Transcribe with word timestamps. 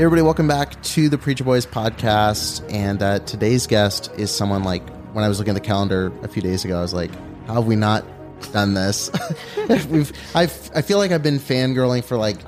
Hey 0.00 0.04
everybody, 0.04 0.22
welcome 0.22 0.48
back 0.48 0.82
to 0.82 1.10
the 1.10 1.18
Preacher 1.18 1.44
Boys 1.44 1.66
podcast. 1.66 2.64
And 2.72 3.02
uh, 3.02 3.18
today's 3.18 3.66
guest 3.66 4.10
is 4.16 4.30
someone 4.30 4.64
like 4.64 4.82
when 5.12 5.24
I 5.26 5.28
was 5.28 5.38
looking 5.38 5.50
at 5.54 5.62
the 5.62 5.68
calendar 5.68 6.10
a 6.22 6.28
few 6.28 6.40
days 6.40 6.64
ago, 6.64 6.78
I 6.78 6.80
was 6.80 6.94
like, 6.94 7.10
how 7.46 7.52
have 7.56 7.66
we 7.66 7.76
not 7.76 8.06
done 8.50 8.72
this? 8.72 9.10
We've 9.90 10.10
I've, 10.34 10.70
I 10.74 10.80
feel 10.80 10.96
like 10.96 11.10
I've 11.10 11.22
been 11.22 11.38
fangirling 11.38 12.02
for 12.02 12.16
like 12.16 12.38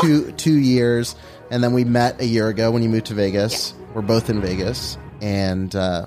two 0.00 0.32
two 0.38 0.54
years, 0.54 1.14
and 1.50 1.62
then 1.62 1.74
we 1.74 1.84
met 1.84 2.18
a 2.18 2.24
year 2.24 2.48
ago 2.48 2.70
when 2.70 2.82
you 2.82 2.88
moved 2.88 3.08
to 3.08 3.14
Vegas. 3.14 3.74
We're 3.92 4.00
both 4.00 4.30
in 4.30 4.40
Vegas, 4.40 4.96
and 5.20 5.76
uh, 5.76 6.06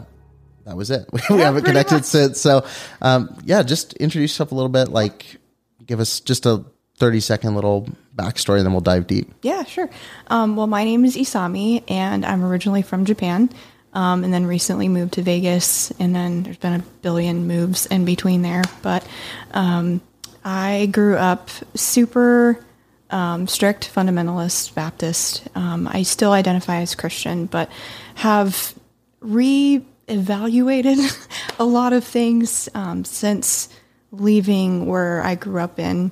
that 0.66 0.76
was 0.76 0.90
it. 0.90 1.08
we 1.30 1.38
haven't 1.38 1.66
connected 1.66 1.98
much. 1.98 2.06
since. 2.06 2.42
So, 2.42 2.66
um, 3.04 3.38
yeah, 3.46 3.62
just 3.62 3.94
introduce 3.94 4.32
yourself 4.32 4.52
a 4.52 4.56
little 4.56 4.70
bit. 4.70 4.88
Like, 4.88 5.38
give 5.86 6.00
us 6.00 6.20
just 6.20 6.48
a 6.48 6.66
thirty 6.98 7.20
second 7.20 7.54
little 7.54 7.88
backstory, 8.16 8.58
and 8.58 8.66
then 8.66 8.72
we'll 8.74 8.82
dive 8.82 9.08
deep. 9.08 9.34
Yeah, 9.42 9.64
sure. 9.64 9.90
Um, 10.28 10.56
well, 10.56 10.68
my 10.68 10.84
name 10.84 11.06
is 11.06 11.16
Isami, 11.16 11.84
and 11.90 12.26
I'm 12.26 12.44
originally 12.44 12.82
from 12.82 13.06
Japan, 13.06 13.50
um, 13.94 14.24
and 14.24 14.34
then 14.34 14.46
recently 14.46 14.88
moved 14.88 15.14
to 15.14 15.22
Vegas, 15.22 15.92
and 16.00 16.16
then 16.16 16.44
there's 16.44 16.58
been 16.58 16.74
a 16.74 16.84
billion 17.02 17.48
moves 17.48 17.86
in 17.86 18.06
between 18.06 18.42
there. 18.42 18.64
But 18.82 19.06
um, 19.54 20.02
I 20.44 20.90
grew 20.92 21.18
up 21.18 21.50
super 21.74 22.64
um, 23.10 23.48
strict 23.48 23.94
fundamentalist 23.94 24.74
Baptist. 24.76 25.48
Um, 25.56 25.88
I 25.88 26.04
still 26.04 26.32
identify 26.32 26.82
as 26.82 26.96
Christian, 26.96 27.46
but 27.46 27.70
have 28.16 28.74
re-evaluated 29.20 31.00
a 31.60 31.66
lot 31.66 31.94
of 31.94 32.04
things 32.04 32.70
um, 32.74 33.06
since 33.06 33.70
leaving 34.12 34.86
where 34.86 35.22
I 35.22 35.36
grew 35.36 35.60
up 35.60 35.80
in. 35.80 36.12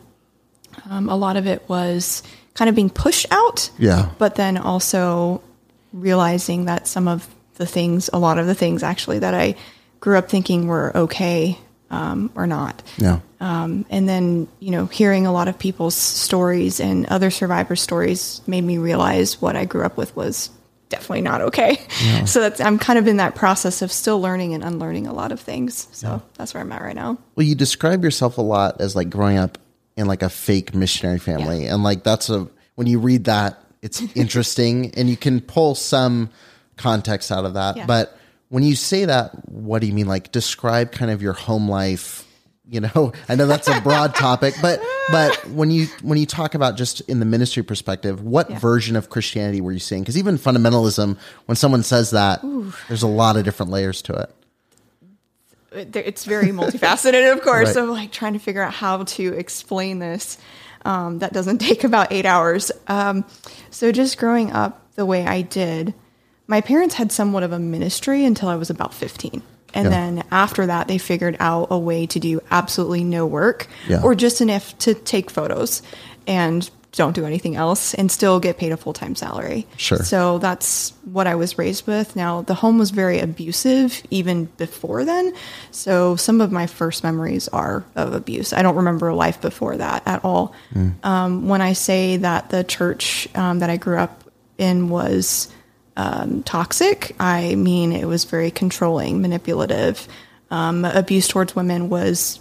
Um, 0.89 1.09
a 1.09 1.15
lot 1.15 1.37
of 1.37 1.47
it 1.47 1.67
was 1.67 2.23
kind 2.53 2.69
of 2.69 2.75
being 2.75 2.89
pushed 2.89 3.25
out. 3.31 3.69
Yeah. 3.77 4.09
But 4.17 4.35
then 4.35 4.57
also 4.57 5.41
realizing 5.91 6.65
that 6.65 6.87
some 6.87 7.07
of 7.07 7.27
the 7.55 7.65
things, 7.65 8.09
a 8.11 8.19
lot 8.19 8.39
of 8.39 8.47
the 8.47 8.55
things 8.55 8.83
actually 8.83 9.19
that 9.19 9.33
I 9.33 9.55
grew 9.99 10.17
up 10.17 10.29
thinking 10.29 10.67
were 10.67 10.95
okay 10.95 11.57
um, 11.89 12.31
or 12.35 12.47
not. 12.47 12.81
Yeah. 12.97 13.19
Um, 13.39 13.85
and 13.89 14.09
then, 14.09 14.47
you 14.59 14.71
know, 14.71 14.87
hearing 14.87 15.27
a 15.27 15.31
lot 15.31 15.47
of 15.47 15.59
people's 15.59 15.95
stories 15.95 16.79
and 16.79 17.05
other 17.07 17.29
survivor 17.29 17.75
stories 17.75 18.41
made 18.47 18.63
me 18.63 18.77
realize 18.77 19.41
what 19.41 19.55
I 19.55 19.65
grew 19.65 19.83
up 19.83 19.97
with 19.97 20.15
was 20.15 20.49
definitely 20.89 21.21
not 21.21 21.41
okay. 21.41 21.79
So 22.25 22.39
that's, 22.41 22.61
I'm 22.61 22.79
kind 22.79 22.99
of 22.99 23.07
in 23.07 23.17
that 23.17 23.35
process 23.35 23.81
of 23.81 23.91
still 23.91 24.21
learning 24.21 24.53
and 24.53 24.63
unlearning 24.63 25.07
a 25.07 25.13
lot 25.13 25.31
of 25.31 25.39
things. 25.39 25.87
So 25.91 26.21
that's 26.35 26.53
where 26.53 26.61
I'm 26.61 26.71
at 26.71 26.81
right 26.81 26.95
now. 26.95 27.17
Well, 27.35 27.45
you 27.45 27.55
describe 27.55 28.03
yourself 28.03 28.37
a 28.37 28.41
lot 28.41 28.79
as 28.79 28.95
like 28.95 29.09
growing 29.09 29.37
up 29.37 29.57
in 29.95 30.07
like 30.07 30.23
a 30.23 30.29
fake 30.29 30.73
missionary 30.73 31.19
family. 31.19 31.65
And 31.67 31.83
like 31.83 32.03
that's 32.03 32.29
a 32.29 32.47
when 32.75 32.87
you 32.87 32.99
read 32.99 33.25
that, 33.25 33.61
it's 33.81 34.01
interesting 34.15 34.91
and 34.95 35.09
you 35.09 35.17
can 35.17 35.41
pull 35.41 35.75
some 35.75 36.29
context 36.77 37.31
out 37.31 37.45
of 37.45 37.53
that. 37.53 37.77
Yeah. 37.77 37.85
But 37.85 38.17
when 38.49 38.63
you 38.63 38.75
say 38.75 39.05
that, 39.05 39.31
what 39.49 39.79
do 39.79 39.87
you 39.87 39.93
mean? 39.93 40.07
Like 40.07 40.31
describe 40.31 40.91
kind 40.91 41.11
of 41.11 41.21
your 41.21 41.33
home 41.33 41.69
life. 41.69 42.27
You 42.65 42.79
know, 42.79 43.11
I 43.29 43.35
know 43.35 43.45
that's 43.45 43.67
a 43.67 43.81
broad 43.81 44.15
topic, 44.15 44.55
but 44.61 44.79
but 45.11 45.47
when 45.49 45.69
you 45.69 45.87
when 46.01 46.17
you 46.17 46.25
talk 46.25 46.55
about 46.55 46.77
just 46.77 47.01
in 47.01 47.19
the 47.19 47.25
ministry 47.25 47.61
perspective, 47.61 48.23
what 48.23 48.49
Yeah. 48.49 48.57
version 48.59 48.95
of 48.95 49.09
Christianity 49.09 49.59
were 49.61 49.73
you 49.73 49.79
seeing? 49.79 50.01
Because 50.01 50.17
even 50.17 50.37
fundamentalism, 50.37 51.17
when 51.45 51.55
someone 51.57 51.83
says 51.83 52.11
that, 52.11 52.41
there's 52.87 53.03
a 53.03 53.07
lot 53.07 53.35
of 53.35 53.43
different 53.43 53.71
layers 53.71 54.01
to 54.03 54.13
it. 54.13 54.33
It- 55.75 55.95
it's 55.95 56.25
very 56.25 56.47
multifaceted, 56.49 57.31
of 57.33 57.41
course. 57.41 57.67
Right. 57.67 57.73
So 57.73 57.85
like 57.85 58.11
trying 58.11 58.33
to 58.33 58.39
figure 58.39 58.61
out 58.63 58.73
how 58.73 59.03
to 59.03 59.33
explain 59.33 59.99
this. 59.99 60.37
Um, 60.85 61.19
that 61.19 61.31
doesn't 61.33 61.57
take 61.69 61.83
about 61.83 62.11
eight 62.11 62.25
hours. 62.25 62.71
Um, 62.87 63.25
so 63.71 63.91
just 63.91 64.17
growing 64.17 64.51
up 64.51 64.81
the 64.95 65.05
way 65.05 65.25
I 65.25 65.41
did, 65.41 65.93
my 66.47 66.61
parents 66.61 66.95
had 66.95 67.11
somewhat 67.11 67.43
of 67.43 67.51
a 67.53 67.59
ministry 67.59 68.25
until 68.25 68.49
I 68.49 68.55
was 68.57 68.69
about 68.69 68.93
15. 68.93 69.41
And 69.73 69.85
Yeah. 69.85 69.89
then 69.89 70.23
after 70.29 70.65
that, 70.67 70.87
they 70.87 70.97
figured 70.97 71.37
out 71.39 71.67
a 71.71 71.79
way 71.79 72.05
to 72.07 72.19
do 72.19 72.41
absolutely 72.51 73.03
no 73.03 73.25
work 73.25 73.67
Yeah. 73.87 74.01
or 74.03 74.13
just 74.13 74.41
enough 74.41 74.77
to 74.79 74.93
take 74.93 75.31
photos 75.31 75.81
and 76.27 76.69
don't 76.95 77.15
do 77.15 77.25
anything 77.25 77.55
else 77.55 77.93
and 77.93 78.11
still 78.11 78.39
get 78.39 78.57
paid 78.57 78.71
a 78.71 78.77
full 78.77 78.93
time 78.93 79.15
salary. 79.15 79.65
Sure. 79.77 79.97
So 79.97 80.37
that's 80.37 80.91
what 81.03 81.25
I 81.25 81.35
was 81.35 81.57
raised 81.57 81.87
with. 81.87 82.15
Now, 82.15 82.43
the 82.43 82.53
home 82.53 82.77
was 82.77 82.91
very 82.91 83.19
abusive 83.19 84.01
even 84.11 84.45
before 84.45 85.03
then. 85.03 85.33
So 85.71 86.15
some 86.15 86.39
of 86.39 86.51
my 86.51 86.67
first 86.67 87.03
memories 87.03 87.47
are 87.47 87.83
of 87.95 88.13
abuse. 88.13 88.53
I 88.53 88.61
don't 88.61 88.75
remember 88.75 89.07
a 89.07 89.15
life 89.15 89.41
before 89.41 89.77
that 89.77 90.03
at 90.07 90.23
all. 90.23 90.53
Um, 91.03 91.47
when 91.47 91.61
I 91.61 91.73
say 91.73 92.17
that 92.17 92.49
the 92.49 92.63
church 92.63 93.27
um, 93.35 93.59
that 93.59 93.69
I 93.69 93.77
grew 93.77 93.97
up 93.97 94.23
in 94.57 94.89
was 94.89 95.49
um, 95.97 96.43
toxic, 96.43 97.15
I 97.19 97.55
mean 97.55 97.91
it 97.91 98.05
was 98.05 98.25
very 98.25 98.51
controlling, 98.51 99.21
manipulative. 99.21 100.07
Um, 100.51 100.85
abuse 100.85 101.27
towards 101.27 101.55
women 101.55 101.89
was 101.89 102.39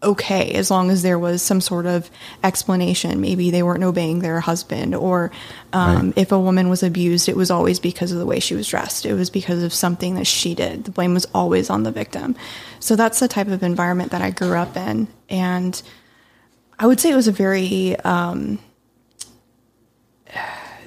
okay 0.00 0.52
as 0.52 0.70
long 0.70 0.90
as 0.90 1.02
there 1.02 1.18
was 1.18 1.42
some 1.42 1.60
sort 1.60 1.84
of 1.84 2.08
explanation. 2.44 3.20
Maybe 3.20 3.50
they 3.50 3.64
weren't 3.64 3.82
obeying 3.82 4.20
their 4.20 4.38
husband, 4.40 4.94
or 4.94 5.32
um, 5.72 6.06
Right. 6.06 6.12
if 6.18 6.30
a 6.32 6.38
woman 6.38 6.68
was 6.68 6.82
abused, 6.84 7.28
it 7.28 7.36
was 7.36 7.50
always 7.50 7.80
because 7.80 8.12
of 8.12 8.18
the 8.18 8.26
way 8.26 8.38
she 8.38 8.54
was 8.54 8.68
dressed. 8.68 9.04
It 9.04 9.14
was 9.14 9.28
because 9.28 9.62
of 9.62 9.72
something 9.72 10.14
that 10.14 10.26
she 10.26 10.54
did. 10.54 10.84
The 10.84 10.92
blame 10.92 11.14
was 11.14 11.26
always 11.34 11.68
on 11.68 11.82
the 11.82 11.90
victim. 11.90 12.36
So 12.78 12.94
that's 12.94 13.18
the 13.18 13.28
type 13.28 13.48
of 13.48 13.62
environment 13.64 14.12
that 14.12 14.22
I 14.22 14.30
grew 14.30 14.54
up 14.56 14.76
in. 14.76 15.08
And 15.28 15.82
I 16.78 16.86
would 16.86 17.00
say 17.00 17.10
it 17.10 17.16
was 17.16 17.26
a 17.28 17.32
very, 17.32 17.96
um, 18.00 18.60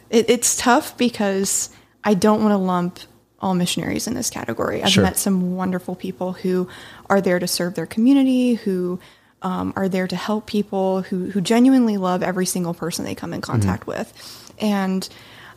it, 0.10 0.30
it's 0.30 0.56
tough 0.56 0.98
because 0.98 1.70
I 2.04 2.14
don't 2.14 2.42
want 2.42 2.54
to 2.54 2.58
lump 2.58 3.00
all 3.42 3.54
missionaries 3.56 4.08
in 4.08 4.14
this 4.14 4.30
category. 4.30 4.84
I've 4.84 4.92
Sure. 4.92 5.04
met 5.04 5.18
some 5.18 5.56
wonderful 5.56 5.96
people 5.96 6.34
who 6.34 6.68
are 7.10 7.22
there 7.22 7.40
to 7.40 7.48
serve 7.48 7.76
their 7.76 7.86
community, 7.88 8.54
who 8.56 9.00
um, 9.42 9.74
are 9.76 9.90
there 9.90 10.08
to 10.08 10.16
help 10.16 10.46
people, 10.46 11.02
who 11.02 11.32
who 11.32 11.42
genuinely 11.42 11.98
love 11.98 12.22
every 12.22 12.46
single 12.46 12.74
person 12.74 13.06
they 13.06 13.16
come 13.16 13.34
in 13.34 13.42
contact 13.42 13.88
with, 13.88 14.54
and 14.60 15.10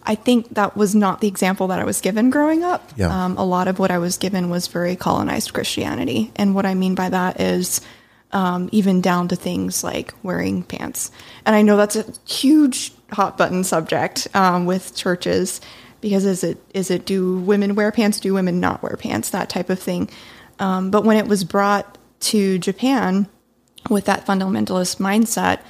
I 0.06 0.14
think 0.14 0.54
that 0.54 0.76
was 0.76 0.94
not 0.94 1.20
the 1.20 1.28
example 1.28 1.68
that 1.68 1.78
I 1.78 1.84
was 1.84 2.00
given 2.00 2.30
growing 2.30 2.62
up. 2.62 2.90
Yeah. 2.96 3.24
Um, 3.24 3.36
a 3.38 3.44
lot 3.44 3.68
of 3.68 3.78
what 3.78 3.90
I 3.90 3.98
was 3.98 4.16
given 4.18 4.50
was 4.50 4.68
very 4.68 4.96
colonized 4.96 5.52
Christianity, 5.52 6.30
and 6.36 6.54
what 6.54 6.64
I 6.66 6.74
mean 6.74 6.94
by 6.94 7.10
that 7.10 7.40
is 7.40 7.80
um, 8.32 8.68
even 8.72 9.00
down 9.00 9.28
to 9.28 9.36
things 9.36 9.84
like 9.84 10.12
wearing 10.22 10.62
pants. 10.62 11.10
And 11.46 11.54
I 11.54 11.62
know 11.62 11.76
that's 11.76 11.96
a 11.96 12.04
huge 12.26 12.92
hot 13.12 13.38
button 13.38 13.64
subject 13.64 14.28
um, 14.34 14.66
with 14.66 14.94
churches 14.96 15.60
because 16.04 16.26
is 16.26 16.44
it 16.44 16.58
is 16.74 16.90
it 16.90 17.06
do 17.06 17.38
women 17.38 17.74
wear 17.74 17.90
pants? 17.90 18.20
Do 18.20 18.34
women 18.34 18.60
not 18.60 18.82
wear 18.82 18.94
pants? 18.98 19.30
That 19.30 19.48
type 19.48 19.70
of 19.70 19.78
thing. 19.78 20.10
Um, 20.58 20.90
but 20.90 21.02
when 21.02 21.16
it 21.16 21.26
was 21.26 21.44
brought 21.44 21.96
to 22.20 22.58
Japan 22.58 23.26
with 23.88 24.04
that 24.04 24.26
fundamentalist 24.26 24.98
mindset, 24.98 25.60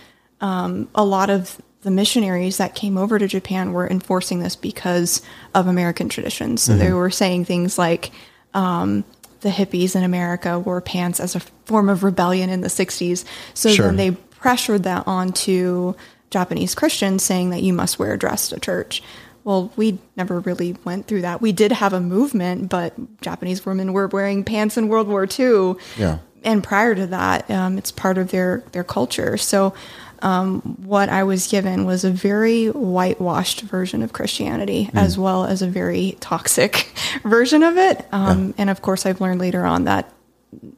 um, 0.41 0.89
a 0.93 1.05
lot 1.05 1.31
of 1.31 1.63
the 1.83 1.93
missionaries 1.93 2.57
that 2.57 2.75
came 2.75 2.99
over 2.99 3.17
to 3.17 3.29
Japan 3.29 3.73
were 3.73 3.89
enforcing 3.89 4.41
this 4.41 4.57
because 4.57 5.23
of 5.55 5.69
American 5.69 6.09
traditions. 6.09 6.63
So 6.63 6.77
they 6.77 6.93
were 6.93 7.11
saying 7.11 7.45
things 7.45 7.79
like 7.79 8.11
um, 8.55 9.05
the 9.43 9.51
hippies 9.51 9.95
in 9.95 10.03
America 10.03 10.59
wore 10.59 10.81
pants 10.81 11.21
as 11.21 11.37
a 11.37 11.41
form 11.67 11.89
of 11.89 12.03
rebellion 12.03 12.51
in 12.51 12.61
the 12.61 12.69
60s. 12.69 13.25
So 13.55 13.71
Sure. 13.71 13.87
then 13.87 13.97
they 13.97 14.11
pressured 14.13 14.83
that 14.83 15.07
onto 15.07 15.95
Japanese 16.31 16.75
Christians, 16.75 17.23
saying 17.23 17.51
that 17.51 17.63
you 17.63 17.73
must 17.73 18.01
wear 18.01 18.15
a 18.15 18.19
dress 18.19 18.49
to 18.49 18.59
church. 18.59 19.03
Well, 19.45 19.71
we 19.77 19.99
never 20.17 20.41
really 20.41 20.77
went 20.85 21.07
through 21.07 21.21
that. 21.23 21.41
We 21.43 21.53
did 21.53 21.71
have 21.73 21.93
a 21.93 22.01
movement, 22.01 22.69
but 22.71 22.95
Japanese 23.21 23.65
women 23.67 23.93
were 23.93 24.09
wearing 24.09 24.43
pants 24.45 24.77
in 24.77 24.89
World 24.89 25.07
War 25.07 25.27
II 25.39 25.75
Yeah. 25.99 26.19
and 26.43 26.65
prior 26.65 26.95
to 26.95 27.07
that, 27.09 27.51
um, 27.51 27.77
it's 27.79 27.91
part 27.93 28.17
of 28.19 28.31
their 28.31 28.65
their 28.73 28.85
culture. 28.85 29.37
So, 29.37 29.75
um, 30.23 30.61
what 30.83 31.11
I 31.11 31.23
was 31.25 31.47
given 31.49 31.85
was 31.85 32.03
a 32.05 32.11
very 32.11 32.69
whitewashed 32.69 33.61
version 33.61 34.03
of 34.03 34.15
Christianity, 34.15 34.89
as 34.95 35.19
well 35.19 35.45
as 35.45 35.61
a 35.61 35.67
very 35.67 36.17
toxic 36.21 36.91
version 37.25 37.63
of 37.63 37.77
it. 37.77 38.07
Um, 38.13 38.55
And 38.57 38.71
of 38.71 38.81
course, 38.81 39.05
I've 39.05 39.21
learned 39.21 39.41
later 39.41 39.67
on 39.67 39.85
that 39.85 40.11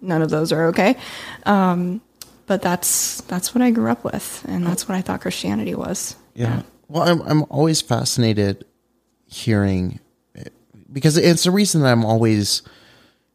none 0.03 0.23
of 0.23 0.31
those 0.31 0.51
are 0.51 0.67
okay. 0.69 0.97
Um, 1.45 2.01
but 2.47 2.63
that's 2.63 3.21
that's 3.23 3.55
what 3.55 3.63
I 3.63 3.71
grew 3.71 3.91
up 3.91 4.03
with, 4.03 4.45
and 4.49 4.67
that's 4.67 4.89
what 4.89 4.97
I 4.99 5.03
thought 5.03 5.21
Christianity 5.21 5.75
was. 5.77 6.17
Yeah. 6.35 6.63
Well, 6.89 7.03
I'm 7.03 7.21
I'm 7.23 7.43
always 7.51 7.81
fascinated 7.81 8.65
hearing 9.27 10.01
because 10.93 11.17
it's 11.17 11.45
the 11.45 11.51
reason 11.51 11.83
that 11.83 11.93
I'm 11.93 12.05
always 12.05 12.63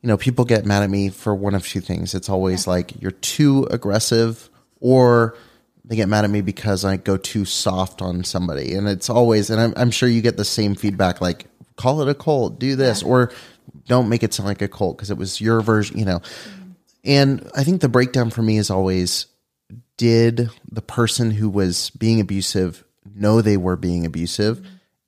you 0.01 0.07
know, 0.07 0.17
people 0.17 0.45
get 0.45 0.65
mad 0.65 0.83
at 0.83 0.89
me 0.89 1.09
for 1.09 1.35
one 1.35 1.53
of 1.53 1.67
two 1.67 1.79
things. 1.79 2.15
It's 2.15 2.29
always 2.29 2.65
like 2.65 2.99
you're 3.01 3.11
too 3.11 3.67
aggressive 3.69 4.49
or 4.79 5.37
they 5.85 5.95
get 5.95 6.09
mad 6.09 6.25
at 6.25 6.31
me 6.31 6.41
because 6.41 6.83
I 6.83 6.97
go 6.97 7.17
too 7.17 7.45
soft 7.45 8.01
on 8.01 8.23
somebody. 8.23 8.73
And 8.73 8.87
it's 8.87 9.09
always 9.09 9.49
and 9.49 9.61
I'm 9.61 9.73
I'm 9.77 9.91
sure 9.91 10.09
you 10.09 10.21
get 10.21 10.37
the 10.37 10.45
same 10.45 10.75
feedback 10.75 11.21
like 11.21 11.45
call 11.75 12.01
it 12.01 12.09
a 12.09 12.15
cult, 12.15 12.59
do 12.59 12.75
this 12.75 13.03
or 13.03 13.31
don't 13.87 14.09
make 14.09 14.23
it 14.23 14.33
sound 14.33 14.47
like 14.47 14.61
a 14.61 14.67
cult 14.67 14.97
because 14.97 15.11
it 15.11 15.17
was 15.17 15.39
your 15.39 15.61
version, 15.61 15.97
you 15.97 16.05
know. 16.05 16.19
Mm-hmm. 16.19 16.71
And 17.03 17.51
I 17.55 17.63
think 17.63 17.81
the 17.81 17.89
breakdown 17.89 18.29
for 18.29 18.41
me 18.41 18.57
is 18.57 18.69
always 18.69 19.27
did 19.97 20.49
the 20.71 20.81
person 20.81 21.31
who 21.31 21.49
was 21.49 21.89
being 21.91 22.19
abusive 22.19 22.83
know 23.15 23.41
they 23.41 23.57
were 23.57 23.75
being 23.75 24.05
abusive? 24.05 24.65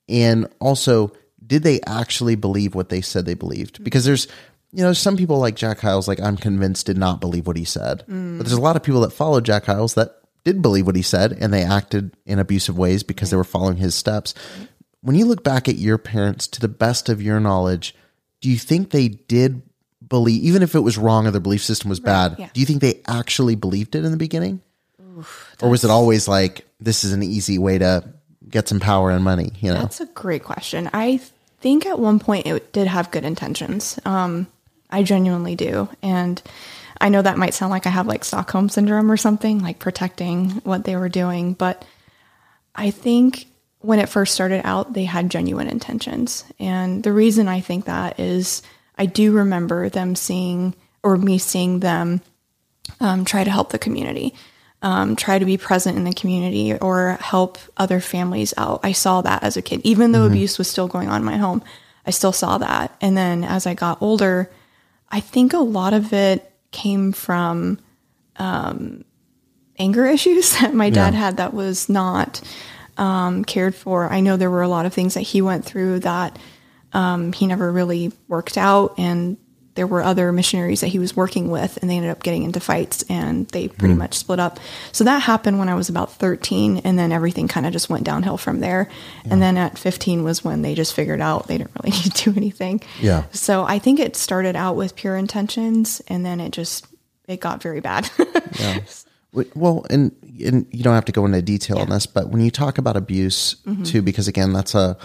And 0.10 0.48
also, 0.60 1.12
did 1.46 1.64
they 1.64 1.80
actually 1.82 2.36
believe 2.36 2.76
what 2.76 2.90
they 2.90 3.02
said 3.02 3.26
they 3.26 3.34
believed? 3.34 3.76
Mm-hmm. 3.76 3.84
Because 3.84 4.06
there's, 4.06 4.28
you 4.72 4.84
know, 4.84 4.94
some 4.94 5.18
people 5.18 5.40
like 5.40 5.56
Jack 5.56 5.80
Hyles, 5.80 6.08
like 6.08 6.20
I'm 6.20 6.38
convinced 6.38 6.86
did 6.86 6.98
not 6.98 7.22
believe 7.22 7.48
what 7.48 7.58
he 7.58 7.66
said. 7.66 8.04
Mm. 8.08 8.38
But 8.38 8.46
there's 8.46 8.58
a 8.58 8.62
lot 8.62 8.76
of 8.76 8.84
people 8.84 9.02
that 9.02 9.12
followed 9.12 9.46
Jack 9.46 9.66
Hyles 9.66 9.94
that 9.96 10.16
did 10.44 10.62
believe 10.62 10.86
what 10.86 10.96
he 10.96 11.02
said 11.02 11.38
and 11.40 11.54
they 11.54 11.64
acted 11.64 12.16
in 12.26 12.40
abusive 12.40 12.78
ways 12.78 13.04
because 13.04 13.30
they 13.30 13.38
were 13.38 13.44
following 13.44 13.78
his 13.78 13.96
steps. 13.96 14.34
When 15.02 15.16
you 15.16 15.26
look 15.26 15.44
back 15.44 15.68
at 15.68 15.76
your 15.76 15.98
parents, 15.98 16.48
to 16.48 16.62
the 16.62 16.68
best 16.68 17.10
of 17.10 17.22
your 17.22 17.40
knowledge, 17.40 17.96
do 18.42 18.50
you 18.50 18.58
think 18.58 18.90
they 18.90 19.08
did 19.08 19.62
believe, 20.08 20.44
even 20.44 20.64
if 20.64 20.76
it 20.76 20.82
was 20.82 20.98
wrong 20.98 21.28
or 21.28 21.32
their 21.32 21.42
belief 21.42 21.64
system 21.64 21.90
was 21.90 22.00
bad, 22.00 22.36
yeah. 22.38 22.50
do 22.54 22.60
you 22.60 22.66
think 22.66 22.82
they 22.82 23.02
actually 23.08 23.56
believed 23.56 23.96
it 23.96 24.06
in 24.06 24.12
the 24.12 24.18
beginning? 24.18 24.62
Or 25.62 25.70
was 25.70 25.84
it 25.84 25.92
always 25.92 26.28
like, 26.28 26.68
this 26.80 27.04
is 27.04 27.14
an 27.14 27.24
easy 27.24 27.58
way 27.58 27.78
to 27.78 28.04
get 28.50 28.68
some 28.68 28.80
power 28.80 29.12
and 29.12 29.24
money, 29.24 29.52
you 29.60 29.74
know? 29.74 29.80
That's 29.82 30.02
a 30.02 30.06
great 30.08 30.44
question. 30.44 30.90
I 30.94 31.20
think 31.60 31.86
at 31.86 32.00
one 32.00 32.20
point 32.20 32.46
it 32.46 32.74
did 32.74 32.88
have 32.88 33.12
good 33.12 33.24
intentions. 33.24 34.00
Um, 34.06 34.48
I 34.90 35.04
genuinely 35.04 35.56
do. 35.56 35.90
And 36.02 36.42
I 37.00 37.10
know 37.10 37.22
that 37.22 37.38
might 37.38 37.54
sound 37.54 37.72
like 37.72 37.88
I 37.88 37.90
have 37.90 38.08
like 38.08 38.24
Stockholm 38.24 38.70
syndrome 38.70 39.12
or 39.12 39.18
something, 39.18 39.60
like 39.60 39.80
protecting 39.80 40.50
what 40.64 40.84
they 40.84 40.96
were 40.96 41.10
doing. 41.10 41.54
But 41.54 41.84
I 42.76 42.92
think 42.92 43.48
when 43.80 44.00
it 44.00 44.10
first 44.10 44.34
started 44.34 44.62
out, 44.66 44.94
they 44.94 45.06
had 45.06 45.30
genuine 45.30 45.68
intentions. 45.68 46.46
And 46.60 47.04
the 47.04 47.12
reason 47.12 47.48
I 47.48 47.60
think 47.60 47.86
that 47.86 48.20
is 48.20 48.62
I 48.98 49.06
do 49.06 49.34
remember 49.34 49.90
them 49.90 50.16
seeing, 50.16 50.76
or 51.02 51.18
me 51.18 51.38
seeing 51.38 51.80
them 51.80 52.22
um, 53.00 53.26
try 53.26 53.44
to 53.44 53.52
help 53.52 53.72
the 53.72 53.80
community, 53.80 54.36
um, 54.84 55.16
try 55.16 55.40
to 55.40 55.46
be 55.46 55.58
present 55.58 55.98
in 55.98 56.04
the 56.04 56.14
community 56.14 56.78
or 56.78 57.18
help 57.22 57.58
other 57.78 58.00
families 58.00 58.54
out. 58.58 58.82
I 58.84 58.92
saw 58.92 59.22
that 59.22 59.42
as 59.42 59.58
a 59.58 59.62
kid, 59.62 59.82
even 59.84 60.12
though 60.12 60.26
abuse 60.26 60.58
was 60.60 60.68
still 60.70 60.88
going 60.88 61.10
on 61.10 61.22
in 61.22 61.26
my 61.26 61.38
home. 61.38 61.64
I 62.06 62.12
still 62.12 62.34
saw 62.34 62.58
that. 62.60 62.96
And 63.00 63.16
then 63.18 63.44
as 63.46 63.66
I 63.66 63.74
got 63.74 64.02
older, 64.02 64.52
I 65.10 65.22
think 65.22 65.54
a 65.54 65.60
lot 65.60 65.94
of 65.94 66.12
it 66.14 66.52
came 66.72 67.14
from 67.14 67.80
um, 68.36 69.06
anger 69.80 70.06
issues 70.16 70.60
that 70.60 70.74
my 70.74 70.90
dad 70.90 71.14
Yeah. 71.14 71.20
had 71.20 71.38
that 71.38 71.54
was 71.54 71.88
not 71.88 72.42
um, 72.98 73.46
cared 73.46 73.74
for. 73.76 74.12
I 74.12 74.20
know 74.20 74.36
there 74.38 74.52
were 74.52 74.62
a 74.64 74.68
lot 74.68 74.86
of 74.86 74.94
things 74.94 75.14
that 75.14 75.22
he 75.22 75.42
went 75.42 75.64
through 75.66 76.00
that 76.00 76.38
um, 76.92 77.32
he 77.34 77.48
never 77.48 77.72
really 77.72 78.12
worked 78.28 78.58
out, 78.58 78.94
and 79.00 79.38
there 79.76 79.88
were 79.88 80.04
other 80.04 80.32
missionaries 80.32 80.82
that 80.82 80.88
he 80.90 81.00
was 81.00 81.16
working 81.16 81.50
with, 81.50 81.78
and 81.78 81.90
they 81.90 81.96
ended 81.96 82.12
up 82.12 82.22
getting 82.22 82.44
into 82.44 82.60
fights, 82.60 83.04
and 83.10 83.48
they 83.50 83.68
pretty 83.68 83.96
much 83.96 84.14
split 84.14 84.40
up. 84.40 84.60
So 84.92 85.04
that 85.04 85.24
happened 85.24 85.58
when 85.58 85.68
I 85.70 85.76
was 85.76 85.90
about 85.90 86.14
13, 86.14 86.78
and 86.84 87.00
then 87.00 87.12
everything 87.12 87.48
kind 87.48 87.66
of 87.66 87.74
just 87.74 87.90
went 87.90 88.04
downhill 88.04 88.38
from 88.38 88.60
there. 88.60 88.88
And 89.30 89.42
then 89.42 89.58
at 89.58 89.78
15 89.80 90.24
was 90.24 90.44
when 90.44 90.62
they 90.62 90.76
just 90.76 90.94
figured 90.94 91.22
out 91.22 91.48
they 91.48 91.58
didn't 91.58 91.72
really 91.82 91.96
need 91.98 92.14
to 92.14 92.32
do 92.32 92.38
anything. 92.38 92.82
Yeah. 93.02 93.24
So 93.32 93.64
I 93.64 93.80
think 93.80 94.00
it 94.00 94.16
started 94.16 94.56
out 94.56 94.76
with 94.76 94.96
pure 94.96 95.18
intentions, 95.18 96.02
and 96.08 96.24
then 96.26 96.40
it 96.40 96.52
just 96.52 96.86
it 97.28 97.40
got 97.40 97.64
very 97.64 97.80
bad. 97.80 98.10
Wait, 99.32 99.56
Well, 99.56 99.86
and 99.90 100.12
and 100.44 100.68
you 100.72 100.84
don't 100.84 100.94
have 100.94 101.06
to 101.06 101.12
go 101.12 101.26
into 101.26 101.42
detail 101.42 101.80
on 101.80 101.90
this, 101.90 102.06
but 102.06 102.30
when 102.30 102.42
you 102.42 102.52
talk 102.52 102.78
about 102.78 102.96
abuse 102.96 103.56
Mm-hmm. 103.66 103.84
too, 103.84 104.02
because 104.02 104.28
again, 104.28 104.54
that's 104.54 104.76
a 104.76 104.98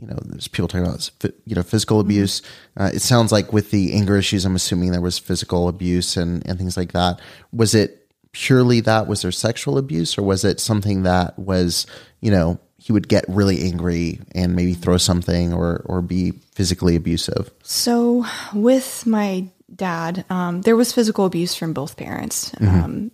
you 0.00 0.06
know, 0.06 0.16
there's 0.24 0.48
people 0.48 0.68
talking 0.68 0.86
about 0.86 1.10
you 1.46 1.54
know 1.54 1.62
physical 1.62 1.98
Mm-hmm. 1.98 2.08
abuse. 2.10 2.42
Uh, 2.76 2.90
it 2.94 3.00
sounds 3.00 3.32
like 3.32 3.52
with 3.52 3.70
the 3.70 3.92
anger 3.94 4.16
issues, 4.16 4.44
I'm 4.44 4.56
assuming 4.56 4.92
there 4.92 5.00
was 5.00 5.18
physical 5.18 5.68
abuse 5.68 6.16
and 6.16 6.46
and 6.46 6.58
things 6.58 6.76
like 6.76 6.92
that. 6.92 7.20
Was 7.52 7.74
it 7.74 8.06
purely 8.32 8.80
that? 8.80 9.06
Was 9.08 9.22
there 9.22 9.32
sexual 9.32 9.78
abuse, 9.78 10.16
or 10.18 10.22
was 10.22 10.44
it 10.44 10.60
something 10.60 11.02
that 11.02 11.38
was 11.38 11.86
you 12.20 12.30
know 12.30 12.60
he 12.80 12.92
would 12.92 13.08
get 13.08 13.24
really 13.28 13.62
angry 13.62 14.20
and 14.34 14.54
maybe 14.54 14.72
throw 14.74 14.96
something 14.98 15.52
or 15.52 15.82
or 15.86 16.00
be 16.02 16.32
physically 16.54 16.94
abusive? 16.96 17.50
So, 17.62 18.24
with 18.54 19.04
my 19.06 19.48
dad, 19.74 20.24
um, 20.30 20.62
there 20.62 20.76
was 20.76 20.92
physical 20.92 21.24
abuse 21.26 21.54
from 21.54 21.72
both 21.72 21.96
parents. 21.96 22.52
Um, 22.60 23.10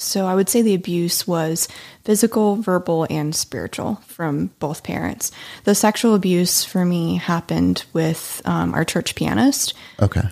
so, 0.00 0.26
I 0.26 0.34
would 0.34 0.48
say 0.48 0.62
the 0.62 0.74
abuse 0.74 1.26
was 1.26 1.68
physical, 2.04 2.56
verbal, 2.56 3.06
and 3.10 3.34
spiritual 3.34 3.96
from 4.06 4.46
both 4.58 4.82
parents. 4.82 5.30
The 5.64 5.74
sexual 5.74 6.14
abuse 6.14 6.64
for 6.64 6.84
me 6.84 7.16
happened 7.16 7.84
with 7.92 8.42
um, 8.44 8.74
our 8.74 8.84
church 8.84 9.14
pianist. 9.14 9.74
Okay. 10.00 10.22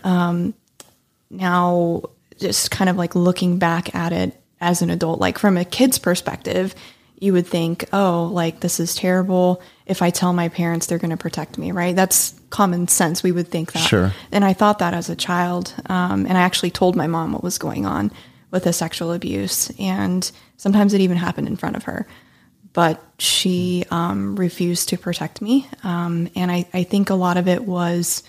Now, 1.30 2.02
just 2.38 2.70
kind 2.70 2.88
of 2.88 2.96
like 2.96 3.14
looking 3.14 3.58
back 3.58 3.94
at 3.94 4.12
it 4.12 4.40
as 4.60 4.82
an 4.82 4.90
adult, 4.90 5.20
like 5.20 5.38
from 5.38 5.56
a 5.56 5.64
kid's 5.64 5.98
perspective, 5.98 6.75
you 7.20 7.32
would 7.32 7.46
think, 7.46 7.84
oh, 7.92 8.30
like 8.32 8.60
this 8.60 8.80
is 8.80 8.94
terrible. 8.94 9.60
If 9.87 10.02
I 10.02 10.10
tell 10.10 10.32
my 10.32 10.48
parents, 10.48 10.87
they're 10.87 10.98
going 10.98 11.10
to 11.10 11.16
protect 11.16 11.58
me, 11.58 11.72
right? 11.72 11.94
That's 11.94 12.34
common 12.50 12.88
sense. 12.88 13.22
We 13.22 13.32
would 13.32 13.48
think 13.48 13.72
that. 13.72 13.80
Sure. 13.80 14.12
And 14.30 14.44
I 14.44 14.52
thought 14.52 14.78
that 14.78 14.94
as 14.94 15.10
a 15.10 15.16
child. 15.16 15.75
Um, 15.87 16.26
and 16.26 16.38
I 16.38 16.42
actually 16.42 16.70
told 16.70 16.96
my 16.96 17.06
mom 17.06 17.32
what 17.32 17.42
was 17.42 17.58
going 17.58 17.87
on 17.87 18.12
with 18.50 18.64
the 18.64 18.72
sexual 18.72 19.12
abuse. 19.12 19.70
And 19.78 20.30
sometimes 20.56 20.94
it 20.94 21.00
even 21.00 21.16
happened 21.16 21.48
in 21.48 21.56
front 21.56 21.76
of 21.76 21.84
her. 21.84 22.06
But 22.72 23.02
she 23.18 23.84
um, 23.90 24.36
refused 24.36 24.90
to 24.90 24.98
protect 24.98 25.40
me. 25.42 25.66
Um, 25.82 26.28
and 26.36 26.50
I, 26.50 26.66
I 26.72 26.82
think 26.84 27.10
a 27.10 27.14
lot 27.14 27.36
of 27.36 27.48
it 27.48 27.64
was 27.64 28.22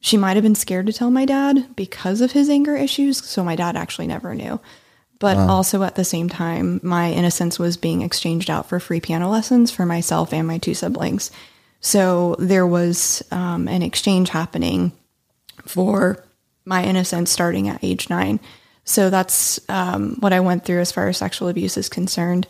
she 0.00 0.16
might 0.16 0.36
have 0.36 0.42
been 0.42 0.54
scared 0.54 0.86
to 0.86 0.92
tell 0.92 1.10
my 1.10 1.24
dad 1.24 1.74
because 1.76 2.20
of 2.20 2.32
his 2.32 2.48
anger 2.48 2.76
issues. 2.76 3.24
So 3.24 3.42
my 3.42 3.56
dad 3.56 3.76
actually 3.76 4.06
never 4.06 4.34
knew. 4.34 4.60
But 5.18 5.38
also 5.38 5.82
at 5.82 5.94
the 5.94 6.04
same 6.04 6.28
time, 6.28 6.80
my 6.82 7.10
innocence 7.10 7.58
was 7.58 7.78
being 7.78 8.02
exchanged 8.02 8.50
out 8.50 8.68
for 8.68 8.78
free 8.78 9.00
piano 9.00 9.30
lessons 9.30 9.70
for 9.70 9.86
myself 9.86 10.34
and 10.34 10.46
my 10.46 10.58
two 10.58 10.74
siblings. 10.74 11.30
So 11.80 12.36
there 12.38 12.66
was 12.66 13.22
um, 13.30 13.68
an 13.68 13.82
exchange 13.82 14.28
happening 14.28 14.92
for 15.66 16.22
my 16.64 16.84
innocence 16.84 17.30
starting 17.30 17.68
at 17.68 17.82
age 17.82 18.10
nine. 18.10 18.40
So 18.84 19.10
that's 19.10 19.58
um, 19.68 20.16
what 20.20 20.32
I 20.32 20.40
went 20.40 20.64
through 20.64 20.80
as 20.80 20.92
far 20.92 21.08
as 21.08 21.16
sexual 21.16 21.48
abuse 21.48 21.76
is 21.76 21.88
concerned. 21.88 22.46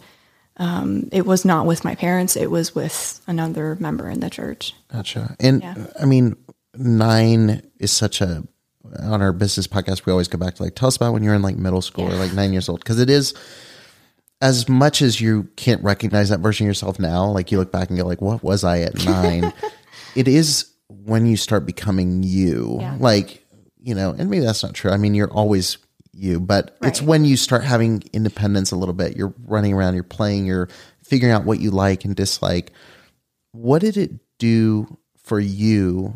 Um, 0.56 1.08
it 1.12 1.26
was 1.26 1.44
not 1.44 1.66
with 1.66 1.84
my 1.84 1.94
parents, 1.94 2.36
it 2.36 2.50
was 2.50 2.74
with 2.74 3.20
another 3.26 3.76
member 3.80 4.08
in 4.08 4.20
the 4.20 4.30
church. 4.30 4.74
Gotcha. 4.92 5.34
And 5.40 5.62
Yeah. 5.62 5.86
I 6.00 6.04
mean, 6.04 6.36
nine 6.76 7.62
is 7.78 7.90
such 7.92 8.20
a 8.20 8.44
on 9.00 9.22
our 9.22 9.32
business 9.32 9.66
podcast, 9.66 10.06
we 10.06 10.12
always 10.12 10.28
go 10.28 10.38
back 10.38 10.54
to 10.54 10.62
like, 10.62 10.74
tell 10.76 10.86
us 10.88 10.96
about 10.96 11.12
when 11.12 11.22
you're 11.24 11.34
in 11.34 11.42
like 11.42 11.56
middle 11.56 11.82
school 11.82 12.04
or 12.06 12.14
like 12.16 12.32
nine 12.32 12.52
years 12.52 12.68
old. 12.68 12.84
Cause 12.84 13.00
it 13.00 13.10
is 13.10 13.34
as 14.40 14.68
much 14.68 15.02
as 15.02 15.20
you 15.20 15.48
can't 15.56 15.82
recognize 15.82 16.28
that 16.28 16.40
version 16.40 16.66
of 16.66 16.68
yourself 16.68 16.98
now, 17.00 17.26
like 17.26 17.50
you 17.50 17.58
look 17.58 17.72
back 17.72 17.88
and 17.88 17.98
go 17.98 18.04
like, 18.04 18.20
what 18.20 18.42
was 18.44 18.62
I 18.62 18.80
at 18.80 19.04
nine? 19.04 19.52
it 20.14 20.28
is 20.28 20.70
when 20.88 21.26
you 21.26 21.36
start 21.36 21.66
becoming 21.66 22.22
you, 22.22 22.76
Yeah. 22.80 22.96
like, 23.00 23.44
you 23.80 23.94
know, 23.94 24.10
and 24.16 24.30
maybe 24.30 24.44
that's 24.44 24.62
not 24.62 24.74
true. 24.74 24.90
I 24.90 24.96
mean, 24.96 25.14
you're 25.14 25.32
always 25.32 25.78
you, 26.14 26.40
but 26.40 26.76
it's 26.82 27.02
when 27.02 27.24
you 27.24 27.36
start 27.36 27.64
having 27.64 28.02
independence 28.12 28.70
a 28.72 28.76
little 28.76 28.94
bit. 28.94 29.16
You're 29.16 29.34
running 29.46 29.72
around, 29.72 29.94
you're 29.94 30.02
playing, 30.04 30.46
you're 30.46 30.68
figuring 31.02 31.34
out 31.34 31.44
what 31.44 31.60
you 31.60 31.70
like 31.70 32.04
and 32.04 32.14
dislike. 32.16 32.72
What 33.52 33.80
did 33.80 33.96
it 33.96 34.12
do 34.38 34.98
for 35.16 35.40
you 35.40 36.14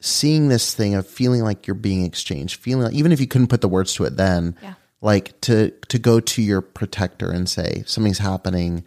seeing 0.00 0.48
this 0.48 0.74
thing 0.74 0.94
of 0.94 1.06
feeling 1.06 1.42
like 1.42 1.66
you're 1.66 1.74
being 1.74 2.04
exchanged, 2.04 2.60
feeling 2.60 2.84
like, 2.84 2.94
even 2.94 3.12
if 3.12 3.20
you 3.20 3.26
couldn't 3.26 3.46
put 3.48 3.60
the 3.60 3.68
words 3.68 3.94
to 3.94 4.04
it 4.04 4.16
then, 4.16 4.56
Yeah. 4.62 4.74
like 5.00 5.40
to 5.42 5.70
to 5.88 5.98
go 5.98 6.20
to 6.20 6.42
your 6.42 6.60
protector 6.60 7.30
and 7.30 7.48
say 7.48 7.82
something's 7.86 8.18
happening 8.18 8.84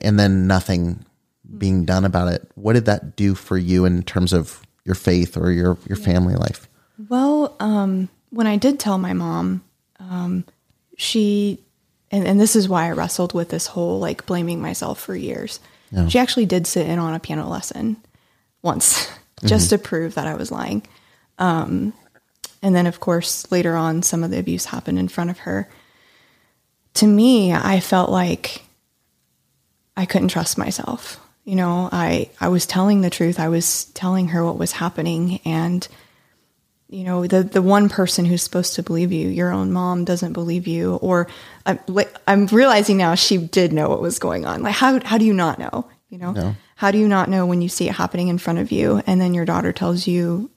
and 0.00 0.18
then 0.18 0.46
nothing 0.46 1.04
being 1.58 1.84
done 1.84 2.04
about 2.04 2.32
it. 2.32 2.50
What 2.54 2.72
did 2.74 2.86
that 2.86 3.16
do 3.16 3.34
for 3.34 3.56
you 3.56 3.84
in 3.84 4.02
terms 4.02 4.32
of 4.32 4.62
your 4.84 4.94
faith 4.94 5.36
or 5.36 5.50
your 5.52 5.78
your 5.86 5.96
family 5.96 6.34
life? 6.34 6.68
Well, 7.08 7.54
um, 7.60 8.08
when 8.30 8.46
I 8.46 8.56
did 8.56 8.78
tell 8.80 8.98
my 8.98 9.12
mom, 9.12 9.62
um, 10.10 10.44
she, 10.96 11.60
and, 12.10 12.26
and 12.26 12.40
this 12.40 12.56
is 12.56 12.68
why 12.68 12.86
I 12.86 12.92
wrestled 12.92 13.34
with 13.34 13.48
this 13.48 13.66
whole 13.66 13.98
like 13.98 14.26
blaming 14.26 14.60
myself 14.60 15.00
for 15.00 15.14
years. 15.14 15.60
She 16.08 16.18
actually 16.18 16.46
did 16.46 16.66
sit 16.66 16.86
in 16.86 16.98
on 16.98 17.14
a 17.14 17.20
piano 17.20 17.48
lesson 17.48 17.96
once 18.62 19.08
just 19.44 19.70
to 19.70 19.78
prove 19.78 20.14
that 20.14 20.26
I 20.26 20.34
was 20.34 20.50
lying. 20.50 20.82
Um, 21.38 21.92
and 22.62 22.74
then, 22.74 22.86
of 22.86 23.00
course, 23.00 23.50
later 23.52 23.76
on, 23.76 24.02
some 24.02 24.24
of 24.24 24.30
the 24.30 24.38
abuse 24.38 24.64
happened 24.64 24.98
in 24.98 25.08
front 25.08 25.30
of 25.30 25.38
her. 25.40 25.68
To 26.94 27.06
me, 27.06 27.52
I 27.52 27.80
felt 27.80 28.10
like 28.10 28.62
I 29.96 30.06
couldn't 30.06 30.28
trust 30.28 30.58
myself. 30.58 31.20
You 31.44 31.54
know, 31.54 31.88
I, 31.92 32.30
I 32.40 32.48
was 32.48 32.66
telling 32.66 33.02
the 33.02 33.10
truth. 33.10 33.38
I 33.38 33.48
was 33.48 33.84
telling 33.86 34.28
her 34.28 34.44
what 34.44 34.58
was 34.58 34.72
happening. 34.72 35.40
And, 35.44 35.86
you 36.88 37.02
know, 37.04 37.26
the, 37.26 37.42
the 37.42 37.62
one 37.62 37.88
person 37.88 38.24
who's 38.24 38.42
supposed 38.42 38.74
to 38.76 38.82
believe 38.82 39.10
you, 39.12 39.28
your 39.28 39.50
own 39.52 39.72
mom 39.72 40.04
doesn't 40.04 40.32
believe 40.34 40.66
you. 40.68 40.94
Or 40.96 41.26
I'm, 41.66 41.80
I'm 42.28 42.46
realizing 42.46 42.96
now 42.96 43.14
she 43.16 43.38
did 43.38 43.72
know 43.72 43.88
what 43.88 44.00
was 44.00 44.18
going 44.20 44.46
on. 44.46 44.62
Like, 44.62 44.74
how, 44.74 45.00
how 45.04 45.18
do 45.18 45.24
you 45.24 45.32
not 45.32 45.58
know? 45.58 45.88
You 46.10 46.18
know, 46.18 46.30
No. 46.32 46.56
how 46.76 46.92
do 46.92 46.98
you 46.98 47.08
not 47.08 47.28
know 47.28 47.44
when 47.46 47.60
you 47.60 47.68
see 47.68 47.88
it 47.88 47.94
happening 47.96 48.28
in 48.28 48.38
front 48.38 48.60
of 48.60 48.70
you 48.70 49.02
and 49.06 49.20
then 49.20 49.34
your 49.34 49.44
daughter 49.44 49.72
tells 49.72 50.06
you, 50.06 50.48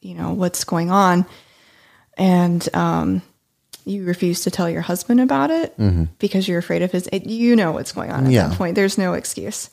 you 0.00 0.14
know, 0.14 0.32
what's 0.32 0.62
going 0.62 0.90
on? 0.92 1.26
And, 2.16 2.68
um, 2.74 3.22
you 3.84 4.04
refuse 4.04 4.42
to 4.42 4.50
tell 4.50 4.68
your 4.70 4.82
husband 4.82 5.18
about 5.20 5.50
it 5.50 5.74
because 6.18 6.46
you're 6.46 6.58
afraid 6.58 6.82
of 6.82 6.92
his, 6.92 7.08
it, 7.10 7.26
you 7.26 7.56
know 7.56 7.72
what's 7.72 7.90
going 7.92 8.10
on 8.12 8.26
at 8.26 8.32
Yeah. 8.32 8.48
that 8.48 8.58
point. 8.58 8.74
There's 8.74 8.98
no 8.98 9.14
excuse. 9.14 9.70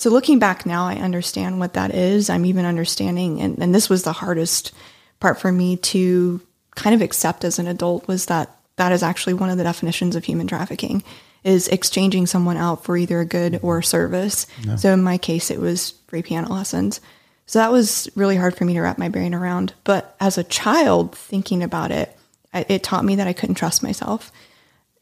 So 0.00 0.08
looking 0.08 0.38
back 0.38 0.64
now, 0.64 0.86
I 0.86 0.94
understand 0.94 1.60
what 1.60 1.74
that 1.74 1.94
is. 1.94 2.30
I'm 2.30 2.46
even 2.46 2.64
understanding, 2.64 3.38
and, 3.38 3.58
and 3.58 3.74
this 3.74 3.90
was 3.90 4.02
the 4.02 4.14
hardest 4.14 4.72
part 5.20 5.38
for 5.38 5.52
me 5.52 5.76
to 5.76 6.40
kind 6.74 6.94
of 6.94 7.02
accept 7.02 7.44
as 7.44 7.58
an 7.58 7.66
adult 7.66 8.08
was 8.08 8.24
that 8.24 8.56
that 8.76 8.92
is 8.92 9.02
actually 9.02 9.34
one 9.34 9.50
of 9.50 9.58
the 9.58 9.62
definitions 9.62 10.16
of 10.16 10.24
human 10.24 10.46
trafficking 10.46 11.02
is 11.44 11.68
exchanging 11.68 12.26
someone 12.26 12.56
out 12.56 12.82
for 12.82 12.96
either 12.96 13.20
a 13.20 13.26
good 13.26 13.60
or 13.62 13.80
a 13.80 13.84
service. 13.84 14.46
So 14.78 14.94
in 14.94 15.02
my 15.02 15.18
case, 15.18 15.50
it 15.50 15.60
was 15.60 15.90
free 16.08 16.22
piano 16.22 16.50
lessons. 16.50 17.02
So 17.44 17.58
that 17.58 17.70
was 17.70 18.08
really 18.16 18.36
hard 18.36 18.56
for 18.56 18.64
me 18.64 18.72
to 18.72 18.80
wrap 18.80 18.96
my 18.96 19.10
brain 19.10 19.34
around. 19.34 19.74
But 19.84 20.16
as 20.18 20.38
a 20.38 20.44
child, 20.44 21.14
thinking 21.14 21.62
about 21.62 21.90
it, 21.90 22.16
it 22.54 22.82
taught 22.82 23.04
me 23.04 23.16
that 23.16 23.26
I 23.26 23.34
couldn't 23.34 23.56
trust 23.56 23.82
myself. 23.82 24.32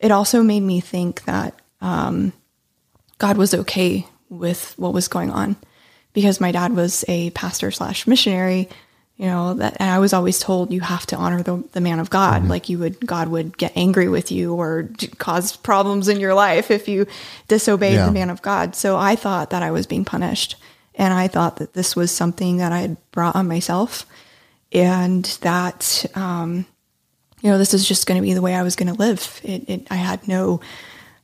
It 0.01 0.11
also 0.11 0.43
made 0.43 0.65
me 0.65 0.81
think 0.81 1.25
that 1.27 1.55
um, 1.81 2.33
God 3.19 3.37
was 3.37 3.55
okay 3.55 4.09
with 4.29 4.75
what 4.77 4.93
was 4.93 5.09
going 5.09 5.31
on 5.31 5.57
because 6.13 6.41
my 6.41 6.53
dad 6.53 6.75
was 6.75 7.05
a 7.09 7.31
pastor 7.31 7.71
slash 7.71 8.07
missionary, 8.07 8.69
you 9.17 9.27
know, 9.27 9.55
that, 9.55 9.77
and 9.81 9.91
I 9.91 9.99
was 9.99 10.13
always 10.13 10.39
told 10.39 10.73
you 10.73 10.81
have 10.81 11.07
to 11.07 11.17
honor 11.17 11.43
the, 11.43 11.65
the 11.73 11.81
man 11.81 11.99
of 11.99 12.09
God. 12.11 12.47
Like 12.49 12.69
you 12.69 12.79
would, 12.79 13.05
God 13.07 13.29
would 13.29 13.57
get 13.59 13.73
angry 13.77 14.09
with 14.09 14.31
you 14.31 14.55
or 14.55 14.89
cause 15.19 15.57
problems 15.57 16.09
in 16.09 16.21
your 16.21 16.35
life 16.35 16.71
if 16.71 16.89
you 16.89 17.07
disobeyed 17.49 17.95
Yeah. 17.95 18.07
the 18.07 18.13
man 18.13 18.31
of 18.31 18.43
God. 18.43 18.75
So 18.77 18.97
I 18.97 19.17
thought 19.17 19.51
that 19.51 19.63
I 19.63 19.71
was 19.71 19.87
being 19.87 20.05
punished 20.05 20.57
and 20.95 21.13
I 21.13 21.29
thought 21.29 21.57
that 21.57 21.75
this 21.75 21.95
was 21.97 22.11
something 22.11 22.59
that 22.59 22.73
I 22.73 22.81
had 22.81 22.97
brought 23.13 23.37
on 23.37 23.49
myself 23.49 24.07
and 24.73 25.25
that, 25.43 26.07
um, 26.15 26.67
you 27.41 27.51
know, 27.51 27.59
this 27.59 27.75
is 27.75 27.87
just 27.87 28.07
going 28.07 28.21
to 28.21 28.27
be 28.27 28.35
the 28.35 28.43
way 28.43 28.55
I 28.55 28.63
was 28.63 28.77
going 28.77 28.93
to 28.93 28.99
live. 28.99 29.41
It, 29.45 29.69
it, 29.69 29.87
I 29.91 29.97
had 29.97 30.27
no, 30.27 30.61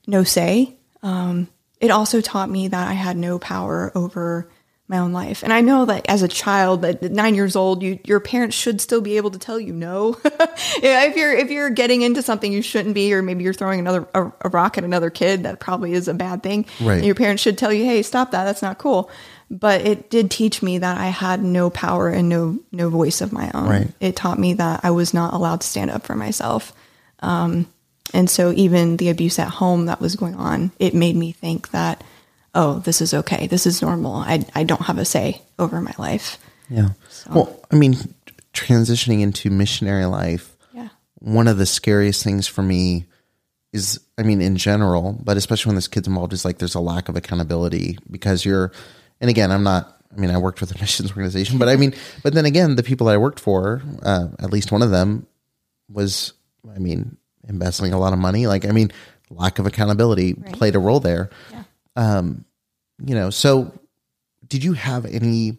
no 0.06 0.22
say. 0.24 0.74
Um, 1.02 1.48
it 1.84 1.90
also 1.90 2.22
taught 2.22 2.48
me 2.48 2.68
that 2.68 2.88
I 2.88 2.94
had 2.94 3.18
no 3.18 3.38
power 3.38 3.92
over 3.94 4.48
my 4.88 4.98
own 4.98 5.12
life. 5.12 5.42
And 5.42 5.52
I 5.52 5.60
know 5.60 5.84
that 5.84 6.06
as 6.08 6.22
a 6.22 6.28
child, 6.28 6.82
at 6.82 7.02
nine 7.02 7.34
years 7.34 7.56
old, 7.56 7.82
you, 7.82 7.98
your 8.04 8.20
parents 8.20 8.56
should 8.56 8.80
still 8.80 9.02
be 9.02 9.18
able 9.18 9.30
to 9.32 9.38
tell 9.38 9.60
you 9.60 9.74
no. 9.74 10.18
if 10.24 11.16
you're 11.16 11.34
if 11.34 11.50
you're 11.50 11.68
getting 11.68 12.00
into 12.00 12.22
something 12.22 12.50
you 12.50 12.62
shouldn't 12.62 12.94
be, 12.94 13.12
or 13.12 13.20
maybe 13.20 13.44
you're 13.44 13.52
throwing 13.52 13.80
another 13.80 14.08
a, 14.14 14.32
a 14.40 14.48
rock 14.48 14.78
at 14.78 14.84
another 14.84 15.10
kid, 15.10 15.42
that 15.42 15.60
probably 15.60 15.92
is 15.92 16.08
a 16.08 16.14
bad 16.14 16.42
thing. 16.42 16.64
Right. 16.80 16.96
And 16.96 17.04
your 17.04 17.14
parents 17.14 17.42
should 17.42 17.58
tell 17.58 17.72
you, 17.72 17.84
"Hey, 17.84 18.02
stop 18.02 18.30
that. 18.30 18.44
That's 18.44 18.62
not 18.62 18.78
cool." 18.78 19.10
But 19.50 19.82
it 19.82 20.08
did 20.08 20.30
teach 20.30 20.62
me 20.62 20.78
that 20.78 20.96
I 20.96 21.08
had 21.08 21.42
no 21.42 21.68
power 21.68 22.08
and 22.08 22.30
no 22.30 22.58
no 22.72 22.88
voice 22.88 23.20
of 23.20 23.30
my 23.30 23.50
own. 23.52 23.68
Right. 23.68 23.88
It 24.00 24.16
taught 24.16 24.38
me 24.38 24.54
that 24.54 24.80
I 24.84 24.90
was 24.90 25.12
not 25.12 25.34
allowed 25.34 25.60
to 25.60 25.66
stand 25.66 25.90
up 25.90 26.06
for 26.06 26.14
myself. 26.14 26.72
Um, 27.20 27.66
And 28.12 28.28
so 28.30 28.52
even 28.52 28.96
the 28.98 29.08
abuse 29.08 29.38
at 29.38 29.48
home 29.48 29.86
that 29.86 30.00
was 30.00 30.14
going 30.16 30.34
on, 30.36 30.70
it 30.78 30.94
made 30.94 31.16
me 31.16 31.32
think 31.32 31.70
that, 31.70 32.04
oh, 32.54 32.78
this 32.80 33.00
is 33.00 33.14
okay. 33.14 33.46
This 33.46 33.66
is 33.66 33.82
normal. 33.82 34.16
I, 34.16 34.44
I 34.54 34.64
don't 34.64 34.82
have 34.82 34.98
a 34.98 35.04
say 35.04 35.42
over 35.58 35.80
my 35.80 35.94
life. 35.98 36.38
Yeah. 36.68 36.90
Well, 37.30 37.58
I 37.72 37.76
mean, 37.76 37.94
transitioning 38.52 39.20
into 39.20 39.50
missionary 39.50 40.04
life, 40.04 40.56
Yeah. 40.72 40.88
one 41.18 41.48
of 41.48 41.58
the 41.58 41.66
scariest 41.66 42.22
things 42.22 42.46
for 42.46 42.62
me 42.62 43.06
is, 43.72 43.98
I 44.16 44.22
mean, 44.22 44.40
in 44.40 44.56
general, 44.56 45.18
but 45.24 45.36
especially 45.36 45.70
when 45.70 45.76
there's 45.76 45.88
kids 45.88 46.06
involved, 46.06 46.32
is 46.32 46.44
like 46.44 46.58
there's 46.58 46.76
a 46.76 46.80
lack 46.80 47.08
of 47.08 47.16
accountability 47.16 47.98
because 48.10 48.44
you're, 48.44 48.70
and 49.20 49.28
again, 49.28 49.50
I'm 49.50 49.64
not, 49.64 50.00
I 50.16 50.20
mean, 50.20 50.30
I 50.30 50.38
worked 50.38 50.60
with 50.60 50.74
a 50.74 50.78
missions 50.80 51.10
organization, 51.10 51.58
but 51.58 51.68
I 51.68 51.74
mean, 51.76 51.94
but 52.22 52.34
then 52.34 52.44
again, 52.44 52.76
the 52.76 52.84
people 52.84 53.08
that 53.08 53.14
I 53.14 53.18
worked 53.18 53.40
for, 53.40 53.82
uh, 54.02 54.28
at 54.38 54.52
least 54.52 54.70
one 54.70 54.82
of 54.82 54.90
them 54.90 55.26
was, 55.90 56.32
I 56.72 56.78
mean, 56.78 57.16
embezzling 57.48 57.92
a 57.92 57.98
lot 57.98 58.12
of 58.12 58.18
money. 58.18 58.46
Like, 58.46 58.64
I 58.64 58.70
mean, 58.70 58.90
lack 59.30 59.58
of 59.58 59.66
accountability 59.66 60.34
played 60.34 60.74
a 60.74 60.78
role 60.78 61.00
there. 61.00 61.30
Um, 61.96 62.44
you 63.04 63.14
know, 63.14 63.30
so 63.30 63.72
did 64.46 64.64
you 64.64 64.74
have 64.74 65.04
any 65.06 65.58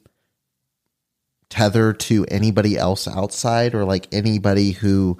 tether 1.50 1.94
to 1.94 2.26
anybody 2.26 2.78
else 2.78 3.08
outside 3.08 3.76
or 3.76 3.86
like 3.86 4.08
anybody 4.12 4.72
who 4.72 5.18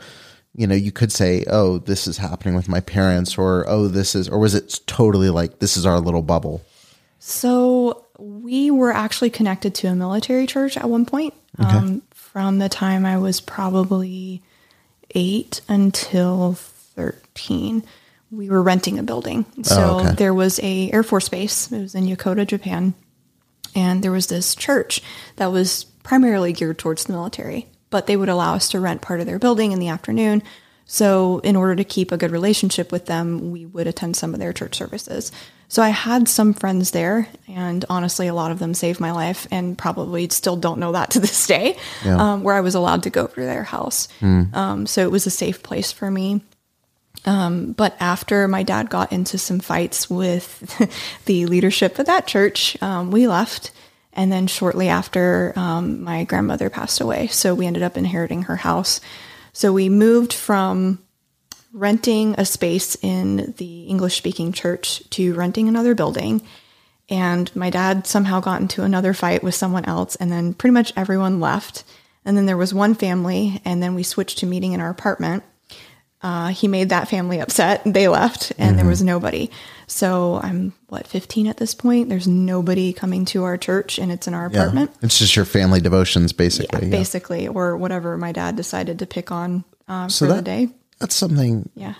you 0.56 0.66
know 0.66 0.76
you 0.76 0.92
could 0.92 1.12
say 1.12 1.46
oh 1.48 1.78
this 1.78 2.08
is 2.08 2.18
happening 2.18 2.56
with 2.56 2.68
my 2.68 2.80
parents 2.80 3.38
or 3.38 3.64
oh 3.70 3.88
this 3.88 4.16
is 4.16 4.28
or 4.28 4.40
was 4.40 4.56
it 4.56 4.82
totally 4.88 5.30
like 5.30 5.60
this 5.60 5.78
is 5.78 5.86
our 5.86 6.00
little 6.00 6.24
bubble 6.24 6.62
So 7.20 8.06
we 8.20 8.72
were 8.72 8.92
actually 8.92 9.30
connected 9.30 9.74
to 9.76 9.88
a 9.88 9.96
military 9.96 10.46
church 10.46 10.78
at 10.78 10.90
one 10.90 11.06
point. 11.06 11.34
Um, 11.58 12.02
from 12.14 12.60
the 12.60 12.70
time 12.70 13.06
I 13.06 13.18
was 13.18 13.42
probably 13.42 14.42
eight 15.16 15.62
until 15.68 16.54
13, 16.54 17.84
we 18.32 18.50
were 18.50 18.62
renting 18.62 19.00
a 19.00 19.04
building. 19.04 19.46
Oh, 19.60 19.64
so 19.64 19.82
Oh, 19.82 20.00
okay. 20.02 20.16
there 20.16 20.34
was 20.34 20.60
a 20.62 20.92
Air 20.92 21.04
Force 21.04 21.30
base. 21.30 21.72
It 21.72 21.80
was 21.82 21.96
in 21.96 22.06
Yokota, 22.06 22.46
Japan. 22.46 22.94
And 23.74 24.04
there 24.04 24.12
was 24.12 24.28
this 24.28 24.56
church 24.56 25.02
that 25.38 25.52
was 25.52 25.86
primarily 26.04 26.54
geared 26.54 26.78
towards 26.78 27.06
the 27.06 27.14
military, 27.14 27.68
but 27.90 28.08
they 28.08 28.16
would 28.16 28.30
allow 28.30 28.56
us 28.56 28.70
to 28.70 28.80
rent 28.80 29.02
part 29.02 29.20
of 29.20 29.26
their 29.26 29.40
building 29.40 29.72
in 29.72 29.80
the 29.80 29.90
afternoon. 29.90 30.44
So, 30.86 31.40
in 31.40 31.56
order 31.56 31.76
to 31.76 31.84
keep 31.84 32.12
a 32.12 32.18
good 32.18 32.32
relationship 32.32 32.92
with 32.92 33.08
them, 33.08 33.52
we 33.52 33.66
would 33.66 33.88
attend 33.88 34.16
some 34.16 34.34
of 34.34 34.40
their 34.40 34.54
church 34.54 34.76
services. 34.78 35.32
So, 35.68 35.82
I 35.82 35.90
had 35.90 36.28
some 36.30 36.54
friends 36.54 36.92
there, 36.92 37.28
and 37.48 37.84
honestly, 37.90 38.28
a 38.28 38.34
lot 38.34 38.52
of 38.52 38.60
them 38.60 38.74
saved 38.74 39.00
my 39.00 39.12
life 39.12 39.48
and 39.52 39.78
probably 39.78 40.30
still 40.30 40.56
don't 40.56 40.80
know 40.80 40.92
that 40.94 41.12
to 41.12 41.20
this 41.20 41.48
day, 41.48 41.78
um, 42.06 42.44
where 42.44 42.56
I 42.56 42.62
was 42.62 42.76
allowed 42.76 43.04
to 43.04 43.10
go 43.10 43.24
over 43.24 43.36
to 43.36 43.42
their 43.42 43.64
house. 43.64 44.08
Um, 44.22 44.86
so, 44.86 45.02
it 45.02 45.12
was 45.12 45.26
a 45.26 45.32
safe 45.32 45.64
place 45.64 45.92
for 45.92 46.10
me. 46.12 46.42
But 47.26 47.96
after 48.00 48.48
my 48.48 48.64
dad 48.64 48.90
got 48.90 49.12
into 49.12 49.38
some 49.38 49.60
fights 49.60 50.10
with 50.10 50.80
the 51.26 51.46
leadership 51.48 51.98
of 52.00 52.06
that 52.06 52.28
church, 52.28 52.78
um, 52.82 53.10
we 53.12 53.28
left. 53.28 53.72
And 54.14 54.32
then 54.32 54.48
shortly 54.48 54.88
after, 54.88 55.52
um, 55.58 56.04
my 56.04 56.24
grandmother 56.24 56.70
passed 56.70 57.02
away. 57.02 57.28
So 57.28 57.54
we 57.54 57.66
ended 57.66 57.84
up 57.84 57.98
inheriting 57.98 58.44
her 58.44 58.56
house. 58.56 59.02
So 59.52 59.74
we 59.74 59.90
moved 59.90 60.32
from 60.32 61.00
renting 61.76 62.36
a 62.38 62.46
space 62.46 62.96
in 63.02 63.54
the 63.58 63.84
English 63.84 64.16
speaking 64.18 64.54
church 64.54 65.08
to 65.12 65.34
renting 65.36 65.68
another 65.68 65.94
building. 65.94 66.42
And 67.10 67.54
my 67.56 67.70
dad 67.70 68.08
somehow 68.08 68.40
got 68.40 68.62
into 68.62 68.84
another 68.84 69.14
fight 69.14 69.44
with 69.44 69.54
someone 69.54 69.86
else. 69.86 70.16
And 70.16 70.32
then 70.32 70.54
pretty 70.54 70.74
much 70.74 70.94
everyone 70.96 71.40
left. 71.40 71.84
And 72.24 72.36
then 72.36 72.46
there 72.48 72.58
was 72.58 72.74
one 72.74 72.96
family, 72.96 73.62
and 73.66 73.84
then 73.84 73.94
we 73.94 74.02
switched 74.02 74.40
to 74.40 74.48
meeting 74.48 74.74
in 74.74 74.82
our 74.82 74.90
apartment. 74.90 75.44
Uh, 76.24 76.48
he 76.48 76.68
made 76.68 76.90
that 76.90 77.08
family 77.08 77.40
upset. 77.40 77.84
They 77.86 78.08
left, 78.08 78.52
and 78.58 78.80
there 78.80 78.88
was 78.88 79.04
nobody. 79.04 79.52
So 79.86 80.40
I'm 80.42 80.74
what 80.88 81.06
15 81.06 81.46
at 81.46 81.58
this 81.58 81.76
point. 81.76 82.10
There's 82.10 82.28
nobody 82.28 82.94
coming 82.94 83.26
to 83.26 83.44
our 83.44 83.58
church, 83.58 84.00
and 84.00 84.12
it's 84.12 84.28
in 84.28 84.34
our 84.34 84.50
Yeah. 84.52 84.62
apartment, 84.62 84.92
It's 85.04 85.20
just 85.20 85.36
your 85.36 85.46
family 85.46 85.82
devotions, 85.82 86.34
basically. 86.34 86.86
yeah. 86.88 86.90
basically, 86.98 87.48
or 87.48 87.78
whatever 87.78 88.18
my 88.18 88.32
dad 88.32 88.56
decided 88.56 88.98
to 89.00 89.06
pick 89.06 89.32
on 89.32 89.64
uh, 89.88 90.08
So 90.08 90.26
for 90.26 90.30
that- 90.32 90.38
the 90.38 90.42
day. 90.42 90.70
That's 91.00 91.16
something 91.16 91.70
Yeah. 91.76 91.96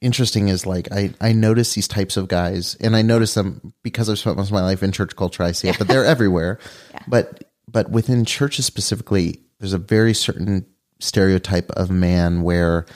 interesting 0.00 0.48
is 0.48 0.66
like 0.66 0.90
I, 0.92 1.12
I 1.20 1.32
notice 1.32 1.74
these 1.74 1.88
types 1.88 2.16
of 2.16 2.28
guys 2.28 2.76
and 2.80 2.96
I 2.96 3.02
notice 3.02 3.34
them 3.34 3.72
because 3.82 4.08
I've 4.08 4.18
spent 4.18 4.36
most 4.36 4.48
of 4.48 4.52
my 4.54 4.62
life 4.62 4.82
in 4.82 4.92
church 4.92 5.14
culture, 5.16 5.42
I 5.42 5.52
see 5.52 5.68
it, 5.68 5.78
but 5.78 5.88
they're 5.88 6.04
everywhere. 6.16 6.58
Yeah. 6.92 7.02
But 7.08 7.44
but 7.68 7.90
within 7.90 8.24
churches 8.24 8.66
specifically, 8.66 9.40
there's 9.58 9.72
a 9.72 9.78
very 9.78 10.14
certain 10.14 10.66
stereotype 10.98 11.70
of 11.72 11.90
man 11.90 12.42
where 12.42 12.86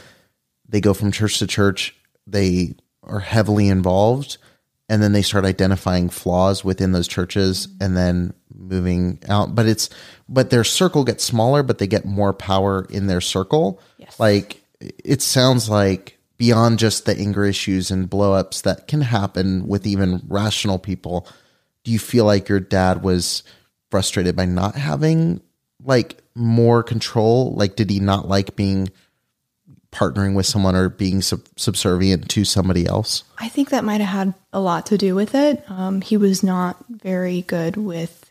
they 0.69 0.81
go 0.81 0.95
from 0.95 1.13
church 1.13 1.39
to 1.39 1.47
church, 1.47 1.95
they 2.27 2.75
are 3.03 3.21
heavily 3.21 3.69
involved, 3.69 4.39
and 4.89 5.03
then 5.03 5.13
they 5.13 5.23
start 5.23 5.45
identifying 5.45 6.09
flaws 6.09 6.65
within 6.65 6.93
those 6.93 7.07
churches 7.09 7.67
mm-hmm. 7.67 7.83
and 7.85 7.97
then 7.97 8.35
moving 8.53 9.21
out. 9.29 9.55
But 9.55 9.67
it's 9.67 9.91
but 10.29 10.51
their 10.51 10.65
circle 10.65 11.05
gets 11.05 11.23
smaller, 11.23 11.63
but 11.63 11.79
they 11.79 11.87
get 11.87 12.05
more 12.05 12.33
power 12.33 12.87
in 12.91 13.07
their 13.07 13.21
circle. 13.21 13.81
Yes. 13.99 14.19
Like 14.19 14.64
it 15.05 15.23
sounds 15.23 15.69
like 15.69 16.19
beyond 16.37 16.79
just 16.79 17.07
the 17.07 17.17
anger 17.17 17.45
issues 17.45 17.91
and 17.91 18.11
blowups 18.11 18.63
that 18.63 18.87
can 18.89 19.01
happen 19.01 19.67
with 19.67 19.87
even 19.87 20.23
rational 20.29 20.79
people, 20.79 21.27
do 21.85 21.93
you 21.93 21.99
feel 21.99 22.25
like 22.25 22.49
your 22.49 22.61
dad 22.61 23.03
was 23.03 23.43
frustrated 23.91 24.35
by 24.35 24.45
not 24.45 24.75
having 24.75 25.41
like 25.85 26.23
more 26.35 26.83
control? 26.83 27.55
Like, 27.55 27.77
did 27.77 27.91
he 27.91 28.01
not 28.01 28.29
like 28.29 28.57
being 28.57 28.89
partnering 29.93 30.35
with 30.35 30.47
someone 30.47 30.75
or 30.75 30.89
being 30.89 31.23
sub- 31.23 31.47
subservient 31.57 32.29
to 32.31 32.45
somebody 32.45 32.87
else? 32.87 33.23
I 33.39 33.49
think 33.49 33.71
that 33.71 33.85
might 33.85 34.01
have 34.01 34.11
had 34.11 34.35
a 34.53 34.61
lot 34.61 34.87
to 34.87 34.99
do 34.99 35.15
with 35.15 35.35
it. 35.35 35.65
Um, 35.69 36.01
he 36.01 36.17
was 36.17 36.43
not 36.43 36.85
very 36.89 37.43
good 37.43 37.77
with 37.77 38.31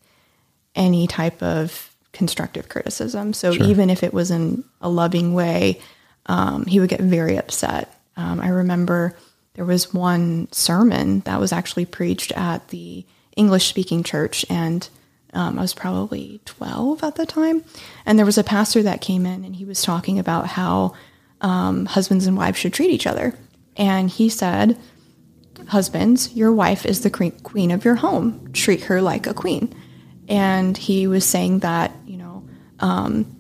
any 0.76 1.08
type 1.08 1.42
of 1.42 1.96
constructive 2.12 2.70
criticism. 2.70 3.34
So 3.34 3.54
even 3.54 3.90
if 3.90 4.04
it 4.04 4.14
was 4.14 4.30
in 4.30 4.64
a 4.82 4.90
loving 4.90 5.34
way, 5.34 5.80
um, 6.26 6.66
he 6.66 6.80
would 6.80 6.90
get 6.90 7.02
very 7.02 7.38
upset. 7.38 7.94
Um, 8.16 8.40
I 8.40 8.50
remember 8.50 9.16
there 9.56 9.66
was 9.66 9.94
one 9.94 10.52
sermon 10.52 11.22
that 11.22 11.40
was 11.40 11.52
actually 11.52 11.86
preached 11.86 12.32
at 12.34 12.70
the 12.70 13.06
English 13.36 13.68
speaking 13.68 14.04
church, 14.04 14.46
and 14.50 14.88
um, 15.34 15.58
I 15.58 15.62
was 15.62 15.74
probably 15.74 16.42
12 16.46 17.04
at 17.04 17.16
the 17.16 17.26
time. 17.26 17.64
And 18.06 18.18
there 18.18 18.26
was 18.26 18.38
a 18.38 18.44
pastor 18.44 18.84
that 18.84 19.02
came 19.02 19.26
in 19.26 19.44
and 19.44 19.56
he 19.56 19.66
was 19.66 19.82
talking 19.82 20.20
about 20.20 20.48
how 20.48 20.94
um, 21.42 21.86
husbands 21.86 22.28
and 22.28 22.38
wives 22.38 22.60
should 22.60 22.74
treat 22.74 22.92
each 22.92 23.08
other. 23.08 23.34
And 23.76 24.10
he 24.10 24.30
said, 24.30 24.78
Husbands, 25.68 26.34
your 26.34 26.52
wife 26.52 26.86
is 26.86 27.02
the 27.02 27.10
queen 27.10 27.72
of 27.72 27.86
your 27.86 27.96
home. 27.96 28.52
Treat 28.54 28.82
her 28.84 29.02
like 29.02 29.28
a 29.28 29.34
queen. 29.34 29.74
And 30.28 30.78
he 30.78 31.08
was 31.08 31.26
saying 31.26 31.60
that, 31.60 31.92
you 32.06 32.18
know, 32.18 32.44
um, 32.80 33.33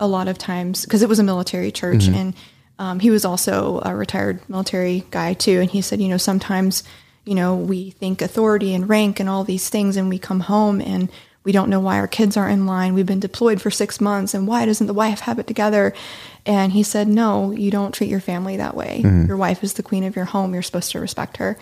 a 0.00 0.06
lot 0.06 0.28
of 0.28 0.38
times, 0.38 0.84
because 0.84 1.02
it 1.02 1.08
was 1.08 1.18
a 1.18 1.24
military 1.24 1.70
church, 1.72 2.06
and 2.14 2.34
um, 2.78 3.00
he 3.00 3.10
was 3.10 3.24
also 3.24 3.80
a 3.84 3.94
retired 3.94 4.40
military 4.48 5.04
guy 5.10 5.34
too. 5.34 5.60
And 5.60 5.70
he 5.70 5.82
said, 5.82 6.00
you 6.00 6.08
know, 6.08 6.16
sometimes, 6.16 6.84
you 7.24 7.34
know, 7.34 7.56
we 7.56 7.90
think 7.90 8.22
authority 8.22 8.74
and 8.74 8.88
rank 8.88 9.18
and 9.20 9.28
all 9.28 9.44
these 9.44 9.68
things, 9.68 9.96
and 9.96 10.08
we 10.08 10.18
come 10.18 10.40
home 10.40 10.80
and 10.80 11.10
we 11.44 11.52
don't 11.52 11.70
know 11.70 11.80
why 11.80 11.98
our 11.98 12.06
kids 12.06 12.36
aren't 12.36 12.52
in 12.52 12.66
line. 12.66 12.94
We've 12.94 13.06
been 13.06 13.20
deployed 13.20 13.60
for 13.60 13.70
six 13.70 14.00
months, 14.00 14.34
and 14.34 14.46
why 14.46 14.66
doesn't 14.66 14.86
the 14.86 14.92
wife 14.94 15.20
have 15.20 15.38
it 15.38 15.46
together? 15.46 15.94
And 16.44 16.72
he 16.72 16.82
said, 16.82 17.08
no, 17.08 17.52
you 17.52 17.70
don't 17.70 17.94
treat 17.94 18.10
your 18.10 18.20
family 18.20 18.58
that 18.58 18.74
way. 18.74 19.00
Your 19.26 19.36
wife 19.36 19.64
is 19.64 19.74
the 19.74 19.82
queen 19.82 20.04
of 20.04 20.14
your 20.14 20.26
home. 20.26 20.52
You're 20.52 20.62
supposed 20.62 20.92
to 20.92 21.00
respect 21.00 21.38
her. 21.38 21.58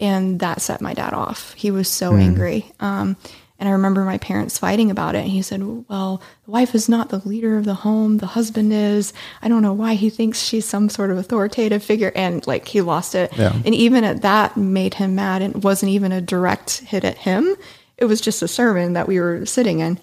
And 0.00 0.40
that 0.40 0.60
set 0.60 0.80
my 0.80 0.94
dad 0.94 1.12
off. 1.12 1.54
He 1.54 1.70
was 1.70 1.88
so 1.88 2.14
angry. 2.16 2.70
Um, 2.80 3.16
and 3.58 3.68
I 3.68 3.72
remember 3.72 4.04
my 4.04 4.18
parents 4.18 4.58
fighting 4.58 4.90
about 4.90 5.14
it. 5.14 5.20
And 5.20 5.30
he 5.30 5.40
said, 5.40 5.62
Well, 5.88 6.20
the 6.44 6.50
wife 6.50 6.74
is 6.74 6.88
not 6.88 7.08
the 7.08 7.26
leader 7.26 7.56
of 7.56 7.64
the 7.64 7.74
home. 7.74 8.18
The 8.18 8.26
husband 8.26 8.72
is. 8.72 9.12
I 9.40 9.48
don't 9.48 9.62
know 9.62 9.72
why 9.72 9.94
he 9.94 10.10
thinks 10.10 10.42
she's 10.42 10.66
some 10.66 10.90
sort 10.90 11.10
of 11.10 11.16
authoritative 11.16 11.82
figure. 11.82 12.12
And 12.14 12.46
like 12.46 12.68
he 12.68 12.82
lost 12.82 13.14
it. 13.14 13.36
Yeah. 13.36 13.54
And 13.64 13.74
even 13.74 14.04
at 14.04 14.22
that 14.22 14.56
made 14.56 14.94
him 14.94 15.14
mad. 15.14 15.40
And 15.40 15.56
it 15.56 15.64
wasn't 15.64 15.92
even 15.92 16.12
a 16.12 16.20
direct 16.20 16.78
hit 16.80 17.04
at 17.04 17.18
him, 17.18 17.56
it 17.96 18.04
was 18.04 18.20
just 18.20 18.42
a 18.42 18.48
sermon 18.48 18.92
that 18.92 19.08
we 19.08 19.20
were 19.20 19.46
sitting 19.46 19.80
in. 19.80 19.98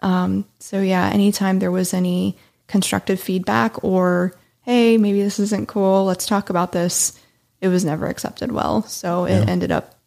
Um, 0.00 0.44
so, 0.58 0.80
yeah, 0.80 1.08
anytime 1.08 1.58
there 1.58 1.70
was 1.70 1.94
any 1.94 2.36
constructive 2.66 3.18
feedback 3.18 3.82
or, 3.82 4.34
hey, 4.62 4.98
maybe 4.98 5.22
this 5.22 5.38
isn't 5.38 5.66
cool, 5.66 6.04
let's 6.04 6.26
talk 6.26 6.50
about 6.50 6.72
this, 6.72 7.18
it 7.60 7.68
was 7.68 7.84
never 7.84 8.06
accepted 8.06 8.52
well. 8.52 8.82
So 8.82 9.24
it 9.24 9.48
ended 9.48 9.72
up 9.72 9.98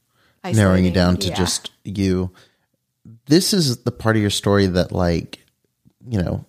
narrowing 0.44 0.86
it 0.86 0.94
down 0.94 1.18
to 1.18 1.30
yeah. 1.30 1.36
just 1.36 1.72
you. 1.84 2.32
This 3.32 3.54
is 3.54 3.84
the 3.84 3.94
part 3.94 4.17
of 4.17 4.22
your 4.22 4.30
story 4.30 4.67
that, 4.67 4.91
like, 4.91 5.39
you 6.06 6.22
know, 6.22 6.44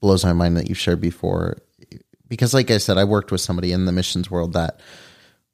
blows 0.00 0.24
my 0.24 0.32
mind 0.32 0.56
that 0.56 0.68
you've 0.68 0.76
shared 0.76 1.00
before. 1.00 1.58
Because, 2.26 2.52
like 2.52 2.68
I 2.72 2.78
said, 2.78 2.98
I 2.98 3.04
worked 3.04 3.30
with 3.30 3.40
somebody 3.40 3.70
in 3.70 3.84
the 3.84 3.92
missions 3.92 4.28
world 4.28 4.54
that 4.54 4.80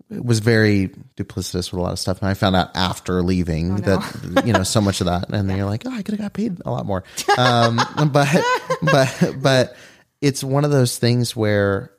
was 0.08 0.38
very 0.38 0.88
duplicitous 1.14 1.70
with 1.70 1.74
a 1.74 1.82
lot 1.82 1.92
of 1.92 1.98
stuff. 1.98 2.20
And 2.20 2.28
I 2.30 2.32
found 2.32 2.56
out 2.56 2.70
after 2.74 3.22
leaving 3.22 3.76
that, 3.82 4.42
you 4.46 4.54
know, 4.54 4.62
so 4.62 4.80
much 4.80 5.02
of 5.02 5.08
that. 5.08 5.28
And 5.28 5.50
then 5.50 5.58
you're 5.58 5.66
like, 5.74 5.82
oh, 5.84 5.92
I 5.92 6.00
could 6.00 6.14
have 6.14 6.20
got 6.20 6.32
paid 6.32 6.58
a 6.64 6.70
lot 6.70 6.86
more. 6.86 7.04
Um, 7.36 7.78
but, 8.10 8.42
but, 8.80 9.34
but 9.42 9.76
it's 10.22 10.42
one 10.42 10.64
of 10.64 10.70
those 10.70 10.98
things 10.98 11.36
where, 11.36 11.92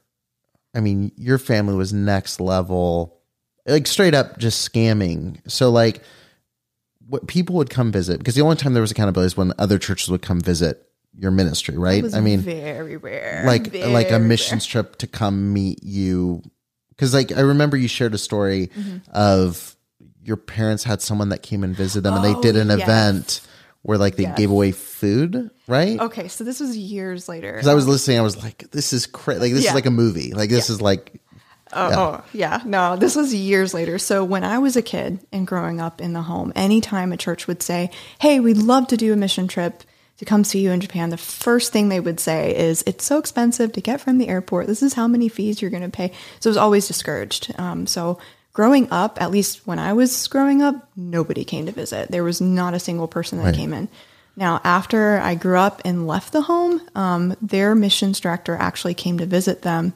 I 0.73 0.79
mean, 0.79 1.11
your 1.15 1.37
family 1.37 1.75
was 1.75 1.93
next 1.93 2.39
level, 2.39 3.19
like 3.67 3.85
straight 3.85 4.15
up 4.15 4.39
just 4.39 4.73
scamming. 4.73 5.39
So, 5.47 5.69
like, 5.69 6.01
what 7.07 7.27
people 7.27 7.55
would 7.55 7.69
come 7.69 7.91
visit 7.91 8.17
because 8.17 8.35
the 8.35 8.41
only 8.41 8.55
time 8.55 8.73
there 8.73 8.81
was 8.81 8.91
accountability 8.91 9.27
is 9.27 9.37
when 9.37 9.53
other 9.57 9.77
churches 9.77 10.09
would 10.09 10.21
come 10.21 10.39
visit 10.39 10.87
your 11.17 11.31
ministry, 11.31 11.77
right? 11.77 12.03
I 12.13 12.21
mean, 12.21 12.39
very 12.39 12.97
rare. 12.97 13.43
like 13.45 13.73
like 13.73 14.07
a 14.07 14.17
Very 14.17 14.25
missions 14.25 14.65
trip 14.65 14.95
to 14.97 15.07
come 15.07 15.53
meet 15.53 15.83
you 15.83 16.41
because 16.89 17.13
like 17.13 17.31
i 17.31 17.41
remember 17.41 17.75
you 17.77 17.87
shared 17.87 18.13
a 18.13 18.17
story 18.17 18.67
Mm-hmm. 18.75 18.97
of 19.13 19.75
your 20.23 20.37
parents 20.37 20.83
had 20.85 21.01
someone 21.01 21.29
that 21.29 21.43
came 21.43 21.63
and 21.63 21.75
visited 21.75 22.03
them 22.03 22.15
and 22.15 22.23
they 22.23 22.33
Oh, 22.33 22.41
did 22.41 22.55
an 22.55 22.69
yes. 22.69 22.81
event 22.81 23.41
where 23.81 23.97
like 23.97 24.15
they 24.15 24.23
Yes. 24.23 24.37
gave 24.37 24.49
away 24.49 24.71
food 24.71 25.51
right. 25.67 25.99
Okay, 25.99 26.29
so 26.29 26.43
this 26.45 26.59
was 26.61 26.77
years 26.77 27.27
later. 27.27 27.51
because 27.51 27.67
i 27.67 27.73
was 27.73 27.87
listening 27.87 28.17
i 28.17 28.21
was 28.21 28.41
like 28.41 28.69
this 28.71 28.93
is 28.93 29.05
crazy 29.05 29.39
like 29.41 29.53
this 29.53 29.63
Yeah. 29.65 29.71
is 29.71 29.75
like 29.75 29.85
a 29.85 29.91
movie 29.91 30.33
like 30.33 30.49
this 30.49 30.69
is 30.69 30.81
like 30.81 31.19
Oh, 31.75 31.91
oh, 31.93 32.23
yeah. 32.33 32.61
No, 32.65 32.95
this 32.95 33.15
was 33.15 33.33
years 33.33 33.73
later. 33.73 33.97
So 33.99 34.23
when 34.23 34.43
I 34.43 34.59
was 34.59 34.75
a 34.75 34.81
kid 34.81 35.19
and 35.31 35.47
growing 35.47 35.79
up 35.81 36.01
in 36.01 36.13
the 36.13 36.21
home, 36.23 36.51
anytime 36.55 37.11
a 37.11 37.17
church 37.17 37.47
would 37.47 37.61
say, 37.63 37.89
Hey, 38.19 38.39
we'd 38.39 38.57
love 38.57 38.87
to 38.87 38.97
do 38.97 39.13
a 39.13 39.15
mission 39.15 39.47
trip 39.47 39.83
to 40.17 40.25
come 40.25 40.43
see 40.43 40.59
you 40.59 40.71
in 40.71 40.79
Japan, 40.79 41.09
the 41.09 41.17
first 41.17 41.73
thing 41.73 41.89
they 41.89 41.99
would 41.99 42.19
say 42.19 42.55
is, 42.55 42.83
It's 42.85 43.03
so 43.05 43.17
expensive 43.17 43.71
to 43.73 43.81
get 43.81 43.99
from 43.99 44.17
the 44.19 44.27
airport. 44.27 44.67
This 44.67 44.83
is 44.83 44.93
how 44.93 45.07
many 45.07 45.27
fees 45.27 45.61
you're 45.61 45.71
going 45.71 45.83
to 45.83 45.89
pay. 45.89 46.11
So 46.39 46.47
it 46.47 46.51
was 46.51 46.57
always 46.57 46.87
discouraged. 46.87 47.53
Um, 47.59 47.87
so 47.87 48.19
growing 48.53 48.87
up, 48.91 49.19
at 49.21 49.31
least 49.31 49.65
when 49.65 49.79
I 49.79 49.93
was 49.93 50.27
growing 50.27 50.61
up, 50.61 50.87
nobody 50.95 51.43
came 51.43 51.65
to 51.65 51.71
visit. 51.71 52.11
There 52.11 52.23
was 52.23 52.39
not 52.39 52.73
a 52.75 52.79
single 52.79 53.07
person 53.07 53.39
that 53.39 53.45
Right. 53.45 53.55
came 53.55 53.73
in. 53.73 53.89
Now, 54.35 54.61
after 54.63 55.19
I 55.19 55.35
grew 55.35 55.57
up 55.57 55.81
and 55.85 56.07
left 56.07 56.33
the 56.33 56.41
home, 56.41 56.81
um, 56.95 57.35
their 57.41 57.75
missions 57.75 58.19
director 58.19 58.55
actually 58.59 58.95
came 58.95 59.17
to 59.19 59.25
visit 59.27 59.61
them 59.61 59.93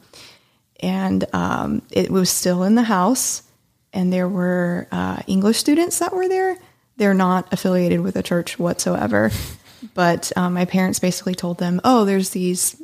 and 0.80 1.24
um, 1.34 1.82
it 1.90 2.10
was 2.10 2.30
still 2.30 2.62
in 2.62 2.74
the 2.74 2.82
house. 2.82 3.42
And 3.92 4.12
there 4.12 4.28
were 4.28 4.86
uh, 4.92 5.22
english 5.26 5.56
students 5.58 5.98
that 6.00 6.12
were 6.12 6.28
there. 6.28 6.56
They're 6.98 7.14
not 7.14 7.52
affiliated 7.52 8.00
with 8.00 8.16
a 8.16 8.22
church 8.22 8.58
whatsoever. 8.58 9.30
But 9.94 10.32
um, 10.36 10.54
my 10.54 10.64
parents 10.64 10.98
basically 10.98 11.36
told 11.36 11.58
them 11.58 11.80
oh 11.84 12.04
there's 12.04 12.30
these 12.30 12.74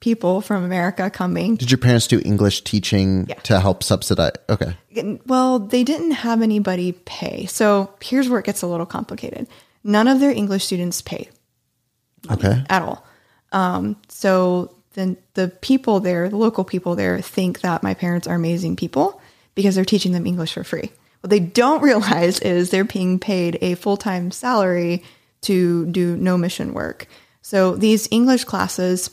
people 0.00 0.42
from 0.42 0.64
america 0.64 1.08
coming. 1.08 1.56
Did 1.56 1.70
your 1.70 1.78
parents 1.78 2.06
do 2.06 2.20
english 2.22 2.60
teaching 2.62 3.24
Yeah. 3.26 3.36
to 3.48 3.58
help 3.58 3.82
subsidize? 3.82 4.32
Okay. 4.50 4.76
Well 5.26 5.58
they 5.58 5.82
didn't 5.82 6.10
have 6.10 6.42
anybody 6.42 6.92
pay. 6.92 7.46
So 7.46 7.94
here's 8.02 8.28
where 8.28 8.38
it 8.38 8.44
gets 8.44 8.60
a 8.60 8.66
little 8.66 8.84
complicated. 8.84 9.48
None 9.82 10.08
of 10.08 10.20
their 10.20 10.30
english 10.30 10.64
students 10.66 11.00
pay. 11.00 11.30
Okay. 12.30 12.62
At 12.68 12.82
all. 12.82 13.02
Um, 13.52 13.96
so 14.08 14.74
then 14.94 15.16
the 15.34 15.48
people 15.48 16.00
there, 16.00 16.28
the 16.28 16.36
local 16.36 16.64
people 16.64 16.94
there, 16.94 17.20
think 17.20 17.60
that 17.60 17.82
my 17.82 17.94
parents 17.94 18.26
are 18.26 18.34
amazing 18.34 18.76
people 18.76 19.20
because 19.54 19.74
they're 19.74 19.84
teaching 19.84 20.12
them 20.12 20.26
English 20.26 20.54
for 20.54 20.64
free. 20.64 20.90
What 21.20 21.30
they 21.30 21.40
don't 21.40 21.82
realize 21.90 22.40
is 22.40 22.70
they're 22.70 22.84
being 22.84 23.18
paid 23.18 23.58
a 23.60 23.74
full 23.74 23.96
time 23.96 24.30
salary 24.30 25.02
to 25.42 25.86
do 25.86 26.16
no 26.16 26.38
mission 26.38 26.72
work. 26.72 27.06
So 27.42 27.74
these 27.74 28.08
English 28.10 28.44
classes, 28.44 29.10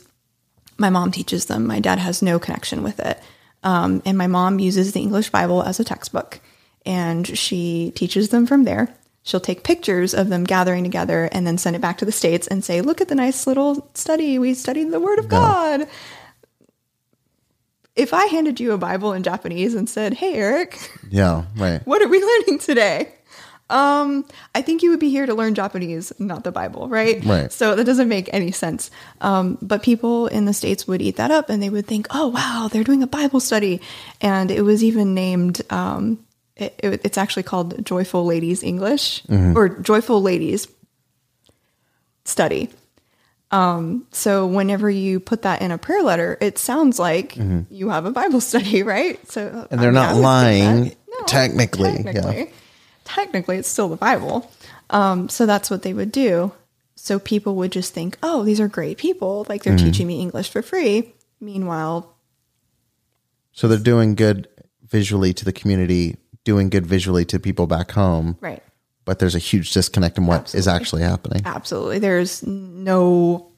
my 0.78 0.90
mom 0.90 1.10
teaches 1.10 1.46
them. 1.46 1.66
My 1.66 1.80
dad 1.80 1.98
has 1.98 2.22
no 2.22 2.38
connection 2.38 2.82
with 2.82 3.00
it. 3.00 3.20
Um, 3.62 4.02
and 4.06 4.16
my 4.16 4.26
mom 4.26 4.58
uses 4.58 4.92
the 4.92 5.00
English 5.00 5.30
Bible 5.30 5.62
as 5.62 5.80
a 5.80 5.84
textbook 5.84 6.40
and 6.86 7.26
she 7.26 7.92
teaches 7.94 8.30
them 8.30 8.46
from 8.46 8.64
there. 8.64 8.94
She'll 9.22 9.40
take 9.40 9.62
pictures 9.62 10.14
of 10.14 10.28
them 10.28 10.44
gathering 10.44 10.82
together 10.84 11.28
and 11.32 11.46
then 11.46 11.58
send 11.58 11.76
it 11.76 11.82
back 11.82 11.98
to 11.98 12.04
the 12.04 12.12
States 12.12 12.46
and 12.46 12.64
say, 12.64 12.80
look 12.80 13.00
at 13.00 13.08
the 13.08 13.14
nice 13.14 13.46
little 13.46 13.90
study. 13.94 14.38
We 14.38 14.54
studied 14.54 14.90
the 14.90 15.00
Word 15.00 15.18
of 15.18 15.28
God. 15.28 15.86
If 17.96 18.14
I 18.14 18.26
handed 18.26 18.60
you 18.60 18.72
a 18.72 18.78
Bible 18.78 19.12
in 19.12 19.22
Japanese 19.22 19.74
and 19.74 19.88
said, 19.88 20.14
hey, 20.14 20.34
Eric, 20.34 20.78
Yeah, 21.10 21.44
right. 21.56 21.80
what 21.86 22.00
are 22.00 22.08
we 22.08 22.22
learning 22.22 22.60
today? 22.60 23.12
Um, 23.68 24.24
I 24.52 24.62
think 24.62 24.82
you 24.82 24.90
would 24.90 24.98
be 24.98 25.10
here 25.10 25.26
to 25.26 25.34
learn 25.34 25.54
Japanese, 25.54 26.12
not 26.18 26.42
the 26.42 26.50
Bible, 26.50 26.88
right? 26.88 27.24
Right. 27.24 27.52
So 27.52 27.76
that 27.76 27.84
doesn't 27.84 28.08
make 28.08 28.28
any 28.32 28.50
sense. 28.50 28.90
Um, 29.20 29.58
but 29.62 29.82
people 29.82 30.26
in 30.26 30.44
the 30.44 30.52
States 30.52 30.88
would 30.88 31.00
eat 31.00 31.16
that 31.16 31.30
up 31.30 31.50
and 31.50 31.62
they 31.62 31.70
would 31.70 31.86
think, 31.86 32.08
oh, 32.10 32.28
wow, 32.28 32.68
they're 32.70 32.82
doing 32.82 33.02
a 33.04 33.06
Bible 33.06 33.38
study. 33.38 33.80
And 34.20 34.50
it 34.50 34.62
was 34.62 34.82
even 34.82 35.14
named, 35.14 35.62
um, 35.70 36.18
it, 36.60 36.74
it- 36.82 37.00
it's 37.04 37.18
actually 37.18 37.42
called 37.44 37.84
Joyful 37.84 38.24
Ladies 38.26 38.62
English 38.62 39.22
or 39.28 39.68
Joyful 39.68 40.20
Ladies 40.22 40.68
Study. 42.24 42.68
Um, 43.50 44.06
so 44.12 44.46
whenever 44.46 44.88
you 44.88 45.18
put 45.18 45.42
that 45.42 45.60
in 45.60 45.72
a 45.72 45.78
prayer 45.78 46.02
letter, 46.04 46.38
it 46.40 46.56
sounds 46.58 46.98
like 47.00 47.36
you 47.70 47.88
have 47.88 48.04
a 48.06 48.12
Bible 48.12 48.40
study, 48.40 48.82
right? 48.94 49.18
So 49.30 49.66
And 49.70 49.80
they're 49.80 49.88
I 49.90 49.92
mean, 49.92 49.94
not 49.94 50.08
I 50.08 50.12
would 50.14 50.20
think 50.20 50.24
lying. 50.24 50.96
No, 51.10 51.26
technically, 51.26 51.90
yeah. 51.90 52.12
technically, 52.12 52.52
technically, 53.04 53.56
it's 53.56 53.68
still 53.68 53.88
the 53.88 53.96
Bible. 53.96 54.48
Um, 54.90 55.28
so 55.28 55.46
that's 55.46 55.68
what 55.70 55.82
they 55.82 55.92
would 55.92 56.12
do. 56.12 56.52
So 56.94 57.18
people 57.18 57.56
would 57.56 57.72
just 57.72 57.92
think, 57.94 58.18
"Oh, 58.22 58.44
these 58.44 58.60
are 58.60 58.68
great 58.68 58.98
people. 58.98 59.46
Like 59.48 59.62
Mm-hmm. 59.62 59.76
they're 59.76 59.86
teaching 59.86 60.06
me 60.06 60.20
English 60.20 60.50
for 60.50 60.62
free." 60.62 61.14
Meanwhile, 61.40 62.14
So 63.52 63.66
they're 63.66 63.78
doing 63.78 64.14
good 64.14 64.46
visually 64.86 65.32
to 65.34 65.44
the 65.44 65.52
community, 65.52 66.18
doing 66.44 66.70
good 66.70 66.86
visually 66.86 67.24
to 67.26 67.38
people 67.38 67.66
back 67.66 67.90
home. 67.92 68.36
right? 68.40 68.62
But 69.04 69.18
there's 69.18 69.34
a 69.34 69.40
huge 69.40 69.72
disconnect 69.72 70.18
in 70.18 70.26
what 70.26 70.54
is 70.54 70.68
actually 70.68 71.02
happening. 71.02 71.42
Absolutely, 71.44 71.98
there's 71.98 72.46
no 72.46 73.50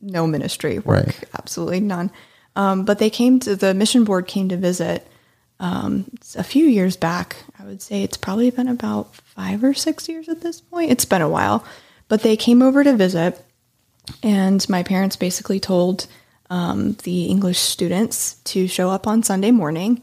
no 0.00 0.26
ministry 0.26 0.78
work. 0.78 1.06
Right. 1.06 1.24
Absolutely 1.38 1.80
none. 1.80 2.10
Um, 2.56 2.84
but 2.84 2.98
they 2.98 3.10
came 3.10 3.40
to 3.40 3.56
the 3.56 3.74
mission 3.74 4.04
board 4.04 4.26
came 4.26 4.48
to 4.50 4.56
visit 4.56 5.06
um, 5.60 6.10
a 6.36 6.44
few 6.44 6.66
years 6.66 6.96
back. 6.96 7.36
I 7.58 7.64
would 7.64 7.82
say 7.82 8.02
it's 8.02 8.16
probably 8.16 8.50
been 8.50 8.68
about 8.68 9.14
five 9.14 9.64
or 9.64 9.74
six 9.74 10.08
years 10.08 10.28
at 10.28 10.40
this 10.40 10.60
point. 10.60 10.90
It's 10.90 11.04
been 11.04 11.22
a 11.22 11.28
while, 11.28 11.64
but 12.08 12.22
they 12.22 12.36
came 12.36 12.62
over 12.62 12.84
to 12.84 12.94
visit, 12.96 13.40
and 14.22 14.66
my 14.68 14.82
parents 14.82 15.16
basically 15.16 15.60
told 15.60 16.06
um, 16.50 16.92
the 17.02 17.26
English 17.26 17.58
students 17.58 18.34
to 18.44 18.68
show 18.68 18.90
up 18.90 19.06
on 19.06 19.22
Sunday 19.22 19.50
morning. 19.50 20.02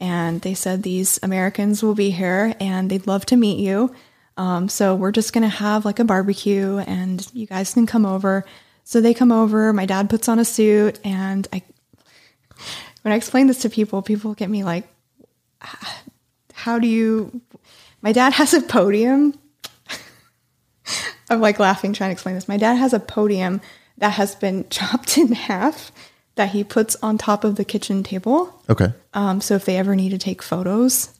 And 0.00 0.40
they 0.42 0.54
said 0.54 0.82
these 0.82 1.18
Americans 1.22 1.82
will 1.82 1.94
be 1.94 2.10
here 2.10 2.54
and 2.60 2.90
they'd 2.90 3.06
love 3.06 3.26
to 3.26 3.36
meet 3.36 3.58
you. 3.58 3.94
Um, 4.36 4.68
so 4.68 4.94
we're 4.94 5.12
just 5.12 5.32
going 5.32 5.42
to 5.42 5.48
have 5.48 5.84
like 5.84 5.98
a 5.98 6.04
barbecue 6.04 6.78
and 6.78 7.26
you 7.32 7.46
guys 7.46 7.72
can 7.72 7.86
come 7.86 8.04
over. 8.04 8.44
So 8.84 9.00
they 9.00 9.14
come 9.14 9.32
over. 9.32 9.72
My 9.72 9.86
dad 9.86 10.10
puts 10.10 10.28
on 10.28 10.38
a 10.38 10.44
suit. 10.44 11.00
And 11.02 11.48
I, 11.52 11.62
when 13.02 13.12
I 13.12 13.16
explain 13.16 13.46
this 13.46 13.60
to 13.60 13.70
people, 13.70 14.02
people 14.02 14.34
get 14.34 14.50
me 14.50 14.64
like, 14.64 14.86
how 16.52 16.78
do 16.78 16.86
you, 16.86 17.40
my 18.02 18.12
dad 18.12 18.34
has 18.34 18.52
a 18.52 18.60
podium 18.60 19.38
I'm 21.30 21.40
like 21.40 21.58
laughing 21.58 21.92
trying 21.92 22.08
to 22.08 22.12
explain 22.12 22.34
this. 22.34 22.48
My 22.48 22.56
dad 22.56 22.74
has 22.74 22.92
a 22.92 23.00
podium 23.00 23.60
that 23.98 24.10
has 24.10 24.34
been 24.34 24.66
chopped 24.70 25.18
in 25.18 25.32
half 25.32 25.92
that 26.36 26.50
he 26.50 26.62
puts 26.64 26.96
on 27.02 27.18
top 27.18 27.44
of 27.44 27.56
the 27.56 27.64
kitchen 27.64 28.02
table. 28.02 28.54
Okay. 28.70 28.92
Um, 29.14 29.40
so 29.40 29.54
if 29.54 29.64
they 29.64 29.76
ever 29.76 29.94
need 29.96 30.10
to 30.10 30.18
take 30.18 30.42
photos, 30.42 31.10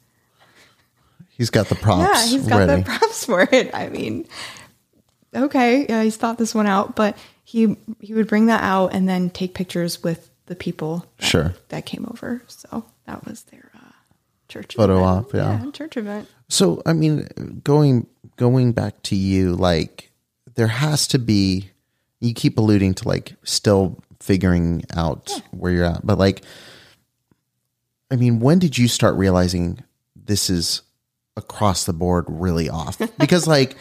He's 1.29 1.51
got 1.51 1.67
the 1.67 1.75
props 1.75 2.01
yeah, 2.01 2.25
he's 2.37 2.47
got 2.47 2.57
ready. 2.67 2.81
the 2.81 2.85
props 2.89 3.25
for 3.25 3.41
it. 3.51 3.69
I 3.73 3.89
mean, 3.89 4.25
okay, 5.35 5.85
yeah, 5.87 6.01
he's 6.01 6.17
thought 6.17 6.37
this 6.39 6.55
one 6.55 6.65
out, 6.65 6.95
but 6.95 7.15
he 7.43 7.77
he 7.99 8.13
would 8.15 8.27
bring 8.27 8.47
that 8.47 8.63
out 8.63 8.87
and 8.93 9.07
then 9.07 9.29
take 9.29 9.53
pictures 9.53 10.01
with 10.03 10.29
the 10.47 10.55
people 10.55 11.05
that, 11.19 11.25
Sure. 11.25 11.53
that 11.69 11.85
came 11.85 12.07
over. 12.09 12.41
So 12.47 12.85
that 13.05 13.23
was 13.25 13.43
their 13.43 13.69
uh, 13.75 13.91
church 14.49 14.75
Photo 14.75 14.95
event. 14.97 15.27
op, 15.27 15.33
yeah. 15.33 15.71
church 15.71 15.95
event. 15.97 16.27
So, 16.49 16.81
I 16.87 16.93
mean, 16.93 17.61
going 17.63 18.07
going 18.37 18.71
back 18.71 19.01
to 19.03 19.15
you, 19.15 19.53
like 19.55 20.11
there 20.55 20.67
has 20.67 21.07
to 21.09 21.19
be. 21.19 21.69
You 22.19 22.33
keep 22.33 22.57
alluding 22.57 22.95
to 22.95 23.07
like 23.07 23.35
still 23.43 23.99
figuring 24.19 24.83
out 24.95 25.29
where 25.51 25.71
you're 25.71 25.85
at, 25.85 26.05
but 26.05 26.17
like, 26.17 26.43
I 28.09 28.15
mean, 28.15 28.39
when 28.39 28.59
did 28.59 28.77
you 28.77 28.87
start 28.87 29.15
realizing 29.15 29.83
this 30.15 30.49
is 30.49 30.81
across 31.35 31.85
the 31.85 31.93
board 31.93 32.25
really 32.27 32.69
off? 32.69 32.99
Because 33.19 33.47
like, 33.47 33.75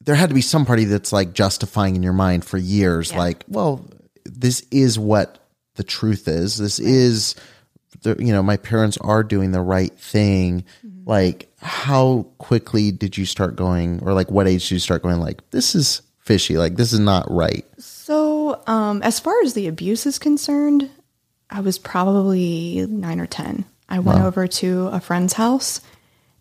there 0.00 0.14
had 0.14 0.30
to 0.30 0.34
be 0.34 0.40
some 0.40 0.64
party 0.64 0.84
that's 0.84 1.12
like 1.12 1.32
justifying 1.32 1.96
in 1.96 2.02
your 2.02 2.12
mind 2.12 2.44
for 2.44 2.56
years, 2.56 3.12
Yeah. 3.12 3.18
like, 3.18 3.44
well, 3.48 3.86
this 4.24 4.64
is 4.70 4.98
what 4.98 5.38
the 5.74 5.84
truth 5.84 6.28
is. 6.28 6.56
This 6.56 6.78
is 6.78 7.34
the 8.02 8.16
you 8.18 8.32
know 8.32 8.42
my 8.42 8.56
parents 8.56 8.96
are 8.98 9.22
doing 9.22 9.52
the 9.52 9.60
right 9.60 9.96
thing 9.98 10.64
mm-hmm. 10.86 11.08
like 11.10 11.48
how 11.60 12.26
quickly 12.38 12.90
did 12.92 13.16
you 13.16 13.24
start 13.24 13.56
going 13.56 14.00
or 14.02 14.12
like 14.12 14.30
what 14.30 14.46
age 14.46 14.68
did 14.68 14.72
you 14.72 14.78
start 14.78 15.02
going 15.02 15.18
like 15.18 15.48
this 15.50 15.74
is 15.74 16.02
fishy 16.18 16.58
like 16.58 16.76
this 16.76 16.92
is 16.92 17.00
not 17.00 17.30
right 17.30 17.64
So, 18.48 18.62
um, 18.66 19.02
as 19.02 19.20
far 19.20 19.42
as 19.42 19.52
the 19.52 19.66
abuse 19.66 20.06
is 20.06 20.18
concerned, 20.18 20.88
I 21.50 21.60
was 21.60 21.78
probably 21.78 22.86
nine 22.88 23.20
or 23.20 23.26
10. 23.26 23.66
I 23.90 23.98
went 23.98 24.20
over 24.22 24.46
to 24.46 24.86
a 24.86 25.00
friend's 25.00 25.34
house 25.34 25.82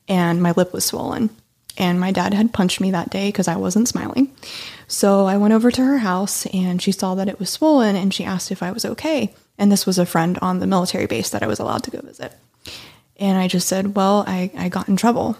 and 0.08 0.42
my 0.42 0.52
lip 0.52 0.72
was 0.72 0.86
swollen. 0.86 1.30
And 1.78 2.00
my 2.00 2.14
dad 2.14 2.34
had 2.34 2.54
punched 2.54 2.80
me 2.80 2.92
that 2.92 3.10
day 3.10 3.28
because 3.28 3.50
I 3.50 3.58
wasn't 3.58 3.90
smiling. 3.90 4.34
So 4.88 5.26
I 5.26 5.36
went 5.36 5.54
over 5.54 5.70
to 5.70 5.84
her 5.84 5.98
house 5.98 6.46
and 6.48 6.82
she 6.82 6.94
saw 6.94 7.14
that 7.16 7.28
it 7.28 7.40
was 7.40 7.50
swollen 7.50 7.98
and 7.98 8.14
she 8.14 8.24
asked 8.24 8.52
if 8.52 8.64
I 8.64 8.72
was 8.72 8.86
okay. 8.86 9.36
And 9.58 9.70
this 9.70 9.86
was 9.86 10.00
a 10.00 10.06
friend 10.06 10.40
on 10.42 10.60
the 10.60 10.68
military 10.68 11.08
base 11.08 11.32
that 11.32 11.44
I 11.44 11.48
was 11.48 11.60
allowed 11.60 11.84
to 11.84 11.92
go 11.92 12.00
visit. 12.00 12.34
And 13.18 13.38
I 13.38 13.50
just 13.50 13.68
said, 13.68 13.96
Well, 13.96 14.24
I, 14.28 14.50
I 14.58 14.70
got 14.70 14.88
in 14.88 14.96
trouble. 14.96 15.38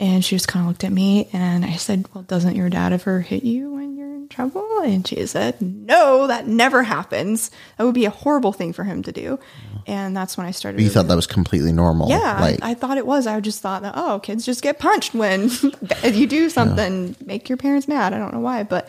And 0.00 0.24
she 0.24 0.34
just 0.34 0.48
kind 0.48 0.64
of 0.64 0.68
looked 0.68 0.82
at 0.82 0.92
me 0.92 1.28
and 1.30 1.62
I 1.62 1.76
said, 1.76 2.06
Well, 2.14 2.24
doesn't 2.24 2.56
your 2.56 2.70
dad 2.70 2.94
ever 2.94 3.20
hit 3.20 3.42
you 3.42 3.70
when 3.74 3.96
you're 3.96 4.14
in 4.14 4.28
trouble? 4.28 4.80
And 4.80 5.06
she 5.06 5.26
said, 5.26 5.60
No, 5.60 6.26
that 6.26 6.46
never 6.46 6.82
happens. 6.82 7.50
That 7.76 7.84
would 7.84 7.94
be 7.94 8.06
a 8.06 8.10
horrible 8.10 8.54
thing 8.54 8.72
for 8.72 8.82
him 8.82 9.02
to 9.02 9.12
do. 9.12 9.38
And 9.86 10.16
that's 10.16 10.38
when 10.38 10.46
I 10.46 10.52
started. 10.52 10.80
you 10.80 10.88
thought 10.88 11.08
that 11.08 11.16
was 11.16 11.26
completely 11.26 11.72
normal 11.72 12.08
yeah, 12.08 12.40
like 12.40 12.62
I, 12.62 12.70
I 12.70 12.74
thought 12.74 12.96
it 12.96 13.06
was. 13.06 13.26
I 13.26 13.38
just 13.40 13.60
thought 13.60 13.82
that 13.82 13.92
oh, 13.94 14.20
kids 14.20 14.46
just 14.46 14.62
get 14.62 14.78
punched 14.78 15.14
when 15.14 15.50
you 16.04 16.26
do 16.26 16.48
something, 16.48 17.14
make 17.24 17.50
your 17.50 17.58
parents 17.58 17.86
mad. 17.86 18.14
I 18.14 18.18
don't 18.18 18.32
know 18.32 18.40
why, 18.40 18.62
but 18.62 18.88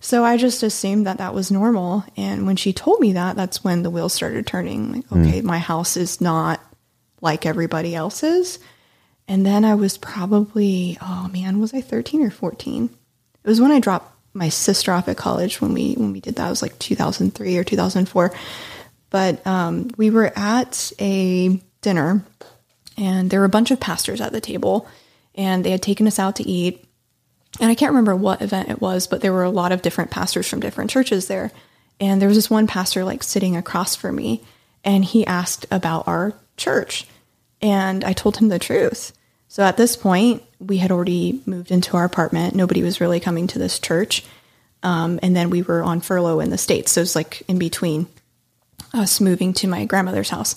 so 0.00 0.24
I 0.24 0.36
just 0.36 0.62
assumed 0.62 1.06
that 1.06 1.18
that 1.18 1.34
was 1.34 1.50
normal. 1.50 2.04
And 2.16 2.46
when 2.46 2.56
she 2.56 2.72
told 2.72 3.00
me 3.00 3.12
that, 3.12 3.36
that's 3.36 3.62
when 3.62 3.82
the 3.82 3.90
wheels 3.90 4.12
started 4.12 4.46
turning. 4.46 4.92
Like, 4.92 5.06
hmm. 5.06 5.26
okay, 5.26 5.40
my 5.40 5.58
house 5.58 5.96
is 5.96 6.20
not 6.20 6.60
like 7.20 7.46
everybody 7.46 7.94
else's. 7.94 8.58
And 9.28 9.44
then 9.44 9.64
I 9.64 9.74
was 9.74 9.98
probably 9.98 10.98
oh 11.00 11.28
man, 11.32 11.60
was 11.60 11.74
I 11.74 11.80
thirteen 11.80 12.22
or 12.22 12.30
fourteen? 12.30 12.90
It 13.44 13.48
was 13.48 13.60
when 13.60 13.70
I 13.70 13.80
dropped 13.80 14.12
my 14.34 14.48
sister 14.48 14.92
off 14.92 15.08
at 15.08 15.16
college 15.16 15.60
when 15.60 15.74
we 15.74 15.94
when 15.94 16.12
we 16.12 16.20
did 16.20 16.36
that. 16.36 16.46
It 16.46 16.50
was 16.50 16.62
like 16.62 16.78
two 16.78 16.96
thousand 16.96 17.34
three 17.34 17.56
or 17.58 17.64
two 17.64 17.76
thousand 17.76 18.08
four. 18.08 18.34
But 19.10 19.46
um, 19.46 19.90
we 19.96 20.10
were 20.10 20.32
at 20.36 20.92
a 20.98 21.60
dinner 21.80 22.24
and 22.98 23.30
there 23.30 23.40
were 23.40 23.46
a 23.46 23.50
bunch 23.50 23.70
of 23.70 23.80
pastors 23.80 24.20
at 24.20 24.32
the 24.32 24.40
table 24.40 24.88
and 25.34 25.64
they 25.64 25.70
had 25.70 25.82
taken 25.82 26.06
us 26.06 26.18
out 26.18 26.36
to 26.36 26.46
eat 26.46 26.84
and 27.60 27.70
i 27.70 27.74
can't 27.74 27.92
remember 27.92 28.14
what 28.14 28.42
event 28.42 28.68
it 28.68 28.80
was 28.80 29.06
but 29.06 29.20
there 29.20 29.32
were 29.32 29.44
a 29.44 29.50
lot 29.50 29.72
of 29.72 29.82
different 29.82 30.10
pastors 30.10 30.48
from 30.48 30.60
different 30.60 30.90
churches 30.90 31.28
there 31.28 31.50
and 32.00 32.20
there 32.20 32.28
was 32.28 32.36
this 32.36 32.50
one 32.50 32.66
pastor 32.66 33.04
like 33.04 33.22
sitting 33.22 33.56
across 33.56 33.94
from 33.94 34.16
me 34.16 34.42
and 34.84 35.04
he 35.04 35.26
asked 35.26 35.66
about 35.70 36.06
our 36.08 36.34
church 36.56 37.06
and 37.62 38.04
i 38.04 38.12
told 38.12 38.36
him 38.36 38.48
the 38.48 38.58
truth 38.58 39.12
so 39.48 39.62
at 39.62 39.76
this 39.76 39.96
point 39.96 40.42
we 40.60 40.78
had 40.78 40.90
already 40.90 41.42
moved 41.46 41.70
into 41.70 41.96
our 41.96 42.04
apartment 42.04 42.54
nobody 42.54 42.82
was 42.82 43.00
really 43.00 43.20
coming 43.20 43.46
to 43.46 43.58
this 43.58 43.78
church 43.78 44.24
um, 44.82 45.18
and 45.22 45.34
then 45.34 45.50
we 45.50 45.62
were 45.62 45.82
on 45.82 46.00
furlough 46.00 46.40
in 46.40 46.50
the 46.50 46.58
states 46.58 46.92
so 46.92 47.00
it's 47.00 47.16
like 47.16 47.42
in 47.48 47.58
between 47.58 48.06
us 48.94 49.20
moving 49.20 49.52
to 49.54 49.68
my 49.68 49.84
grandmother's 49.84 50.30
house. 50.30 50.56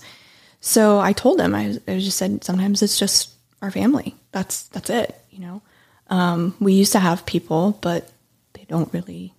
So 0.59 0.99
I 0.99 1.13
told 1.13 1.41
him, 1.41 1.55
I, 1.55 1.77
I 1.87 1.99
just 1.99 2.17
said, 2.17 2.43
sometimes 2.43 2.81
it's 2.81 2.99
just 2.99 3.31
our 3.61 3.71
family. 3.71 4.15
That's 4.31 4.63
that's 4.69 4.89
it. 4.89 5.15
You 5.31 5.39
know, 5.39 5.61
um, 6.09 6.55
we 6.59 6.73
used 6.73 6.91
to 6.93 6.99
have 6.99 7.25
people, 7.25 7.77
but 7.81 8.09
they 8.53 8.65
don't 8.67 8.93
really 8.93 9.33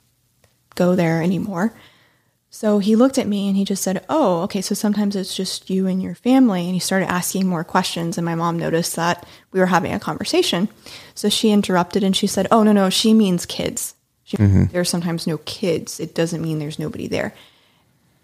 go 0.74 0.94
there 0.94 1.22
anymore. 1.22 1.72
So 2.54 2.80
he 2.80 2.96
looked 2.96 3.16
at 3.16 3.26
me 3.26 3.48
and 3.48 3.56
he 3.56 3.64
just 3.64 3.82
said, 3.82 4.04
"Oh, 4.10 4.42
okay. 4.42 4.60
So 4.60 4.74
sometimes 4.74 5.16
it's 5.16 5.34
just 5.34 5.70
you 5.70 5.86
and 5.86 6.02
your 6.02 6.14
family." 6.14 6.66
And 6.66 6.74
he 6.74 6.78
started 6.80 7.10
asking 7.10 7.46
more 7.46 7.64
questions. 7.64 8.18
And 8.18 8.26
my 8.26 8.34
mom 8.34 8.58
noticed 8.58 8.94
that 8.96 9.26
we 9.52 9.58
were 9.58 9.66
having 9.66 9.92
a 9.94 9.98
conversation, 9.98 10.68
so 11.14 11.30
she 11.30 11.50
interrupted 11.50 12.04
and 12.04 12.14
she 12.14 12.26
said, 12.26 12.46
"Oh 12.50 12.62
no, 12.62 12.72
no, 12.72 12.90
she 12.90 13.14
means 13.14 13.46
kids. 13.46 13.94
She, 14.24 14.36
There's 14.36 14.90
sometimes 14.90 15.26
no 15.26 15.38
kids. 15.38 15.98
It 15.98 16.14
doesn't 16.14 16.42
mean 16.42 16.58
there's 16.58 16.78
nobody 16.78 17.08
there." 17.08 17.32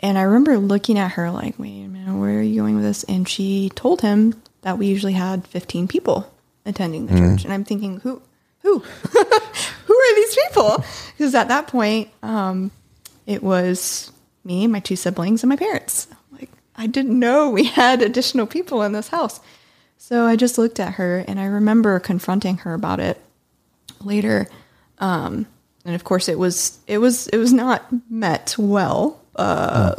And 0.01 0.19
I 0.19 0.23
remember 0.23 0.59
looking 0.59 0.99
at 0.99 1.13
her 1.13 1.31
like, 1.31 1.59
wait 1.59 1.83
a 1.85 1.89
minute, 1.89 2.21
where 2.21 2.39
are 2.39 2.43
you 2.43 2.61
going 2.61 2.77
with 2.77 2.85
this? 2.85 3.03
And 3.05 3.29
she 3.29 3.71
told 3.75 4.01
him 4.01 4.41
that 4.63 4.79
we 4.79 4.87
usually 4.87 5.15
had 5.15 5.45
15 5.49 5.89
people 5.89 6.33
attending 6.65 7.07
the 7.07 7.15
church. 7.19 7.45
And 7.45 7.53
I'm 7.53 7.65
thinking, 7.65 7.99
who 8.01 8.23
who 8.63 8.79
who? 9.11 9.19
who 9.87 9.95
are 9.95 10.15
these 10.15 10.37
people? 10.37 10.85
Because 11.17 11.35
at 11.35 11.49
that 11.49 11.67
point, 11.67 12.11
um, 12.23 12.71
it 13.27 13.43
was 13.43 14.13
me, 14.49 14.67
my 14.67 14.81
two 14.81 14.97
siblings, 14.97 15.45
and 15.45 15.49
my 15.49 15.57
parents. 15.57 16.09
Like, 16.33 16.51
I 16.75 16.89
didn't 16.89 17.17
know 17.17 17.51
we 17.51 17.65
had 17.83 18.03
additional 18.03 18.47
people 18.47 18.83
in 18.83 18.91
this 18.93 19.09
house. 19.09 19.39
So 19.99 20.27
I 20.27 20.35
just 20.35 20.59
looked 20.59 20.81
at 20.81 20.95
her 20.95 21.25
and 21.29 21.39
I 21.39 21.45
remember 21.45 22.01
confronting 22.01 22.59
her 22.59 22.75
about 22.75 22.99
it 22.99 23.21
later. 24.03 24.49
Um, 24.99 25.47
and 25.85 25.95
of 25.95 26.05
course 26.05 26.29
it 26.29 26.39
was 26.39 26.79
it 26.87 26.99
was 26.99 27.29
it 27.29 27.37
was 27.37 27.53
not 27.53 27.87
met 28.11 28.55
well. 28.59 29.21
Uh, 29.37 29.95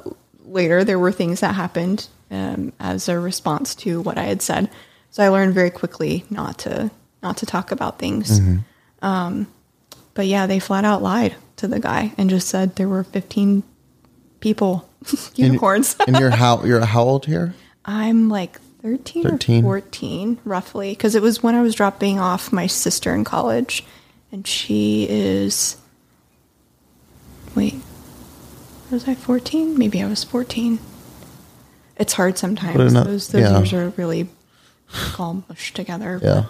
later 0.46 0.84
there 0.84 1.00
were 1.00 1.12
things 1.12 1.42
that 1.42 1.56
happened 1.56 2.08
um, 2.32 2.74
as 2.80 3.10
a 3.10 3.20
response 3.20 3.76
to 3.76 4.02
what 4.02 4.18
I 4.18 4.24
had 4.24 4.42
said. 4.42 4.70
So 5.12 5.24
I 5.24 5.30
learned 5.30 5.54
very 5.54 5.70
quickly 5.70 6.26
not 6.30 6.60
to 6.60 6.92
not 7.22 7.38
to 7.38 7.46
talk 7.46 7.72
about 7.72 8.00
things. 8.00 8.40
Um, 9.02 9.48
but 10.14 10.28
yeah, 10.28 10.48
they 10.48 10.60
flat 10.60 10.86
out 10.86 11.02
lied 11.02 11.36
to 11.58 11.68
the 11.68 11.80
guy 11.80 12.14
and 12.18 12.30
just 12.30 12.48
said 12.48 12.76
there 12.76 12.88
were 12.90 13.04
15 13.04 13.64
people, 14.40 14.90
unicorns. 15.36 15.96
And 16.08 16.18
you're 16.18 16.30
how 16.30 16.64
you're 16.64 16.86
how 16.86 17.04
old 17.04 17.26
here? 17.26 17.54
I'm 17.86 18.30
like 18.30 18.60
13, 18.82 19.24
13. 19.24 19.66
or 19.66 19.82
14, 19.82 20.40
roughly, 20.46 20.92
because 20.92 21.16
it 21.16 21.22
was 21.22 21.44
when 21.44 21.56
I 21.56 21.62
was 21.62 21.76
dropping 21.76 22.20
off 22.20 22.52
my 22.52 22.68
sister 22.68 23.14
in 23.14 23.24
college, 23.24 23.86
and 24.32 24.46
she 24.48 25.08
is. 25.10 25.78
Wait, 27.56 27.76
was 28.92 29.08
I 29.08 29.16
14? 29.16 29.78
Maybe 29.78 30.02
I 30.02 30.08
was 30.08 30.24
14. 30.24 30.80
It's 31.98 32.14
hard 32.14 32.38
sometimes. 32.38 32.80
Enough- 32.80 33.06
those 33.06 33.28
those 33.30 33.42
yeah. 33.42 33.58
years 33.58 33.74
are 33.74 33.90
really 33.98 34.30
all 35.18 35.44
mushed 35.50 35.76
together. 35.76 36.20
Yeah. 36.24 36.46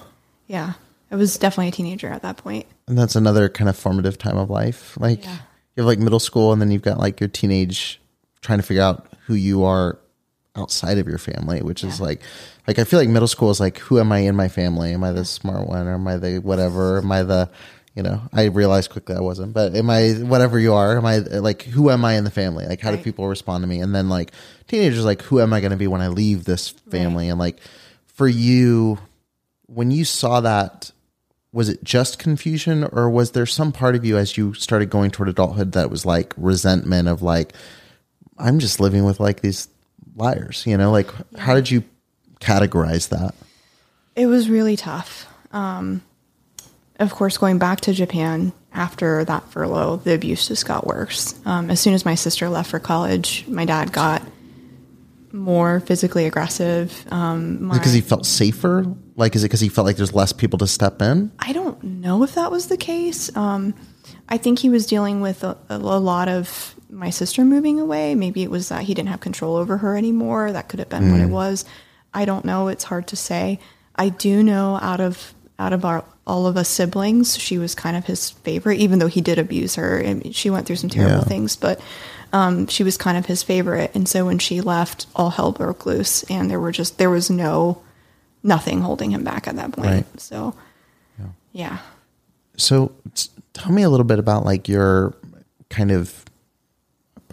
Yeah, 0.48 0.74
I 1.12 1.16
was 1.16 1.38
definitely 1.38 1.68
a 1.70 1.72
teenager 1.72 2.08
at 2.08 2.22
that 2.24 2.38
point. 2.38 2.66
And 2.88 2.98
that's 2.98 3.16
another 3.16 3.50
kind 3.50 3.70
of 3.70 3.78
formative 3.78 4.18
time 4.18 4.38
of 4.38 4.50
life. 4.50 4.98
Like 5.00 5.24
Yeah. 5.26 5.38
You 5.80 5.84
have 5.84 5.88
like 5.88 6.00
middle 6.00 6.20
school 6.20 6.52
and 6.52 6.62
then 6.62 6.72
you've 6.72 6.82
got 6.82 7.00
like 7.00 7.22
your 7.22 7.30
teenage 7.30 8.02
trying 8.42 8.60
to 8.60 8.64
figure 8.64 8.84
out 8.84 9.08
who 9.28 9.34
you 9.34 9.64
are 9.64 9.98
outside 10.54 10.98
of 10.98 11.08
your 11.08 11.18
family, 11.18 11.62
which 11.62 11.86
is 11.86 12.02
like 12.02 12.22
like 12.68 12.80
I 12.80 12.84
feel 12.84 13.00
like 13.00 13.08
middle 13.08 13.30
school 13.30 13.50
is 13.50 13.62
like 13.62 13.78
who 13.78 13.98
am 13.98 14.12
I 14.12 14.20
in 14.20 14.36
my 14.36 14.50
family? 14.50 14.92
Am 14.92 15.06
I 15.06 15.14
the 15.14 15.24
smart 15.24 15.70
one 15.70 15.88
or 15.88 15.94
am 15.94 16.06
I 16.06 16.18
the 16.18 16.40
whatever? 16.40 16.98
Am 16.98 17.10
I 17.10 17.24
the 17.24 17.50
you 17.96 18.04
know, 18.04 18.22
I 18.34 18.46
realized 18.46 18.92
quickly 18.92 19.16
I 19.16 19.22
wasn't, 19.22 19.54
but 19.54 19.74
am 19.74 19.90
I 19.90 20.12
whatever 20.12 20.60
you 20.60 20.74
are? 20.74 20.98
Am 20.98 21.06
I 21.06 21.20
like 21.20 21.62
who 21.62 21.90
am 21.90 22.04
I 22.04 22.16
in 22.16 22.26
the 22.26 22.32
family? 22.32 22.66
Like 22.66 22.82
how 22.82 22.92
do 22.92 22.98
people 22.98 23.30
respond 23.30 23.64
to 23.64 23.68
me? 23.68 23.80
And 23.80 23.96
then 23.96 24.10
like 24.10 24.34
teenagers 24.68 25.06
like 25.06 25.22
who 25.22 25.40
am 25.40 25.54
I 25.54 25.62
going 25.62 25.72
to 25.72 25.78
be 25.78 25.88
when 25.88 26.02
I 26.02 26.10
leave 26.10 26.44
this 26.44 26.68
family? 26.68 27.30
And 27.30 27.40
like 27.40 27.62
for 28.08 28.28
you 28.28 29.00
when 29.68 29.92
you 29.92 30.04
saw 30.04 30.42
that 30.42 30.92
was 31.52 31.70
it 31.70 31.84
just 31.84 32.20
confusion 32.20 32.84
or 32.84 33.10
was 33.10 33.32
there 33.32 33.46
some 33.46 33.72
part 33.72 33.96
of 33.96 34.06
you 34.06 34.18
as 34.18 34.38
you 34.38 34.54
started 34.54 34.90
going 34.90 35.10
toward 35.12 35.30
adulthood 35.30 35.72
that 35.72 35.90
was 35.90 36.06
like 36.06 36.34
resentment 36.38 37.08
of 37.08 37.22
like 37.22 37.54
i'm 38.38 38.60
just 38.60 38.80
living 38.80 39.04
with 39.04 39.20
like 39.20 39.42
these 39.42 39.68
liars 40.16 40.64
you 40.68 40.78
know 40.78 40.92
like 40.92 41.10
how 41.38 41.56
did 41.56 41.72
you 41.72 41.84
categorize 42.40 43.10
that 43.10 43.34
It 44.16 44.28
was 44.28 44.50
really 44.50 44.76
tough. 44.76 45.28
Um, 45.52 46.02
of 47.00 47.14
course, 47.14 47.38
going 47.38 47.58
back 47.58 47.82
to 47.82 47.94
Japan 47.94 48.52
after 48.74 49.24
that 49.24 49.50
furlough, 49.50 49.98
the 49.98 50.14
abuse 50.14 50.48
just 50.48 50.66
got 50.66 50.86
worse. 50.86 51.36
Um, 51.46 51.72
as 51.72 51.80
soon 51.80 51.94
as 51.94 52.04
my 52.04 52.16
sister 52.16 52.50
left 52.50 52.70
for 52.70 52.80
college, 52.80 53.46
my 53.48 53.64
dad 53.64 53.94
got 53.94 54.22
more 55.32 55.80
physically 55.80 56.26
aggressive. 56.26 57.06
Um, 57.12 57.64
my, 57.64 57.76
because 57.76 57.94
he 57.94 58.02
felt 58.02 58.26
safer 58.26 58.84
like 59.20 59.36
is 59.36 59.44
it 59.44 59.48
because 59.48 59.60
he 59.60 59.70
felt 59.70 59.86
like 59.86 59.98
there's 59.98 60.14
less 60.14 60.34
people 60.34 60.58
to 60.60 60.68
step 60.68 61.02
in 61.02 61.32
I 61.40 61.54
don't 61.54 61.84
know 61.84 62.24
if 62.24 62.34
that 62.36 62.52
was 62.52 62.68
the 62.68 62.78
case. 62.78 63.36
Um, 63.36 63.74
I 64.28 64.38
think 64.38 64.60
he 64.60 64.70
was 64.70 64.86
dealing 64.88 65.22
with 65.22 65.44
a, 65.44 65.58
a 65.70 65.78
lot 65.78 66.28
of 66.28 66.76
my 66.90 67.10
sister 67.12 67.44
moving 67.46 67.80
away. 67.80 68.16
Maybe 68.16 68.42
it 68.44 68.50
was 68.52 68.70
that 68.70 68.84
he 68.84 68.94
didn't 68.94 69.10
have 69.10 69.20
control 69.20 69.56
over 69.56 69.78
her 69.78 69.96
anymore. 69.98 70.52
That 70.52 70.70
could 70.70 70.80
have 70.80 70.90
been 70.90 71.12
what 71.12 71.22
it 71.22 71.30
was. 71.30 71.66
I 72.14 72.26
don't 72.26 72.46
know. 72.46 72.68
It's 72.70 72.84
hard 72.86 73.08
to 73.08 73.16
say. 73.16 73.60
I 73.96 74.10
do 74.10 74.42
know 74.44 74.80
out 74.82 75.00
of 75.00 75.34
out 75.60 75.74
of 75.74 75.86
our 75.86 76.04
all 76.26 76.46
of 76.48 76.58
us 76.58 76.70
siblings, 76.70 77.38
she 77.38 77.58
was 77.58 77.74
kind 77.76 77.98
of 77.98 78.06
his 78.06 78.30
favorite, 78.30 78.80
even 78.80 79.00
though 79.00 79.08
he 79.08 79.22
did 79.22 79.38
abuse 79.40 79.76
her 79.76 79.98
and 80.00 80.34
she 80.36 80.50
went 80.50 80.66
through 80.68 80.76
some 80.78 80.90
terrible 80.90 81.18
Yeah. 81.18 81.24
things. 81.24 81.56
But 81.56 81.82
um, 82.32 82.68
she 82.68 82.84
was 82.84 82.98
kind 82.98 83.18
of 83.18 83.26
his 83.26 83.42
favorite, 83.44 83.92
and 83.96 84.08
so 84.08 84.26
when 84.26 84.38
she 84.40 84.62
left, 84.62 85.08
all 85.16 85.32
hell 85.32 85.52
broke 85.52 85.86
loose, 85.88 86.22
and 86.30 86.50
there 86.50 86.60
were 86.60 86.72
just 86.72 86.98
there 87.00 87.10
was 87.10 87.30
no 87.32 87.82
nothing 88.44 88.82
holding 88.82 89.12
him 89.12 89.24
back 89.24 89.48
at 89.48 89.56
that 89.56 89.72
point. 89.72 89.88
Right. 89.88 90.20
So, 90.20 90.56
yeah. 91.52 91.80
so 92.56 92.94
t- 93.16 93.30
tell 93.54 93.72
me 93.72 93.84
a 93.84 93.90
little 93.90 94.06
bit 94.06 94.20
about 94.20 94.46
like 94.46 94.68
your 94.68 95.16
kind 95.70 95.92
of 95.92 96.26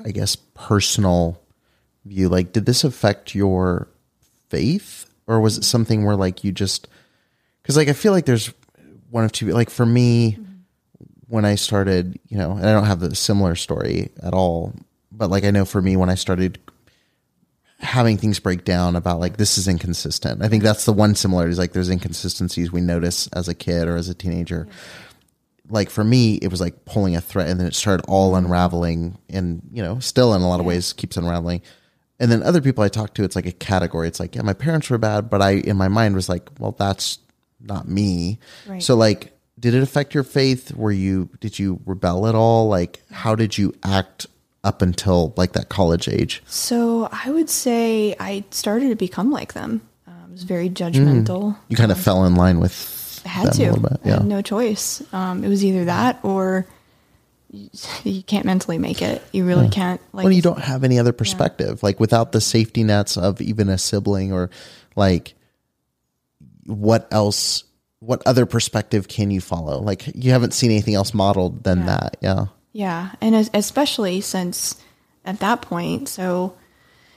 i 0.04 0.10
guess 0.10 0.36
personal 0.54 1.40
view 2.04 2.28
like 2.28 2.52
did 2.52 2.66
this 2.66 2.84
affect 2.84 3.34
your 3.34 3.88
faith 4.48 5.06
or 5.26 5.40
was 5.40 5.58
it 5.58 5.64
something 5.64 6.04
where 6.04 6.16
like 6.16 6.44
you 6.44 6.52
just 6.52 6.88
because 7.62 7.76
like 7.76 7.88
i 7.88 7.92
feel 7.92 8.12
like 8.12 8.26
there's 8.26 8.52
one 9.10 9.24
of 9.24 9.32
two 9.32 9.46
like 9.48 9.70
for 9.70 9.86
me 9.86 10.32
mm-hmm. 10.32 10.42
when 11.28 11.44
i 11.44 11.54
started 11.54 12.18
you 12.28 12.36
know 12.36 12.52
and 12.52 12.66
i 12.66 12.72
don't 12.72 12.84
have 12.84 13.00
the 13.00 13.14
similar 13.14 13.54
story 13.54 14.10
at 14.22 14.34
all 14.34 14.72
but 15.10 15.30
like 15.30 15.44
i 15.44 15.50
know 15.50 15.64
for 15.64 15.82
me 15.82 15.96
when 15.96 16.10
i 16.10 16.14
started 16.14 16.58
having 17.78 18.16
things 18.16 18.38
break 18.38 18.64
down 18.64 18.96
about 18.96 19.20
like 19.20 19.36
this 19.36 19.58
is 19.58 19.68
inconsistent. 19.68 20.42
I 20.42 20.48
think 20.48 20.62
that's 20.62 20.84
the 20.84 20.92
one 20.92 21.14
similarity 21.14 21.52
is 21.52 21.58
like 21.58 21.72
there's 21.72 21.90
inconsistencies 21.90 22.72
we 22.72 22.80
notice 22.80 23.28
as 23.28 23.48
a 23.48 23.54
kid 23.54 23.86
or 23.86 23.96
as 23.96 24.08
a 24.08 24.14
teenager. 24.14 24.66
Like 25.68 25.90
for 25.90 26.02
me 26.02 26.36
it 26.36 26.50
was 26.50 26.60
like 26.60 26.84
pulling 26.84 27.16
a 27.16 27.20
thread 27.20 27.48
and 27.48 27.60
then 27.60 27.66
it 27.66 27.74
started 27.74 28.04
all 28.08 28.34
unraveling 28.34 29.18
and 29.28 29.62
you 29.72 29.82
know 29.82 29.98
still 29.98 30.32
in 30.34 30.42
a 30.42 30.48
lot 30.48 30.60
of 30.60 30.66
ways 30.66 30.92
keeps 30.92 31.16
unraveling. 31.16 31.62
And 32.18 32.32
then 32.32 32.42
other 32.42 32.62
people 32.62 32.82
i 32.82 32.88
talk 32.88 33.12
to 33.14 33.24
it's 33.24 33.36
like 33.36 33.46
a 33.46 33.52
category. 33.52 34.08
It's 34.08 34.20
like 34.20 34.34
yeah 34.34 34.42
my 34.42 34.54
parents 34.54 34.88
were 34.88 34.98
bad 34.98 35.28
but 35.28 35.42
i 35.42 35.52
in 35.52 35.76
my 35.76 35.88
mind 35.88 36.14
was 36.14 36.28
like 36.28 36.48
well 36.58 36.72
that's 36.72 37.18
not 37.60 37.88
me. 37.88 38.38
Right. 38.66 38.82
so 38.82 38.94
like 38.94 39.32
did 39.58 39.74
it 39.74 39.82
affect 39.82 40.14
your 40.14 40.24
faith? 40.24 40.74
Were 40.74 40.92
you 40.92 41.28
did 41.40 41.58
you 41.58 41.80
rebel 41.84 42.26
at 42.26 42.34
all? 42.34 42.68
Like 42.68 43.02
how 43.10 43.34
did 43.34 43.58
you 43.58 43.74
act 43.82 44.28
up 44.66 44.82
until 44.82 45.32
like 45.36 45.52
that 45.52 45.68
college 45.68 46.08
age 46.08 46.42
So 46.46 47.08
I 47.12 47.30
would 47.30 47.48
say 47.48 48.14
I 48.20 48.44
started 48.50 48.88
to 48.90 48.96
become 48.96 49.30
like 49.30 49.52
them. 49.54 49.80
Um, 50.06 50.14
I 50.28 50.32
was 50.32 50.42
very 50.42 50.68
judgmental. 50.68 51.56
you 51.68 51.76
kind 51.76 51.92
of 51.92 51.98
fell 51.98 52.24
in 52.24 52.34
line 52.34 52.58
with 52.60 53.22
I 53.24 53.28
had 53.28 53.52
to. 53.54 53.64
a 53.64 53.72
little 53.72 53.82
bit 53.88 54.00
I 54.04 54.08
yeah 54.08 54.14
had 54.16 54.26
no 54.26 54.42
choice. 54.42 55.02
Um, 55.12 55.44
it 55.44 55.48
was 55.48 55.64
either 55.64 55.84
that 55.86 56.18
or 56.22 56.66
you, 58.04 58.22
can't 58.24 58.44
mentally 58.44 58.76
make 58.76 59.00
it. 59.02 59.22
You 59.32 59.46
really 59.46 59.68
can't. 59.68 60.00
Like 60.12 60.24
when 60.24 60.32
you 60.34 60.42
don't 60.42 60.60
have 60.60 60.82
any 60.84 60.98
other 60.98 61.12
perspective 61.12 61.82
like 61.82 61.98
without 62.00 62.32
the 62.32 62.40
safety 62.40 62.82
nets 62.84 63.16
of 63.16 63.40
even 63.40 63.68
a 63.68 63.78
sibling 63.78 64.32
or 64.32 64.50
like 64.96 65.34
what 66.64 67.06
else 67.12 67.62
what 68.00 68.22
other 68.26 68.44
perspective 68.46 69.08
can 69.08 69.30
you 69.30 69.40
follow 69.40 69.80
like 69.80 70.06
you 70.14 70.32
haven't 70.32 70.52
seen 70.52 70.70
anything 70.70 70.94
else 70.94 71.14
modeled 71.14 71.62
than 71.64 71.78
Yeah. 71.78 71.86
that 71.86 72.16
yeah 72.20 72.44
Yeah, 72.76 73.12
and 73.22 73.34
especially 73.54 74.20
since 74.20 74.76
at 75.24 75.40
that 75.40 75.62
point, 75.62 76.10
so 76.10 76.58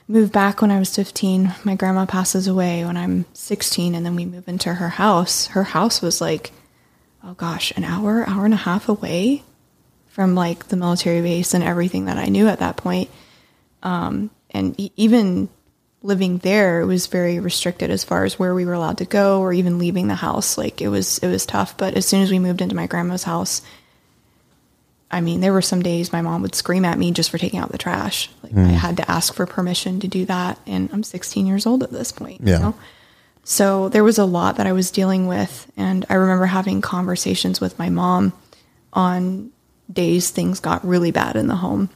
moved 0.08 0.32
back 0.32 0.62
when 0.62 0.70
I 0.70 0.78
was 0.78 0.96
15. 0.96 1.52
My 1.64 1.74
grandma 1.74 2.06
passes 2.06 2.48
away 2.48 2.82
when 2.82 2.96
I'm 2.96 3.26
16, 3.34 3.94
and 3.94 4.06
then 4.06 4.16
we 4.16 4.24
move 4.24 4.48
into 4.48 4.72
her 4.72 4.88
house. 4.88 5.48
Her 5.48 5.64
house 5.64 6.00
was 6.00 6.18
like, 6.18 6.52
oh 7.22 7.34
gosh, 7.34 7.72
an 7.76 7.84
hour, 7.84 8.26
hour 8.26 8.46
and 8.46 8.54
a 8.54 8.56
half 8.56 8.88
away 8.88 9.42
from 10.08 10.34
like 10.34 10.68
the 10.68 10.78
military 10.78 11.20
base 11.20 11.52
and 11.52 11.62
everything 11.62 12.06
that 12.06 12.16
I 12.16 12.30
knew 12.30 12.48
at 12.48 12.60
that 12.60 12.78
point. 12.78 13.10
Um, 13.82 14.30
and 14.48 14.74
even 14.96 15.50
living 16.02 16.38
there, 16.38 16.86
was 16.86 17.06
very 17.06 17.38
restricted 17.38 17.90
as 17.90 18.02
far 18.02 18.24
as 18.24 18.38
where 18.38 18.54
we 18.54 18.64
were 18.64 18.72
allowed 18.72 18.96
to 18.96 19.04
go 19.04 19.42
or 19.42 19.52
even 19.52 19.78
leaving 19.78 20.08
the 20.08 20.14
house. 20.14 20.56
Like 20.56 20.80
it 20.80 20.88
was, 20.88 21.18
it 21.18 21.28
was 21.28 21.44
tough. 21.44 21.76
But 21.76 21.98
as 21.98 22.06
soon 22.06 22.22
as 22.22 22.30
we 22.30 22.38
moved 22.38 22.62
into 22.62 22.74
my 22.74 22.86
grandma's 22.86 23.24
house, 23.24 23.60
I 25.10 25.20
mean, 25.20 25.40
there 25.40 25.52
were 25.52 25.62
some 25.62 25.82
days 25.82 26.12
my 26.12 26.22
mom 26.22 26.42
would 26.42 26.54
scream 26.54 26.84
at 26.84 26.98
me 26.98 27.10
just 27.10 27.30
for 27.30 27.38
taking 27.38 27.58
out 27.58 27.72
the 27.72 27.78
trash. 27.78 28.30
Like 28.42 28.52
I 28.52 28.56
hmm. 28.56 28.74
had 28.74 28.96
to 28.98 29.10
ask 29.10 29.34
for 29.34 29.44
permission 29.44 30.00
to 30.00 30.08
do 30.08 30.24
that, 30.26 30.58
and 30.66 30.88
I'm 30.92 31.02
16 31.02 31.46
years 31.46 31.66
old 31.66 31.82
at 31.82 31.90
this 31.90 32.12
point. 32.12 32.40
Yeah. 32.42 32.56
You 32.56 32.62
know? 32.62 32.74
So 33.42 33.88
there 33.88 34.04
was 34.04 34.18
a 34.18 34.24
lot 34.24 34.56
that 34.56 34.66
I 34.66 34.72
was 34.72 34.90
dealing 34.90 35.26
with, 35.26 35.70
and 35.76 36.06
I 36.08 36.14
remember 36.14 36.46
having 36.46 36.80
conversations 36.80 37.60
with 37.60 37.78
my 37.78 37.88
mom 37.88 38.32
on 38.92 39.50
days 39.92 40.30
things 40.30 40.60
got 40.60 40.86
really 40.86 41.10
bad 41.10 41.36
in 41.36 41.48
the 41.48 41.56
home. 41.56 41.90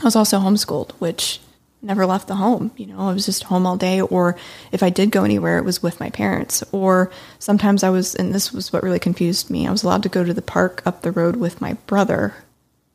I 0.00 0.04
was 0.04 0.16
also 0.16 0.38
homeschooled, 0.38 0.92
which 0.92 1.40
never 1.84 2.06
left 2.06 2.26
the 2.28 2.34
home. 2.34 2.70
You 2.76 2.86
know, 2.86 2.98
I 2.98 3.12
was 3.12 3.26
just 3.26 3.44
home 3.44 3.66
all 3.66 3.76
day, 3.76 4.00
or 4.00 4.36
if 4.72 4.82
I 4.82 4.90
did 4.90 5.10
go 5.10 5.22
anywhere, 5.24 5.58
it 5.58 5.64
was 5.64 5.82
with 5.82 6.00
my 6.00 6.10
parents. 6.10 6.64
Or 6.72 7.10
sometimes 7.38 7.82
I 7.82 7.90
was, 7.90 8.14
and 8.14 8.34
this 8.34 8.52
was 8.52 8.72
what 8.72 8.82
really 8.82 8.98
confused 8.98 9.50
me, 9.50 9.66
I 9.66 9.70
was 9.70 9.82
allowed 9.82 10.02
to 10.04 10.08
go 10.08 10.24
to 10.24 10.34
the 10.34 10.42
park 10.42 10.82
up 10.86 11.02
the 11.02 11.12
road 11.12 11.36
with 11.36 11.60
my 11.60 11.74
brother, 11.86 12.34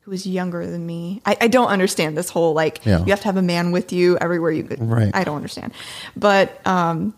who 0.00 0.10
was 0.10 0.26
younger 0.26 0.66
than 0.66 0.84
me. 0.86 1.22
I, 1.24 1.36
I 1.42 1.48
don't 1.48 1.68
understand 1.68 2.16
this 2.16 2.30
whole 2.30 2.52
like, 2.52 2.84
Yeah. 2.84 2.98
you 3.04 3.10
have 3.10 3.20
to 3.20 3.26
have 3.26 3.36
a 3.36 3.42
man 3.42 3.70
with 3.72 3.92
you 3.92 4.18
everywhere 4.18 4.50
you 4.50 4.64
go. 4.64 4.76
Right. 4.84 5.10
I 5.14 5.24
don't 5.24 5.36
understand. 5.36 5.72
But 6.16 6.64
um, 6.66 7.14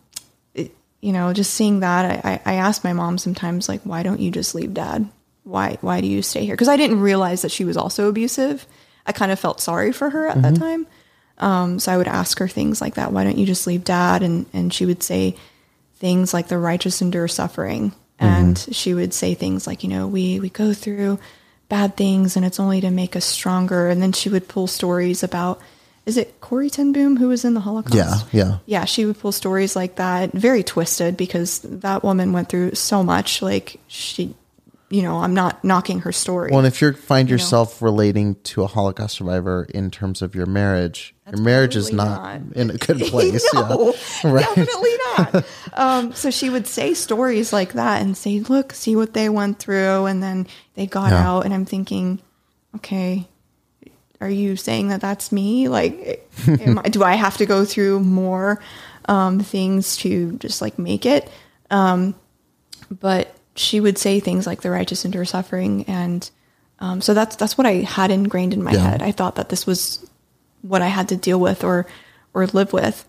it, 0.55 0.73
you 1.01 1.13
know, 1.13 1.33
just 1.33 1.55
seeing 1.55 1.81
that, 1.81 2.25
I, 2.25 2.41
I 2.45 2.55
asked 2.55 2.85
my 2.85 2.93
mom 2.93 3.19
sometimes, 3.19 3.69
like, 3.69 3.81
why 3.83 4.03
don't 4.03 4.21
you 4.21 4.31
just 4.31 4.55
leave 4.55 4.75
dad? 4.75 5.09
Why, 5.45 5.79
why 5.81 6.01
do 6.01 6.07
you 6.07 6.23
stay 6.23 6.45
here? 6.45 6.55
Because 6.55 6.69
I 6.69 6.77
didn't 6.77 7.01
realize 7.01 7.43
that 7.43 7.51
she 7.51 7.65
was 7.65 7.77
also 7.77 8.09
abusive. 8.09 8.67
I 9.07 9.13
kind 9.13 9.33
of 9.33 9.41
felt 9.41 9.61
sorry 9.61 9.91
for 9.93 10.11
her 10.11 10.29
at 10.29 10.41
that 10.43 10.55
time. 10.55 10.87
Um, 11.39 11.79
so 11.79 11.93
I 11.93 11.97
would 11.97 12.09
ask 12.09 12.39
her 12.39 12.49
things 12.49 12.81
like 12.81 12.95
that. 12.95 13.13
Why 13.13 13.25
don't 13.25 13.39
you 13.39 13.47
just 13.47 13.67
leave 13.67 13.85
dad? 13.85 14.23
And, 14.23 14.47
and 14.53 14.73
she 14.73 14.87
would 14.87 15.03
say 15.03 15.37
things 15.97 16.33
like 16.33 16.49
the 16.49 16.59
righteous 16.59 17.03
endure 17.03 17.29
suffering. 17.29 17.93
And 18.19 18.57
she 18.71 18.95
would 18.95 19.13
say 19.13 19.35
things 19.35 19.67
like, 19.67 19.83
you 19.83 19.89
know, 19.89 20.07
we, 20.07 20.39
we 20.39 20.49
go 20.49 20.73
through 20.73 21.19
bad 21.69 21.97
things 21.97 22.37
and 22.37 22.45
it's 22.45 22.61
only 22.61 22.81
to 22.81 22.91
make 22.91 23.17
us 23.17 23.25
stronger. 23.25 23.89
And 23.89 24.01
then 24.01 24.13
she 24.13 24.29
would 24.29 24.47
pull 24.47 24.69
stories 24.69 25.25
about, 25.25 25.61
is 26.07 26.17
it 26.17 26.41
Corrie 26.41 26.71
Ten 26.71 26.93
Boom 26.93 27.17
who 27.17 27.29
was 27.29 27.45
in 27.45 27.55
the 27.55 27.61
Holocaust? 27.61 27.97
Yeah, 27.97 28.21
yeah. 28.31 28.59
yeah, 28.67 28.85
she 28.85 29.07
would 29.07 29.19
pull 29.19 29.33
stories 29.33 29.75
like 29.75 29.97
that, 29.97 30.33
very 30.33 30.63
twisted 30.63 31.17
because 31.17 31.61
that 31.61 32.05
woman 32.05 32.33
went 32.33 32.49
through 32.49 32.77
so 32.77 33.03
much. 33.03 33.43
Like 33.43 33.81
she, 33.89 34.37
you 34.93 35.01
know, 35.01 35.21
I'm 35.21 35.33
not 35.33 35.65
knocking 35.65 36.01
her 36.01 36.13
story. 36.13 36.51
Well, 36.51 36.59
and 36.61 36.69
if 36.69 36.83
you 36.83 36.93
find 36.93 37.27
know. 37.27 37.33
yourself 37.33 37.81
relating 37.81 38.35
to 38.43 38.63
a 38.63 38.67
Holocaust 38.67 39.17
survivor 39.17 39.67
in 39.73 39.91
terms 39.91 40.21
of 40.21 40.35
your 40.35 40.45
marriage, 40.45 41.15
your 41.27 41.41
marriage 41.41 41.77
is 41.77 41.91
not, 41.91 42.43
not. 42.43 42.57
in 42.57 42.69
a 42.71 42.77
good 42.77 42.99
place. 43.11 43.43
no, 43.55 43.95
yeah. 44.23 44.31
Right. 44.31 44.45
definitely 44.55 44.95
not. 45.17 45.45
um, 45.73 46.13
so 46.13 46.31
she 46.31 46.51
would 46.51 46.67
say 46.67 46.93
stories 46.93 47.55
like 47.55 47.73
that 47.73 48.03
and 48.03 48.15
say, 48.15 48.41
"Look, 48.41 48.75
see 48.75 48.95
what 48.95 49.15
they 49.15 49.31
went 49.31 49.59
through," 49.59 50.05
and 50.05 50.23
then 50.23 50.47
they 50.75 50.87
got 50.87 51.11
Yeah. 51.11 51.27
out, 51.27 51.47
and 51.47 51.55
I'm 51.55 51.65
thinking, 51.65 52.21
okay. 52.77 53.27
Are 54.21 54.31
you 54.31 54.55
saying 54.57 54.89
that 54.89 55.01
that's 55.01 55.33
me? 55.33 55.69
Like, 55.69 56.29
am 56.47 56.79
I, 56.79 56.83
do 56.83 57.03
I 57.03 57.15
have 57.15 57.39
to 57.39 57.47
go 57.47 57.65
through 57.65 57.99
more 58.01 58.61
um, 59.07 59.41
things 59.41 59.97
to 59.97 60.37
just 60.39 60.61
like 60.63 60.79
make 60.79 61.07
it? 61.07 61.29
Um, 61.73 62.15
but 62.89 63.35
she 63.55 63.81
would 63.81 63.99
say 63.99 64.21
things 64.21 64.47
like 64.47 64.63
the 64.63 64.71
righteous 64.71 65.05
endure 65.05 65.25
suffering 65.25 65.85
and 65.87 66.31
um, 66.79 67.01
so 67.01 67.15
that's 67.15 67.37
that's 67.37 67.57
what 67.59 67.67
i 67.67 67.75
had 67.83 68.11
ingrained 68.11 68.53
in 68.55 68.63
my 68.63 68.73
Yeah. 68.73 68.91
head 68.91 69.03
i 69.03 69.13
thought 69.13 69.37
that 69.37 69.49
this 69.49 69.67
was 69.67 70.05
what 70.63 70.83
i 70.83 70.89
had 70.89 71.09
to 71.11 71.17
deal 71.17 71.39
with 71.39 71.63
or 71.65 71.87
or 72.35 72.47
live 72.49 72.73
with 72.73 73.05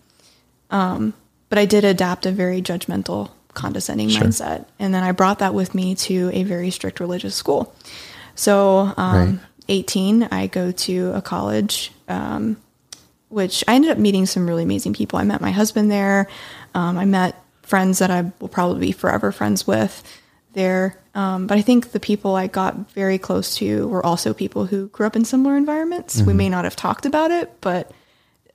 um, 0.70 1.14
but 1.48 1.58
i 1.58 1.64
did 1.64 1.84
adapt 1.84 2.26
a 2.26 2.30
very 2.32 2.60
judgmental 2.62 3.30
condescending 3.54 4.08
mindset 4.10 4.66
and 4.78 4.92
then 4.92 5.02
i 5.02 5.12
brought 5.12 5.38
that 5.38 5.54
with 5.54 5.74
me 5.74 5.94
to 5.94 6.30
a 6.32 6.42
very 6.44 6.70
strict 6.70 7.00
religious 7.00 7.34
school 7.34 7.74
so 8.34 8.92
um, 8.96 9.14
Right. 9.30 9.38
18 9.68 10.24
i 10.24 10.46
go 10.46 10.72
to 10.72 11.12
a 11.14 11.22
college 11.22 11.90
um, 12.08 12.56
which 13.30 13.64
I 13.66 13.74
ended 13.74 13.90
up 13.90 13.98
meeting 13.98 14.26
some 14.26 14.46
really 14.46 14.62
amazing 14.62 14.92
people. 14.94 15.18
I 15.18 15.24
met 15.24 15.40
my 15.40 15.50
husband 15.50 15.90
there. 15.90 16.28
Um, 16.74 16.96
I 16.96 17.04
met 17.04 17.42
friends 17.62 17.98
that 17.98 18.08
I 18.08 18.30
will 18.38 18.46
probably 18.48 18.78
be 18.86 18.92
forever 18.92 19.32
friends 19.32 19.66
with 19.66 20.04
there. 20.54 20.98
Um, 21.14 21.46
but 21.46 21.58
I 21.58 21.62
think 21.62 21.92
the 21.92 22.00
people 22.00 22.34
I 22.34 22.46
got 22.48 22.90
very 22.90 23.18
close 23.18 23.56
to 23.56 23.86
were 23.88 24.04
also 24.04 24.34
people 24.34 24.66
who 24.66 24.88
grew 24.88 25.06
up 25.06 25.14
in 25.16 25.24
similar 25.24 25.56
environments. 25.56 26.20
We 26.22 26.32
may 26.32 26.48
not 26.48 26.64
have 26.64 26.74
talked 26.76 27.06
about 27.06 27.30
it, 27.30 27.52
but 27.60 27.92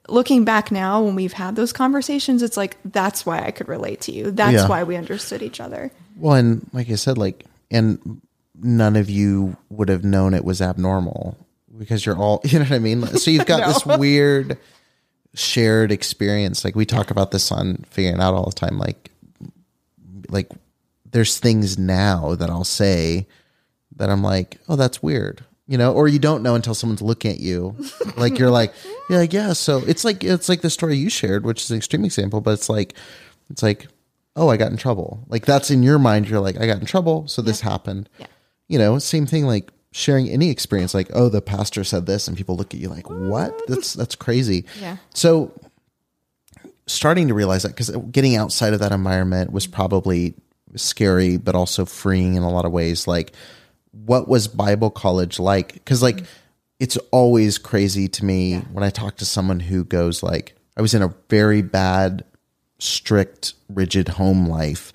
looking 0.08 0.44
back 0.44 0.70
now, 0.70 1.02
when 1.02 1.14
we've 1.14 1.32
had 1.32 1.56
those 1.56 1.72
conversations, 1.72 2.42
it's 2.42 2.56
like, 2.56 2.76
that's 2.84 3.24
why 3.24 3.40
I 3.44 3.50
could 3.50 3.68
relate 3.68 4.02
to 4.02 4.12
you. 4.12 4.30
That's 4.30 4.54
Yeah. 4.54 4.68
why 4.68 4.82
we 4.84 4.96
understood 4.96 5.42
each 5.42 5.60
other. 5.60 5.90
Well, 6.16 6.34
and 6.34 6.68
like 6.72 6.90
I 6.90 6.96
said, 6.96 7.16
like, 7.16 7.44
and 7.70 8.20
none 8.60 8.96
of 8.96 9.08
you 9.08 9.56
would 9.70 9.88
have 9.88 10.04
known 10.04 10.34
it 10.34 10.44
was 10.44 10.60
abnormal 10.60 11.36
because 11.78 12.04
you're 12.04 12.16
all, 12.16 12.40
you 12.44 12.58
know 12.58 12.64
what 12.66 12.72
I 12.72 12.78
mean? 12.78 13.06
So 13.06 13.30
you've 13.30 13.46
got 13.46 13.66
this 13.72 13.86
weird 13.98 14.58
shared 15.34 15.92
experience. 15.92 16.64
Like 16.64 16.74
we 16.76 16.84
talk 16.84 17.10
about 17.10 17.30
this 17.30 17.50
on 17.52 17.84
figuring 17.88 18.20
out 18.20 18.34
all 18.34 18.46
the 18.46 18.52
time. 18.56 18.78
Like, 18.78 19.10
like 20.28 20.48
there's 21.10 21.38
things 21.38 21.78
now 21.78 22.34
that 22.36 22.50
I'll 22.50 22.64
say 22.64 23.26
that 23.96 24.10
I'm 24.10 24.22
like, 24.22 24.58
oh, 24.68 24.76
that's 24.76 25.02
weird. 25.02 25.44
You 25.66 25.78
know, 25.78 25.92
or 25.92 26.08
you 26.08 26.18
don't 26.18 26.42
know 26.42 26.56
until 26.56 26.74
someone's 26.74 27.02
looking 27.02 27.30
at 27.30 27.40
you. 27.40 27.76
Like 28.16 28.38
you're 28.38 28.50
like, 28.50 28.74
yeah, 29.08 29.18
like, 29.18 29.32
yeah. 29.32 29.54
So 29.54 29.78
it's 29.86 30.04
like 30.04 30.24
it's 30.24 30.48
like 30.48 30.60
the 30.60 30.68
story 30.68 30.96
you 30.96 31.08
shared, 31.08 31.46
which 31.46 31.62
is 31.62 31.70
an 31.70 31.78
extreme 31.78 32.04
example, 32.04 32.42
but 32.42 32.50
it's 32.50 32.68
like 32.68 32.94
it's 33.48 33.62
like, 33.62 33.86
oh, 34.36 34.48
I 34.48 34.58
got 34.58 34.70
in 34.70 34.76
trouble. 34.76 35.24
Like 35.28 35.46
that's 35.46 35.70
in 35.70 35.82
your 35.82 35.98
mind, 35.98 36.28
you're 36.28 36.40
like, 36.40 36.60
I 36.60 36.66
got 36.66 36.80
in 36.80 36.86
trouble, 36.86 37.26
so 37.26 37.40
this 37.40 37.62
happened. 37.62 38.10
Yeah. 38.18 38.26
You 38.68 38.78
know, 38.78 38.98
same 38.98 39.26
thing 39.26 39.46
like 39.46 39.70
sharing 39.92 40.28
any 40.28 40.50
experience, 40.50 40.92
like, 40.92 41.08
oh, 41.14 41.30
the 41.30 41.40
pastor 41.40 41.82
said 41.82 42.04
this, 42.04 42.28
and 42.28 42.36
people 42.36 42.56
look 42.56 42.74
at 42.74 42.80
you 42.80 42.88
like, 42.88 43.08
what? 43.08 43.58
That's 43.68 43.94
that's 43.94 44.16
crazy. 44.16 44.66
Yeah. 44.80 44.98
So 45.14 45.52
starting 46.86 47.28
to 47.28 47.34
realize 47.34 47.62
that 47.62 47.70
because 47.70 47.90
getting 48.10 48.36
outside 48.36 48.74
of 48.74 48.80
that 48.80 48.92
environment 48.92 49.52
was 49.52 49.66
probably 49.66 50.34
scary 50.76 51.36
but 51.36 51.54
also 51.54 51.84
freeing 51.84 52.34
in 52.34 52.42
a 52.42 52.50
lot 52.50 52.64
of 52.64 52.72
ways. 52.72 53.06
Like 53.06 53.32
what 53.92 54.28
was 54.28 54.48
bible 54.48 54.90
college 54.90 55.38
like? 55.38 55.74
Because 55.74 56.02
like 56.02 56.24
it's 56.78 56.96
always 57.10 57.58
crazy 57.58 58.08
to 58.08 58.24
me 58.24 58.56
when 58.72 58.82
i 58.82 58.88
talk 58.88 59.16
to 59.18 59.26
someone 59.26 59.60
who 59.60 59.84
goes 59.84 60.22
like 60.22 60.54
i 60.78 60.80
was 60.80 60.94
in 60.94 61.02
a 61.02 61.14
very 61.28 61.60
bad 61.60 62.24
strict 62.78 63.52
rigid 63.68 64.08
home 64.08 64.46
life 64.48 64.92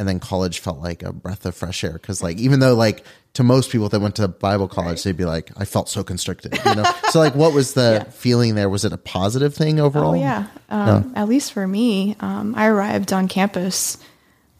and 0.00 0.08
then 0.08 0.18
college 0.18 0.60
felt 0.60 0.78
like 0.78 1.02
a 1.02 1.12
breath 1.12 1.44
of 1.44 1.54
fresh 1.54 1.84
air. 1.84 1.92
Because 1.92 2.22
like 2.22 2.38
even 2.38 2.60
though 2.60 2.74
like 2.74 3.04
to 3.34 3.42
most 3.42 3.70
people 3.70 3.90
that 3.90 4.00
went 4.00 4.16
to 4.16 4.26
bible 4.26 4.66
college 4.66 5.02
they'd 5.02 5.16
be 5.16 5.26
like 5.26 5.52
i 5.58 5.64
felt 5.66 5.90
so 5.90 6.02
constricted 6.02 6.58
you 6.64 6.74
know? 6.74 6.84
So 7.10 7.18
like 7.18 7.34
what 7.34 7.52
was 7.52 7.74
the 7.74 8.06
feeling 8.12 8.54
there? 8.54 8.70
Was 8.70 8.86
it 8.86 8.94
a 8.94 8.98
positive 8.98 9.54
thing 9.54 9.78
overall? 9.78 10.12
Oh 10.12 10.14
yeah. 10.14 10.46
Um, 10.70 11.12
At 11.14 11.28
least 11.28 11.52
for 11.52 11.66
me, 11.66 12.16
um, 12.20 12.54
I 12.56 12.66
arrived 12.66 13.12
on 13.12 13.28
campus 13.28 13.98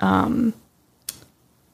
um, 0.00 0.54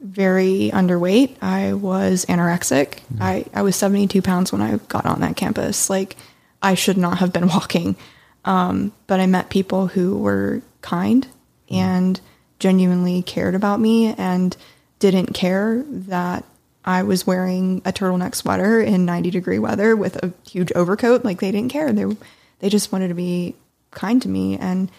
very 0.00 0.70
underweight. 0.72 1.36
I 1.42 1.72
was 1.72 2.24
anorexic. 2.26 3.00
I, 3.20 3.46
I 3.54 3.62
was 3.62 3.76
72 3.76 4.20
pounds 4.22 4.52
when 4.52 4.60
I 4.60 4.76
got 4.88 5.06
on 5.06 5.20
that 5.20 5.36
campus. 5.36 5.88
Like 5.88 6.16
I 6.62 6.74
should 6.74 6.98
not 6.98 7.18
have 7.18 7.32
been 7.32 7.48
walking. 7.48 7.96
Um, 8.44 8.92
but 9.06 9.18
I 9.18 9.26
met 9.26 9.50
people 9.50 9.88
who 9.88 10.18
were 10.18 10.62
kind 10.80 11.26
and 11.68 12.20
genuinely 12.58 13.22
cared 13.22 13.54
about 13.54 13.80
me 13.80 14.14
and 14.14 14.56
didn't 14.98 15.34
care 15.34 15.82
that 15.88 16.44
I 16.84 17.02
was 17.02 17.26
wearing 17.26 17.82
a 17.84 17.92
turtleneck 17.92 18.36
sweater 18.36 18.80
in 18.80 19.04
90 19.04 19.30
degree 19.30 19.58
weather 19.58 19.96
with 19.96 20.16
a 20.22 20.32
huge 20.48 20.70
overcoat. 20.72 21.24
Like 21.24 21.40
they 21.40 21.50
didn't 21.50 21.72
care. 21.72 21.92
They 21.92 22.16
they 22.60 22.68
just 22.68 22.92
wanted 22.92 23.08
to 23.08 23.14
be 23.14 23.54
kind 23.90 24.22
to 24.22 24.28
me, 24.28 24.56
and 24.56 24.90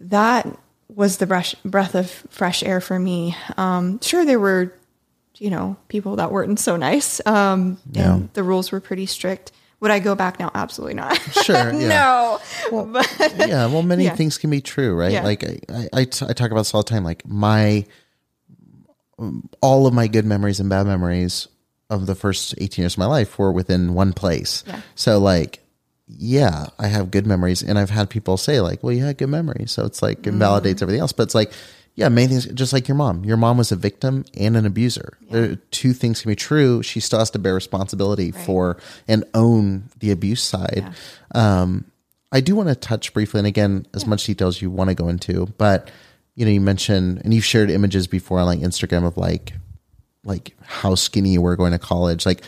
that 0.00 0.46
was 0.96 1.18
the 1.18 1.26
breath 1.26 1.54
breath 1.64 1.94
of 1.94 2.10
fresh 2.30 2.64
air 2.64 2.80
for 2.80 2.98
me. 2.98 3.36
Um, 3.56 4.00
sure, 4.00 4.24
there 4.24 4.40
were 4.40 4.72
you 5.38 5.50
know 5.50 5.76
people 5.88 6.16
that 6.16 6.32
weren't 6.32 6.58
so 6.58 6.76
nice, 6.76 7.24
um, 7.26 7.78
Yeah. 7.92 8.14
and 8.14 8.32
the 8.32 8.42
rules 8.42 8.72
were 8.72 8.80
pretty 8.80 9.06
strict. 9.06 9.52
Would 9.80 9.90
I 9.90 9.98
go 10.00 10.14
back 10.14 10.40
now? 10.40 10.50
Absolutely 10.54 10.94
not. 10.94 11.20
Sure, 11.44 11.70
yeah. 11.74 11.88
no. 11.88 12.40
but 12.92 13.06
yeah 13.46 13.66
well 13.66 13.82
many 13.82 14.04
Yeah. 14.04 14.16
things 14.16 14.38
can 14.38 14.48
be 14.50 14.60
true 14.62 14.94
right 14.96 15.12
Yeah. 15.12 15.22
like 15.22 15.44
I, 15.44 15.58
I, 15.72 15.88
I, 15.92 16.04
t- 16.04 16.24
I 16.26 16.32
talk 16.32 16.50
about 16.50 16.62
this 16.62 16.74
all 16.74 16.82
the 16.82 16.88
time 16.90 17.04
like 17.04 17.24
my 17.28 17.84
um, 19.18 19.48
all 19.60 19.86
of 19.86 19.94
my 19.94 20.08
good 20.08 20.24
memories 20.24 20.60
and 20.60 20.68
bad 20.68 20.86
memories 20.86 21.48
of 21.90 22.06
the 22.06 22.14
first 22.14 22.54
18 22.58 22.82
years 22.82 22.94
of 22.94 22.98
my 22.98 23.06
life 23.06 23.38
were 23.38 23.52
within 23.52 23.94
one 23.94 24.12
place 24.12 24.64
Yeah. 24.66 24.80
so 24.94 25.18
like 25.18 25.60
yeah 26.08 26.66
i 26.78 26.86
have 26.86 27.10
good 27.10 27.26
memories 27.26 27.62
and 27.62 27.78
i've 27.78 27.90
had 27.90 28.08
people 28.08 28.36
say 28.36 28.60
like 28.60 28.82
well 28.82 28.92
you 28.92 29.04
had 29.04 29.18
good 29.18 29.28
memories. 29.28 29.72
So 29.72 29.84
it's 29.84 30.02
like 30.02 30.26
it 30.26 30.32
Mm. 30.34 30.38
validates 30.38 30.80
everything 30.82 31.00
else 31.00 31.12
but 31.12 31.24
it's 31.24 31.34
like 31.34 31.52
yeah 31.96 32.08
many 32.08 32.28
things 32.28 32.46
just 32.46 32.72
like 32.72 32.86
your 32.88 32.94
mom. 32.96 33.24
Your 33.24 33.36
mom 33.38 33.56
was 33.58 33.72
a 33.72 33.76
victim 33.76 34.24
and 34.36 34.56
an 34.56 34.66
abuser. 34.66 35.16
There 35.30 35.56
two 35.70 35.92
things 35.94 36.20
can 36.22 36.30
be 36.30 36.36
true. 36.36 36.82
She 36.82 37.00
still 37.00 37.18
has 37.18 37.30
to 37.30 37.38
bear 37.38 37.54
responsibility 37.54 38.30
for 38.32 38.76
and 39.08 39.24
own 39.34 39.88
the 40.00 40.10
abuse 40.10 40.42
side. 40.42 40.92
Um 41.34 41.86
I 42.32 42.40
do 42.40 42.54
want 42.54 42.68
to 42.68 42.74
touch 42.74 43.14
briefly, 43.14 43.38
and 43.38 43.46
again, 43.46 43.86
as 43.94 44.06
much 44.06 44.26
detail 44.26 44.48
as 44.48 44.60
you 44.60 44.70
want 44.70 44.90
to 44.90 44.94
go 44.94 45.08
into, 45.08 45.46
but 45.58 45.90
you 46.34 46.44
know, 46.44 46.50
you 46.50 46.60
mentioned 46.60 47.22
and 47.24 47.32
you've 47.32 47.44
shared 47.46 47.70
images 47.70 48.06
before 48.06 48.40
on 48.40 48.46
like 48.46 48.58
Instagram 48.60 49.06
of 49.06 49.16
like 49.16 49.54
like 50.24 50.54
how 50.62 50.94
skinny 50.96 51.30
you 51.30 51.40
were 51.40 51.56
going 51.56 51.72
to 51.72 51.78
college. 51.78 52.26
Like, 52.26 52.42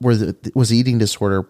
were 0.00 0.16
the, 0.16 0.52
was 0.54 0.70
the 0.70 0.78
eating 0.78 0.98
disorder 0.98 1.46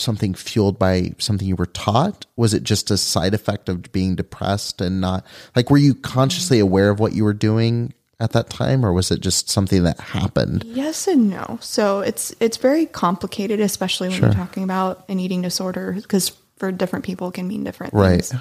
something 0.00 0.34
fueled 0.34 0.78
by 0.78 1.12
something 1.18 1.46
you 1.46 1.56
were 1.56 1.66
taught? 1.66 2.26
Was 2.36 2.54
it 2.54 2.62
just 2.62 2.90
a 2.90 2.96
side 2.96 3.34
effect 3.34 3.68
of 3.68 3.90
being 3.92 4.16
depressed 4.16 4.80
and 4.80 5.00
not 5.00 5.24
like 5.54 5.70
were 5.70 5.78
you 5.78 5.94
consciously 5.94 6.58
aware 6.58 6.90
of 6.90 6.98
what 7.00 7.12
you 7.12 7.24
were 7.24 7.32
doing 7.34 7.92
at 8.18 8.32
that 8.32 8.50
time, 8.50 8.84
or 8.84 8.92
was 8.92 9.10
it 9.10 9.20
just 9.20 9.48
something 9.48 9.82
that 9.84 9.98
happened? 9.98 10.62
Yes 10.66 11.06
and 11.08 11.30
no. 11.30 11.58
So 11.62 12.00
it's 12.00 12.34
it's 12.40 12.56
very 12.58 12.84
complicated, 12.86 13.60
especially 13.60 14.08
when 14.08 14.18
Sure. 14.18 14.28
you're 14.28 14.36
talking 14.36 14.62
about 14.62 15.04
an 15.08 15.18
eating 15.20 15.40
disorder, 15.42 15.92
because 15.92 16.32
for 16.56 16.70
different 16.70 17.04
people 17.06 17.28
it 17.28 17.34
can 17.34 17.48
mean 17.48 17.64
different 17.64 17.94
Right. 17.94 18.24
things. 18.24 18.40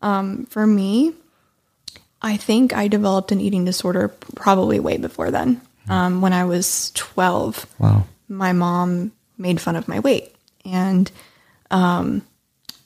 Um, 0.00 0.46
for 0.46 0.66
me, 0.66 1.12
I 2.22 2.36
think 2.38 2.72
I 2.74 2.88
developed 2.88 3.32
an 3.32 3.40
eating 3.40 3.64
disorder 3.66 4.08
probably 4.34 4.80
way 4.80 4.96
before 4.96 5.30
then. 5.30 5.60
Um, 5.88 6.20
when 6.22 6.32
I 6.32 6.44
was 6.44 6.90
12, 6.94 7.66
Wow. 7.78 8.04
my 8.28 8.52
mom 8.52 9.12
made 9.36 9.60
fun 9.60 9.76
of 9.76 9.88
my 9.88 9.98
weight, 10.00 10.34
and 10.70 11.10
um, 11.70 12.22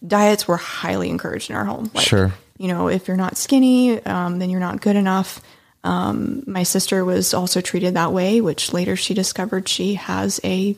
diets 0.07 0.47
were 0.49 0.57
highly 0.57 1.09
encouraged 1.09 1.51
in 1.51 1.57
our 1.57 1.65
home. 1.65 1.91
Like, 1.95 2.07
Sure. 2.07 2.33
you 2.59 2.69
know, 2.69 2.89
if 2.89 3.09
you're 3.09 3.17
not 3.17 3.37
skinny, 3.37 4.05
um, 4.05 4.39
then 4.39 4.51
you're 4.51 4.61
not 4.61 4.81
good 4.81 4.97
enough. 4.97 5.41
Um, 5.83 6.43
my 6.47 6.63
sister 6.63 7.05
was 7.05 7.35
also 7.35 7.61
treated 7.61 7.95
that 7.95 8.13
way, 8.13 8.41
which 8.41 8.73
later 8.73 8.97
she 8.97 9.13
discovered 9.15 9.69
she 9.69 9.95
has 9.95 10.41
a 10.43 10.77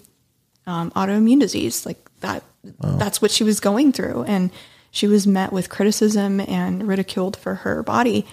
um, 0.66 0.90
autoimmune 0.92 1.40
disease. 1.40 1.86
Like 1.86 1.98
that, 2.20 2.42
that's 2.80 3.22
what 3.22 3.30
she 3.30 3.44
was 3.44 3.60
going 3.60 3.92
through, 3.92 4.24
and 4.24 4.50
she 4.90 5.06
was 5.06 5.26
met 5.26 5.52
with 5.52 5.68
criticism 5.70 6.40
and 6.40 6.88
ridiculed 6.88 7.36
for 7.36 7.54
her 7.54 7.82
body. 7.84 8.26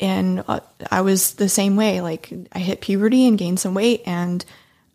And 0.00 0.42
uh, 0.48 0.60
I 0.90 1.02
was 1.02 1.34
the 1.34 1.48
same 1.48 1.76
way. 1.76 2.00
Like 2.00 2.32
I 2.52 2.58
hit 2.58 2.80
puberty 2.80 3.26
and 3.26 3.38
gained 3.38 3.60
some 3.60 3.74
weight, 3.74 4.02
and 4.04 4.44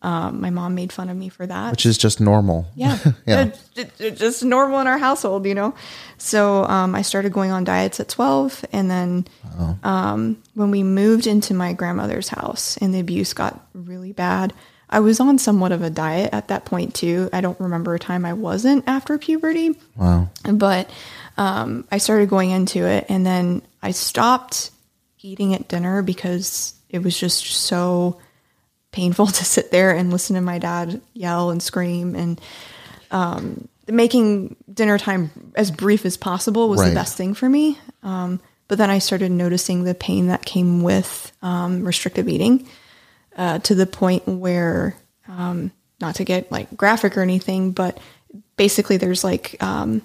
um, 0.04 0.42
my 0.42 0.50
mom 0.50 0.74
made 0.76 0.92
fun 0.92 1.10
of 1.10 1.18
me 1.18 1.30
for 1.30 1.46
that. 1.46 1.72
Which 1.72 1.86
is 1.86 1.98
just 1.98 2.20
normal. 2.20 2.68
Yeah. 2.76 2.98
Yeah. 3.28 3.46
It- 3.46 3.60
it- 3.76 3.92
it's 4.00 4.20
just 4.20 4.44
normal 4.44 4.80
in 4.80 4.88
our 4.88 4.98
household, 4.98 5.46
you 5.46 5.54
know? 5.56 5.74
So 6.18 6.66
um, 6.66 6.94
I 6.96 7.04
started 7.04 7.32
going 7.32 7.52
on 7.52 7.64
diets 7.64 8.00
at 8.00 8.10
12. 8.10 8.66
And 8.74 8.90
then 8.92 9.28
um, 9.84 10.42
when 10.56 10.72
we 10.72 10.84
moved 10.84 11.28
into 11.28 11.54
my 11.54 11.74
grandmother's 11.74 12.30
house 12.30 12.78
and 12.78 12.94
the 12.94 13.00
abuse 13.00 13.34
got 13.34 13.60
really 13.74 14.12
bad, 14.12 14.54
I 14.90 15.00
was 15.00 15.20
on 15.22 15.38
somewhat 15.38 15.72
of 15.72 15.82
a 15.84 15.90
diet 15.90 16.34
at 16.34 16.50
that 16.50 16.66
point 16.66 16.94
too. 16.96 17.30
I 17.32 17.40
don't 17.42 17.60
remember 17.60 17.94
a 17.96 18.00
time 18.00 18.26
I 18.26 18.34
wasn't 18.34 18.84
after 18.88 19.18
puberty. 19.18 19.78
Wow. 19.96 20.30
But 20.52 20.90
um, 21.38 21.86
I 21.92 21.98
started 21.98 22.28
going 22.30 22.50
into 22.52 22.86
it, 22.86 23.06
and 23.08 23.26
then 23.26 23.62
I 23.82 23.92
stopped 23.92 24.72
eating 25.22 25.54
at 25.54 25.68
dinner 25.70 26.02
because 26.02 26.74
it 26.90 27.00
was 27.04 27.18
just 27.18 27.46
so 27.46 28.20
painful 28.92 29.28
to 29.40 29.46
sit 29.46 29.72
there 29.72 29.92
and 29.96 30.12
listen 30.12 30.36
to 30.36 30.42
my 30.42 30.60
dad 30.60 31.02
yell 31.14 31.50
and 31.50 31.62
scream 31.62 32.16
and 32.16 32.40
um, 33.12 33.68
making 33.88 34.56
dinner 34.74 34.98
time 34.98 35.32
as 35.56 35.72
brief 35.72 36.06
as 36.06 36.18
possible 36.18 36.70
was 36.70 36.80
Right. 36.82 36.90
the 36.90 36.96
best 36.96 37.18
thing 37.18 37.34
for 37.34 37.50
me. 37.50 37.78
Um, 38.04 38.40
but 38.68 38.78
then 38.78 38.90
I 38.90 39.00
started 39.00 39.32
noticing 39.32 39.84
the 39.84 39.94
pain 39.94 40.28
that 40.28 40.46
came 40.46 40.82
with 40.82 41.32
um, 41.42 41.84
restrictive 41.84 42.30
eating 42.30 42.68
uh, 43.36 43.60
to 43.60 43.76
the 43.76 43.86
point 43.86 44.26
where, 44.28 44.96
um, 45.28 45.72
not 46.00 46.16
to 46.16 46.24
get 46.24 46.52
like 46.52 46.76
graphic 46.78 47.18
or 47.18 47.22
anything, 47.22 47.72
but 47.72 48.00
basically 48.56 48.96
there's 48.98 49.24
like, 49.26 49.62
um, 49.62 50.02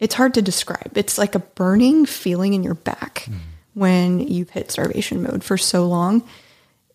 it's 0.00 0.14
hard 0.14 0.34
to 0.34 0.42
describe. 0.42 0.96
It's 0.96 1.16
like 1.16 1.34
a 1.34 1.38
burning 1.40 2.06
feeling 2.06 2.54
in 2.54 2.62
your 2.64 2.74
back 2.74 3.28
when 3.74 4.18
you've 4.18 4.50
hit 4.50 4.70
starvation 4.70 5.22
mode 5.22 5.44
for 5.44 5.56
so 5.56 5.86
long. 5.86 6.22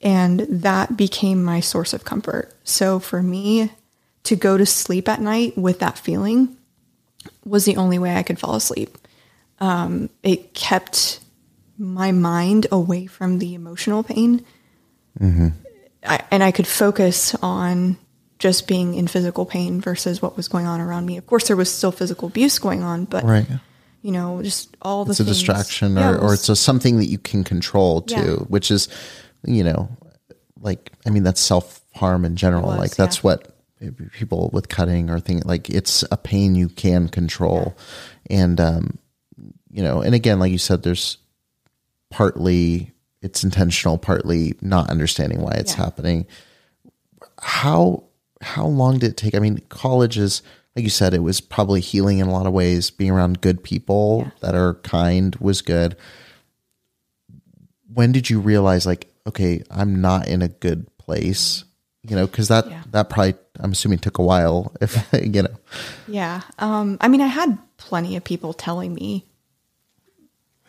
And 0.05 0.41
that 0.41 0.95
became 0.95 1.43
my 1.43 1.59
source 1.59 1.91
of 1.91 2.05
comfort. 2.05 2.53
So 2.63 2.99
for 2.99 3.21
me 3.23 3.71
to 4.23 4.35
go 4.35 4.55
to 4.57 4.65
sleep 4.65 5.09
at 5.09 5.19
night 5.19 5.57
with 5.57 5.79
that 5.79 5.97
feeling 5.97 6.55
was 7.43 7.65
the 7.65 7.75
only 7.77 7.97
way 7.99 8.15
I 8.15 8.21
could 8.23 8.39
fall 8.39 8.55
asleep. 8.55 8.97
Um, 9.59 10.09
it 10.21 10.53
kept 10.53 11.19
my 11.77 12.11
mind 12.11 12.67
away 12.71 13.07
from 13.07 13.39
the 13.39 13.55
emotional 13.55 14.03
pain. 14.03 14.45
I, 15.21 16.21
and 16.31 16.43
I 16.43 16.51
could 16.51 16.67
focus 16.67 17.35
on 17.41 17.97
just 18.37 18.67
being 18.67 18.93
in 18.93 19.07
physical 19.07 19.45
pain 19.45 19.81
versus 19.81 20.21
what 20.21 20.37
was 20.37 20.47
going 20.47 20.65
on 20.67 20.79
around 20.81 21.05
me. 21.05 21.17
Of 21.17 21.25
course, 21.25 21.47
there 21.47 21.55
was 21.55 21.71
still 21.71 21.91
physical 21.91 22.27
abuse 22.27 22.59
going 22.59 22.83
on, 22.83 23.05
but 23.05 23.23
Right. 23.23 23.47
you 24.01 24.11
know, 24.11 24.41
just 24.43 24.75
all 24.81 25.05
the 25.05 25.11
It's 25.11 25.19
a 25.21 25.23
things- 25.23 25.37
distraction 25.37 25.95
Yeah, 25.95 26.09
or, 26.11 26.15
it 26.15 26.21
or 26.21 26.33
it's 26.33 26.49
a, 26.49 26.55
something 26.55 26.97
that 26.97 27.05
you 27.07 27.17
can 27.17 27.43
control 27.43 28.01
too, 28.01 28.15
Yeah. 28.15 28.33
which 28.47 28.69
is, 28.69 28.87
you 29.45 29.63
know, 29.63 29.89
like, 30.59 30.91
I 31.05 31.09
mean, 31.09 31.23
that's 31.23 31.41
self 31.41 31.81
harm 31.93 32.25
in 32.25 32.35
general. 32.35 32.67
was, 32.67 32.77
like 32.79 32.95
that's 32.95 33.17
yeah. 33.17 33.21
what 33.21 33.51
people 34.13 34.49
with 34.53 34.69
cutting 34.69 35.09
or 35.09 35.19
thing 35.19 35.41
like 35.45 35.69
it's 35.69 36.03
a 36.11 36.17
pain 36.17 36.55
you 36.55 36.69
can 36.69 37.07
control. 37.07 37.75
And, 38.29 38.59
um, 38.59 38.97
you 39.69 39.83
know, 39.83 40.01
and 40.01 40.15
again, 40.15 40.39
like 40.39 40.51
you 40.51 40.57
said, 40.57 40.83
there's 40.83 41.17
partly 42.09 42.91
it's 43.21 43.43
intentional, 43.43 43.97
partly 43.97 44.55
not 44.61 44.89
understanding 44.89 45.41
why 45.41 45.51
it's 45.53 45.73
Yeah. 45.73 45.83
happening. 45.85 46.25
How 47.41 48.03
how 48.41 48.65
long 48.67 48.99
did 48.99 49.11
it 49.11 49.17
take? 49.17 49.35
I 49.35 49.39
mean, 49.39 49.59
college 49.69 50.17
is 50.17 50.41
like 50.75 50.83
you 50.83 50.89
said, 50.89 51.13
it 51.13 51.23
was 51.23 51.39
probably 51.39 51.79
healing 51.79 52.19
in 52.19 52.27
a 52.27 52.31
lot 52.31 52.45
of 52.45 52.53
ways. 52.53 52.89
Being 52.91 53.11
around 53.11 53.41
good 53.41 53.63
people 53.63 54.23
Yeah. 54.25 54.31
that 54.41 54.55
are 54.55 54.73
kind 54.75 55.35
was 55.37 55.61
good. 55.61 55.95
When 57.93 58.11
did 58.11 58.29
you 58.29 58.41
realize, 58.41 58.85
like, 58.85 59.07
okay, 59.27 59.63
I'm 59.71 60.01
not 60.01 60.27
in 60.27 60.41
a 60.41 60.47
good 60.47 60.87
place? 60.97 61.63
You 62.03 62.15
know, 62.15 62.27
because 62.27 62.49
that 62.49 62.67
Yeah. 62.67 62.83
that 62.91 63.09
probably 63.09 63.33
I'm 63.59 63.71
assuming 63.71 63.99
took 63.99 64.17
a 64.19 64.23
while. 64.23 64.73
If 64.81 65.07
you 65.13 65.41
know, 65.43 65.55
Yeah. 66.07 66.41
Um, 66.59 66.97
I 67.01 67.07
mean, 67.07 67.21
I 67.21 67.27
had 67.27 67.57
plenty 67.77 68.15
of 68.15 68.23
people 68.23 68.53
telling 68.53 68.93
me, 68.93 69.25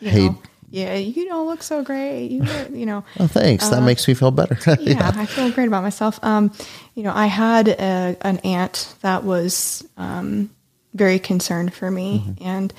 you 0.01 0.11
Hey. 0.11 0.29
know, 0.29 0.39
yeah, 0.71 0.95
you 0.95 1.27
don't 1.27 1.47
look 1.47 1.63
so 1.63 1.83
great. 1.85 2.31
You, 2.31 2.45
you 2.73 2.87
know, 2.87 3.05
oh, 3.21 3.27
thanks, 3.29 3.69
that 3.69 3.83
makes 3.83 4.07
me 4.09 4.15
feel 4.15 4.31
better. 4.33 4.59
yeah, 4.81 5.13
I 5.15 5.27
feel 5.27 5.51
great 5.51 5.69
about 5.69 5.83
myself. 5.83 6.19
Um, 6.23 6.51
you 6.95 7.03
know, 7.03 7.13
I 7.15 7.27
had 7.27 7.69
a, 7.69 8.17
an 8.23 8.39
aunt 8.39 8.95
that 9.03 9.23
was 9.25 9.87
um, 9.97 10.51
very 10.95 11.19
concerned 11.19 11.73
for 11.73 11.91
me, 11.91 12.35
and 12.41 12.73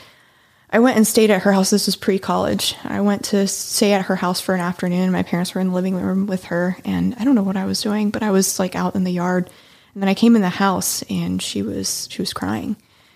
I 0.69 0.79
went 0.79 0.97
and 0.97 1.07
stayed 1.07 1.31
at 1.31 1.43
her 1.43 1.53
house. 1.53 1.69
This 1.69 1.85
was 1.85 1.95
pre-college. 1.95 2.75
I 2.83 2.99
went 3.01 3.25
to 3.25 3.47
stay 3.47 3.93
at 3.93 4.05
her 4.05 4.17
house 4.17 4.41
for 4.41 4.53
an 4.53 4.59
afternoon. 4.59 5.11
My 5.11 5.23
parents 5.23 5.55
were 5.55 5.61
in 5.61 5.69
the 5.69 5.73
living 5.73 5.95
room 5.95 6.27
with 6.27 6.45
her, 6.45 6.77
and 6.83 7.15
I 7.17 7.23
don't 7.23 7.35
know 7.35 7.43
what 7.43 7.55
I 7.55 7.65
was 7.65 7.81
doing, 7.81 8.09
but 8.09 8.23
I 8.23 8.31
was 8.31 8.59
like 8.59 8.75
out 8.75 8.95
in 8.95 9.05
the 9.05 9.11
yard. 9.11 9.49
And 9.93 10.03
then 10.03 10.09
I 10.09 10.13
came 10.13 10.35
in 10.35 10.41
the 10.41 10.49
house, 10.49 11.03
and 11.09 11.41
she 11.41 11.61
was 11.61 12.07
she 12.11 12.21
was 12.21 12.33
crying, 12.33 12.75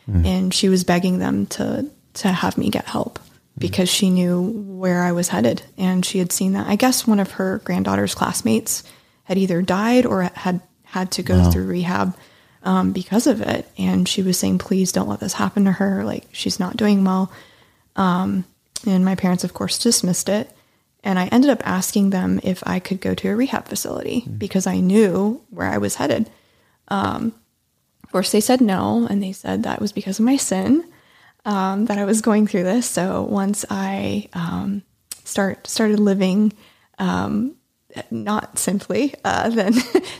mm. 0.09 0.25
and 0.25 0.53
she 0.53 0.69
was 0.69 0.85
begging 0.85 1.19
them 1.19 1.45
to 1.47 1.89
to 2.13 2.27
have 2.29 2.57
me 2.57 2.69
get 2.69 2.85
help 2.85 3.19
mm. 3.19 3.25
because 3.59 3.89
she 3.89 4.09
knew 4.09 4.41
where 4.41 5.03
I 5.03 5.11
was 5.11 5.27
headed, 5.27 5.61
and 5.77 6.05
she 6.05 6.19
had 6.19 6.31
seen 6.31 6.53
that. 6.53 6.67
I 6.67 6.77
guess 6.77 7.05
one 7.05 7.19
of 7.19 7.31
her 7.31 7.59
granddaughter's 7.65 8.15
classmates 8.15 8.83
had 9.25 9.37
either 9.37 9.61
died 9.61 10.05
or 10.05 10.23
had 10.23 10.61
had 10.85 11.11
to 11.11 11.23
go 11.23 11.51
through 11.51 11.67
rehab 11.67 12.15
um, 12.63 12.91
because 12.91 13.27
of 13.27 13.41
it. 13.41 13.67
And 13.77 14.07
she 14.07 14.21
was 14.21 14.37
saying, 14.37 14.59
please 14.59 14.91
don't 14.91 15.09
let 15.09 15.19
this 15.19 15.33
happen 15.33 15.65
to 15.65 15.71
her. 15.71 16.03
Like, 16.03 16.25
she's 16.31 16.59
not 16.59 16.77
doing 16.77 17.03
well. 17.03 17.31
Um, 17.95 18.45
and 18.85 19.05
my 19.05 19.15
parents, 19.15 19.43
of 19.43 19.53
course, 19.53 19.77
dismissed 19.79 20.29
it. 20.29 20.51
And 21.03 21.17
I 21.17 21.27
ended 21.27 21.49
up 21.49 21.65
asking 21.65 22.11
them 22.11 22.39
if 22.43 22.61
I 22.65 22.79
could 22.79 23.01
go 23.01 23.15
to 23.15 23.29
a 23.29 23.35
rehab 23.35 23.67
facility 23.67 24.23
because 24.37 24.67
I 24.67 24.79
knew 24.79 25.41
where 25.49 25.67
I 25.67 25.79
was 25.79 25.95
headed. 25.95 26.29
Um, 26.89 27.33
of 28.03 28.11
course, 28.11 28.31
they 28.31 28.41
said 28.41 28.61
no. 28.61 29.07
And 29.09 29.21
they 29.21 29.31
said 29.31 29.63
that 29.63 29.81
was 29.81 29.91
because 29.91 30.19
of 30.19 30.25
my 30.25 30.37
sin 30.37 30.83
um, 31.45 31.85
that 31.85 31.97
I 31.97 32.05
was 32.05 32.21
going 32.21 32.45
through 32.47 32.63
this. 32.63 32.87
So 32.87 33.23
once 33.23 33.65
I 33.69 34.29
um, 34.33 34.83
start 35.23 35.67
started 35.67 35.99
living 35.99 36.53
um, 36.99 37.55
not 38.09 38.59
sinfully, 38.59 39.15
uh, 39.23 39.49
then 39.51 39.73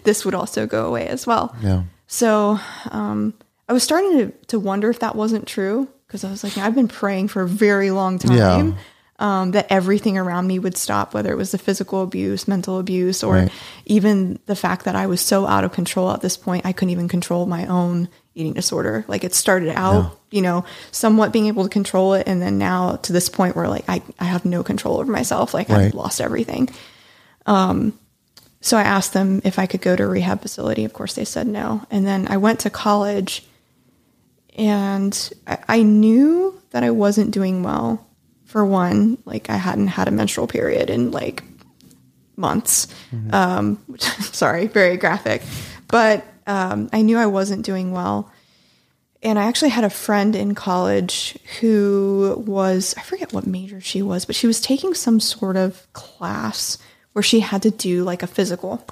this 0.04 0.26
would 0.26 0.36
also 0.36 0.66
go 0.66 0.88
away 0.88 1.08
as 1.08 1.28
well. 1.28 1.56
Yeah. 1.62 1.84
So 2.14 2.60
um, 2.92 3.34
I 3.70 3.74
was 3.74 3.84
starting 3.84 4.18
to, 4.18 4.32
to 4.48 4.60
wonder 4.60 4.90
if 4.90 5.00
that 5.00 5.16
wasn't 5.16 5.48
true 5.48 5.88
because 6.08 6.26
I 6.26 6.30
was 6.30 6.44
like, 6.44 6.58
I've 6.58 6.76
been 6.76 6.90
praying 6.90 7.30
for 7.30 7.42
a 7.44 7.48
very 7.48 7.90
long 7.90 8.20
time 8.20 8.36
Yeah. 8.38 8.74
um, 9.20 9.52
that 9.52 9.68
everything 9.70 10.18
around 10.18 10.46
me 10.46 10.60
would 10.60 10.76
stop, 10.76 11.14
whether 11.14 11.32
it 11.32 11.38
was 11.38 11.52
the 11.52 11.58
physical 11.58 12.04
abuse, 12.04 12.50
mental 12.50 12.80
abuse, 12.80 13.24
or 13.24 13.36
Right. 13.36 13.52
even 13.86 14.40
the 14.46 14.58
fact 14.58 14.84
that 14.84 14.96
I 14.98 15.08
was 15.08 15.22
so 15.22 15.48
out 15.48 15.64
of 15.64 15.72
control 15.72 16.12
at 16.12 16.20
this 16.20 16.36
point, 16.36 16.66
I 16.66 16.74
couldn't 16.74 16.90
even 16.90 17.08
control 17.08 17.46
my 17.46 17.66
own 17.68 18.10
eating 18.36 18.52
disorder. 18.54 19.06
Like 19.08 19.24
it 19.24 19.34
started 19.34 19.70
out, 19.70 20.20
you 20.32 20.42
know, 20.42 20.66
somewhat 20.92 21.32
being 21.32 21.48
able 21.48 21.64
to 21.64 21.70
control 21.70 22.14
it. 22.16 22.28
And 22.28 22.42
then 22.42 22.58
now 22.58 22.98
to 23.04 23.14
this 23.14 23.30
point 23.30 23.56
where 23.56 23.70
like 23.70 23.86
I, 23.88 24.02
I 24.20 24.26
have 24.26 24.44
no 24.44 24.64
control 24.64 25.00
over 25.00 25.10
myself. 25.10 25.54
Like 25.54 25.70
Right. 25.70 25.86
I've 25.86 25.94
lost 25.94 26.20
everything. 26.20 26.68
Um, 27.46 27.98
so 28.62 28.78
I 28.78 28.84
asked 28.84 29.14
them 29.14 29.42
if 29.44 29.58
I 29.58 29.66
could 29.66 29.82
go 29.82 29.96
to 29.96 30.04
a 30.04 30.08
rehab 30.08 30.42
facility. 30.42 30.86
Of 30.86 30.94
course, 30.94 31.16
they 31.16 31.26
said 31.26 31.48
no. 31.48 31.86
And 31.90 32.06
then 32.06 32.28
I 32.28 32.38
went 32.38 32.60
to 32.62 32.70
college 32.70 33.44
and 34.56 35.34
I, 35.48 35.58
I 35.68 35.82
knew 35.82 36.62
that 36.70 36.84
I 36.84 36.92
wasn't 36.92 37.32
doing 37.32 37.64
well. 37.64 38.08
For 38.46 38.66
one, 38.66 39.18
like 39.24 39.50
I 39.50 39.56
hadn't 39.56 39.88
had 39.88 40.10
a 40.10 40.12
menstrual 40.12 40.46
period 40.46 40.90
in 40.90 41.12
like 41.12 41.42
months. 42.36 42.88
Um, 43.34 43.80
sorry, 43.98 44.68
very 44.68 44.98
graphic. 44.98 45.42
But 45.88 46.26
um, 46.46 46.90
I 46.92 47.02
knew 47.02 47.18
I 47.18 47.28
wasn't 47.28 47.66
doing 47.66 47.94
well. 47.94 48.30
And 49.24 49.40
I 49.40 49.44
actually 49.44 49.70
had 49.70 49.84
a 49.86 49.90
friend 49.90 50.36
in 50.36 50.54
college 50.54 51.38
who 51.60 52.44
was, 52.46 52.94
I 52.98 53.02
forget 53.04 53.32
what 53.32 53.48
major 53.48 53.80
she 53.80 54.02
was, 54.02 54.26
but 54.26 54.36
she 54.36 54.48
was 54.48 54.60
taking 54.60 54.94
some 54.96 55.20
sort 55.20 55.56
of 55.56 55.88
class 55.94 56.78
where 57.14 57.24
she 57.24 57.42
had 57.42 57.62
to 57.64 57.72
do 57.72 58.04
like 58.04 58.24
a 58.24 58.28
physical. 58.28 58.86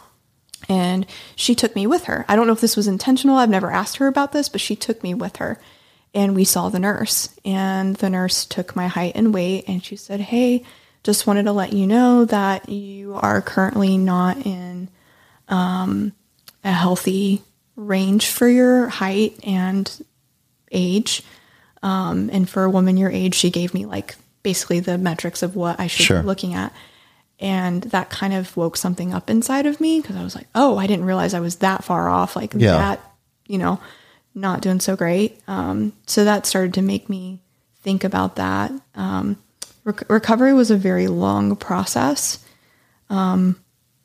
And 0.68 1.06
she 1.36 1.56
took 1.56 1.76
me 1.76 1.88
with 1.88 2.06
her. 2.06 2.26
I 2.28 2.36
don't 2.36 2.46
know 2.48 2.54
if 2.54 2.62
this 2.62 2.76
was 2.78 2.88
intentional. 2.88 3.38
I've 3.38 3.50
never 3.50 3.72
asked 3.72 3.98
her 3.98 4.08
about 4.08 4.34
this, 4.34 4.50
but 4.50 4.62
she 4.62 4.76
took 4.76 5.02
me 5.04 5.14
with 5.14 5.38
her. 5.38 5.60
And 6.14 6.36
we 6.36 6.44
saw 6.44 6.70
the 6.70 6.80
nurse. 6.80 7.30
And 7.46 7.96
the 7.96 8.10
nurse 8.10 8.46
took 8.46 8.76
my 8.76 8.88
height 8.88 9.14
and 9.16 9.34
weight 9.34 9.66
and 9.68 9.84
she 9.84 9.96
said, 9.96 10.20
Hey, 10.20 10.64
just 11.04 11.26
wanted 11.26 11.44
to 11.44 11.54
let 11.54 11.72
you 11.72 11.88
know 11.88 12.26
that 12.26 12.68
you 12.68 13.14
are 13.16 13.42
currently 13.42 13.98
not 13.98 14.46
in 14.46 14.90
um, 15.48 16.12
a 16.64 16.72
healthy 16.72 17.42
range 17.76 18.28
for 18.28 18.48
your 18.50 18.90
height 18.90 19.40
and 19.44 20.06
age. 20.72 21.24
Um, 21.82 22.30
and 22.34 22.50
for 22.50 22.64
a 22.66 22.70
woman 22.70 22.98
your 22.98 23.10
age, 23.12 23.36
she 23.36 23.50
gave 23.50 23.74
me 23.74 23.86
like 23.86 24.16
basically 24.44 24.82
the 24.82 24.98
metrics 24.98 25.42
of 25.42 25.56
what 25.56 25.80
I 25.80 25.88
should 25.88 26.06
Sure. 26.06 26.22
be 26.22 26.28
looking 26.28 26.54
at. 26.54 26.74
And 27.42 27.84
that 27.84 28.10
kind 28.10 28.34
of 28.34 28.56
woke 28.58 28.76
something 28.76 29.14
up 29.14 29.30
inside 29.30 29.66
of 29.66 29.80
me 29.80 30.02
because 30.02 30.16
I 30.18 30.24
was 30.24 30.36
like, 30.36 30.48
oh, 30.56 30.78
I 30.78 30.88
didn't 30.88 31.06
realize 31.06 31.34
I 31.34 31.40
was 31.40 31.58
that 31.58 31.84
far 31.86 32.10
off. 32.10 32.36
Like 32.36 32.54
Yeah. 32.54 32.78
that, 32.78 33.14
you 33.48 33.58
know, 33.58 33.80
not 34.36 34.62
doing 34.62 34.80
so 34.82 34.96
great. 34.98 35.40
Um, 35.48 35.94
so 36.06 36.26
that 36.26 36.46
started 36.46 36.74
to 36.76 36.82
make 36.82 37.10
me 37.10 37.40
think 37.82 38.04
about 38.04 38.36
that. 38.36 38.72
Um, 38.94 39.38
rec- 39.86 40.10
recovery 40.10 40.54
was 40.54 40.70
a 40.70 40.76
very 40.78 41.08
long 41.08 41.56
process. 41.56 42.44
Um, 43.10 43.56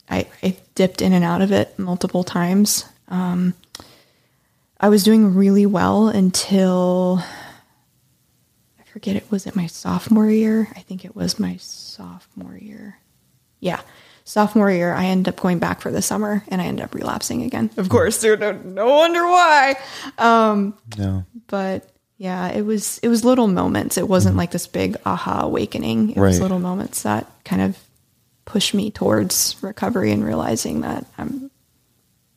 I, 0.08 0.28
I 0.42 0.56
dipped 0.76 1.02
in 1.02 1.12
and 1.12 1.24
out 1.24 1.42
of 1.42 1.50
it 1.50 1.76
multiple 1.78 2.22
times. 2.24 2.84
Um, 3.08 3.54
I 4.78 4.88
was 4.90 5.02
doing 5.02 5.34
really 5.34 5.66
well 5.66 6.08
until 6.08 7.20
I 8.80 8.84
forget 8.92 9.16
it 9.16 9.28
was 9.30 9.46
it 9.46 9.56
my 9.56 9.66
sophomore 9.66 10.30
year. 10.30 10.68
I 10.76 10.80
think 10.80 11.04
it 11.04 11.16
was 11.16 11.40
my 11.40 11.56
sophomore 11.56 12.56
year. 12.56 12.98
Yeah. 13.64 13.80
Sophomore 14.26 14.70
year, 14.70 14.92
I 14.94 15.06
ended 15.06 15.28
up 15.34 15.40
going 15.40 15.58
back 15.58 15.80
for 15.80 15.90
the 15.90 16.00
summer 16.02 16.44
and 16.48 16.60
I 16.60 16.64
ended 16.66 16.84
up 16.84 16.94
relapsing 16.94 17.42
again. 17.42 17.70
Of 17.76 17.88
course, 17.88 18.18
dude, 18.20 18.40
no, 18.40 18.52
no 18.52 18.86
wonder 18.94 19.22
why. 19.26 19.76
Um, 20.18 20.74
No. 20.98 21.24
but 21.46 21.88
yeah, 22.16 22.48
it 22.48 22.62
was 22.62 22.98
it 23.02 23.08
was 23.08 23.24
little 23.24 23.48
moments. 23.48 23.98
It 23.98 24.08
wasn't 24.08 24.36
like 24.36 24.50
this 24.50 24.66
big 24.66 24.96
aha 25.04 25.42
awakening. 25.42 26.10
It 26.10 26.18
was 26.20 26.40
little 26.40 26.58
moments 26.60 27.02
that 27.02 27.30
kind 27.44 27.60
of 27.62 27.76
pushed 28.46 28.72
me 28.74 28.90
towards 28.90 29.56
recovery 29.62 30.12
and 30.12 30.24
realizing 30.24 30.82
that 30.82 31.04
I'm 31.18 31.50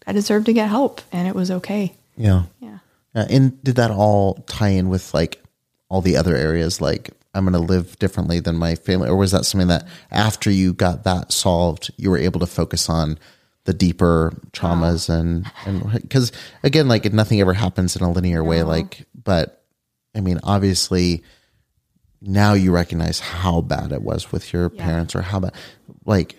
I 0.05 0.13
deserve 0.13 0.45
to 0.45 0.53
get 0.53 0.69
help 0.69 1.01
and 1.11 1.27
it 1.27 1.35
was 1.35 1.51
okay. 1.51 1.93
Yeah. 2.17 2.43
Yeah. 2.59 2.79
Uh, 3.15 3.25
and 3.29 3.63
did 3.63 3.75
that 3.75 3.91
all 3.91 4.43
tie 4.47 4.69
in 4.69 4.89
with 4.89 5.13
like 5.13 5.41
all 5.89 6.01
the 6.01 6.17
other 6.17 6.35
areas? 6.35 6.81
Like, 6.81 7.11
I'm 7.37 7.45
going 7.45 7.53
to 7.53 7.59
live 7.59 7.97
differently 7.99 8.39
than 8.39 8.55
my 8.55 8.75
family? 8.75 9.07
Or 9.07 9.15
was 9.15 9.31
that 9.31 9.45
something 9.45 9.67
that 9.67 9.87
after 10.11 10.49
you 10.49 10.73
got 10.73 11.03
that 11.03 11.31
solved, 11.31 11.91
you 11.97 12.09
were 12.09 12.17
able 12.17 12.39
to 12.39 12.47
focus 12.47 12.89
on 12.89 13.17
the 13.65 13.73
deeper 13.73 14.33
traumas 14.51 15.09
oh. 15.09 15.19
and, 15.19 15.51
and 15.65 16.01
because 16.01 16.31
again, 16.63 16.87
like 16.87 17.11
nothing 17.13 17.41
ever 17.41 17.53
happens 17.53 17.95
in 17.95 18.01
a 18.01 18.11
linear 18.11 18.43
way. 18.43 18.63
Like, 18.63 19.05
but 19.23 19.63
I 20.15 20.21
mean, 20.21 20.39
obviously 20.43 21.23
now 22.21 22.53
you 22.53 22.71
recognize 22.71 23.19
how 23.19 23.61
bad 23.61 23.91
it 23.91 24.01
was 24.01 24.31
with 24.31 24.51
your 24.51 24.71
Yeah. 24.73 24.83
parents 24.83 25.15
or 25.15 25.21
how 25.21 25.39
bad, 25.39 25.53
like, 26.05 26.35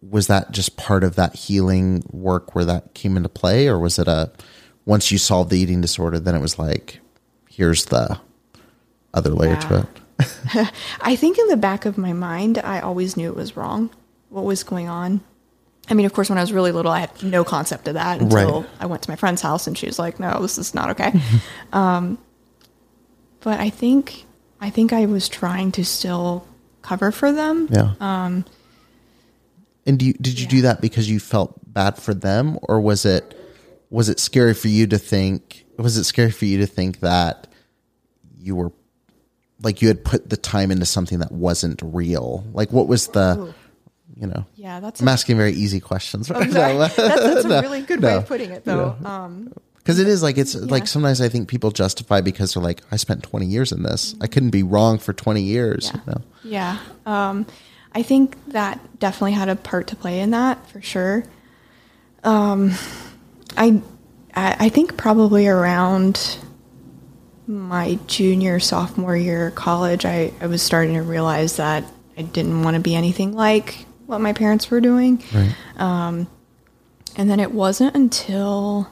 was 0.00 0.28
that 0.28 0.52
just 0.52 0.76
part 0.76 1.02
of 1.04 1.16
that 1.16 1.34
healing 1.34 2.04
work 2.10 2.54
where 2.54 2.64
that 2.64 2.94
came 2.94 3.16
into 3.16 3.28
play 3.28 3.66
or 3.66 3.78
was 3.78 3.98
it 3.98 4.06
a 4.06 4.30
once 4.86 5.10
you 5.10 5.18
solved 5.18 5.50
the 5.50 5.58
eating 5.58 5.80
disorder 5.80 6.20
then 6.20 6.36
it 6.36 6.40
was 6.40 6.56
like 6.58 7.00
here's 7.50 7.86
the 7.86 8.18
other 9.12 9.30
layer 9.30 9.56
to 9.56 9.80
it 9.80 9.86
I 11.00 11.16
think 11.16 11.38
in 11.38 11.46
the 11.48 11.56
back 11.56 11.84
of 11.84 11.96
my 11.98 12.12
mind, 12.12 12.58
I 12.58 12.80
always 12.80 13.16
knew 13.16 13.28
it 13.28 13.36
was 13.36 13.56
wrong. 13.56 13.90
What 14.30 14.44
was 14.44 14.62
going 14.64 14.88
on? 14.88 15.20
I 15.90 15.94
mean, 15.94 16.04
of 16.06 16.12
course, 16.12 16.28
when 16.28 16.38
I 16.38 16.42
was 16.42 16.52
really 16.52 16.72
little, 16.72 16.90
I 16.92 17.00
had 17.00 17.22
no 17.22 17.44
concept 17.44 17.88
of 17.88 17.94
that 17.94 18.20
until 18.20 18.62
Right. 18.62 18.70
I 18.80 18.86
went 18.86 19.02
to 19.02 19.10
my 19.10 19.16
friend's 19.16 19.40
house 19.40 19.66
and 19.66 19.76
she 19.78 19.86
was 19.86 19.98
like, 19.98 20.20
"No, 20.20 20.42
this 20.42 20.58
is 20.58 20.74
not 20.74 20.90
okay." 20.90 21.12
um, 21.72 22.18
but 23.40 23.58
I 23.60 23.70
think 23.70 24.24
I 24.60 24.70
think 24.70 24.92
I 24.92 25.06
was 25.06 25.28
trying 25.28 25.72
to 25.72 25.84
still 25.84 26.46
cover 26.82 27.12
for 27.12 27.32
them. 27.32 27.68
yeah 27.70 27.94
um 28.00 28.44
and 29.86 29.98
do 29.98 30.06
you, 30.06 30.12
did 30.14 30.38
you 30.40 30.46
do 30.46 30.62
that 30.62 30.80
because 30.80 31.08
you 31.10 31.20
felt 31.20 31.58
bad 31.72 31.96
for 31.98 32.14
them 32.14 32.58
or 32.62 32.80
was 32.80 33.04
it 33.04 33.38
was 33.90 34.08
it 34.08 34.18
scary 34.20 34.54
for 34.54 34.68
you 34.68 34.86
to 34.86 34.98
think 34.98 35.64
was 35.76 35.96
it 35.96 36.04
scary 36.04 36.30
for 36.30 36.44
you 36.46 36.58
to 36.58 36.66
think 36.66 37.00
that 37.00 37.46
you 38.38 38.56
were 38.56 38.72
like 39.62 39.82
you 39.82 39.88
had 39.88 40.04
put 40.04 40.28
the 40.30 40.36
time 40.36 40.70
into 40.70 40.86
something 40.86 41.18
that 41.18 41.32
wasn't 41.32 41.80
real 41.82 42.44
like 42.52 42.70
what 42.72 42.86
was 42.88 43.08
the 43.08 43.52
you 44.16 44.26
know 44.26 44.44
Yeah, 44.54 44.80
that's 44.80 45.00
i'm 45.00 45.08
asking 45.08 45.36
very 45.36 45.52
easy 45.52 45.80
questions 45.80 46.30
right 46.30 46.50
sorry. 46.50 46.72
now. 46.74 46.78
that's, 46.88 46.96
that's 46.96 47.44
a 47.44 47.60
really 47.62 47.82
good 47.82 48.02
way 48.02 48.14
of 48.14 48.26
putting 48.26 48.50
it, 48.50 48.64
though. 48.64 48.96
Um, 49.04 49.52
Because 49.76 49.98
it 50.00 50.06
is 50.08 50.22
like 50.22 50.36
it's 50.38 50.54
like 50.54 50.86
sometimes 50.86 51.20
I 51.20 51.28
think 51.28 51.48
people 51.48 51.70
justify 51.70 52.20
because 52.20 52.52
they're 52.54 52.62
like, 52.62 52.82
I 52.92 52.96
spent 52.96 53.22
twenty 53.22 53.46
years 53.46 53.72
in 53.72 53.82
this. 53.84 54.14
I 54.20 54.26
couldn't 54.26 54.50
be 54.50 54.62
wrong 54.62 54.98
for 54.98 55.12
twenty 55.14 55.42
years. 55.42 55.90
Yeah. 55.92 56.00
You 56.00 56.12
know? 56.12 56.20
Yeah. 56.44 56.78
Um, 57.06 57.46
I 57.94 58.02
think 58.02 58.36
that 58.48 58.78
definitely 59.00 59.32
had 59.32 59.48
a 59.48 59.56
part 59.56 59.86
to 59.88 59.96
play 59.96 60.20
in 60.20 60.30
that 60.32 60.68
for 60.68 60.82
sure. 60.82 61.24
Um, 62.22 62.72
I, 63.56 63.80
I 64.34 64.56
I 64.66 64.68
think 64.68 64.96
probably 64.98 65.46
around 65.48 66.36
my 67.48 67.98
junior, 68.06 68.60
sophomore 68.60 69.16
year 69.16 69.48
of 69.48 69.54
college, 69.54 70.04
I, 70.04 70.32
I 70.40 70.46
was 70.46 70.62
starting 70.62 70.94
to 70.94 71.02
realize 71.02 71.56
that 71.56 71.82
I 72.16 72.22
didn't 72.22 72.62
want 72.62 72.74
to 72.74 72.80
be 72.80 72.94
anything 72.94 73.32
like 73.32 73.86
what 74.06 74.20
my 74.20 74.32
parents 74.34 74.70
were 74.70 74.80
doing. 74.80 75.22
Um, 75.76 76.28
and 77.16 77.30
then 77.30 77.40
it 77.40 77.52
wasn't 77.52 77.96
until 77.96 78.90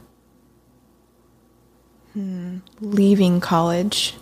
hmm, 2.14 2.58
leaving 2.80 3.40
college 3.40 4.14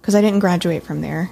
because 0.00 0.14
I 0.14 0.20
didn't 0.20 0.40
graduate 0.40 0.82
from 0.82 1.00
there 1.00 1.30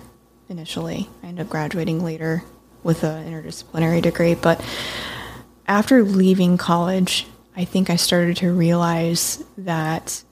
initially. 0.49 1.09
I 1.23 1.27
ended 1.29 1.47
up 1.47 1.51
graduating 1.51 2.03
later 2.03 2.43
with 2.83 3.05
an 3.05 3.31
interdisciplinary 3.31 4.01
degree. 4.01 4.35
But 4.35 4.65
after 5.67 6.03
leaving 6.03 6.57
college, 6.57 7.27
I 7.57 7.65
think 7.65 7.91
I 7.91 7.97
started 7.97 8.39
to 8.39 8.53
realize 8.53 9.45
that 9.59 10.23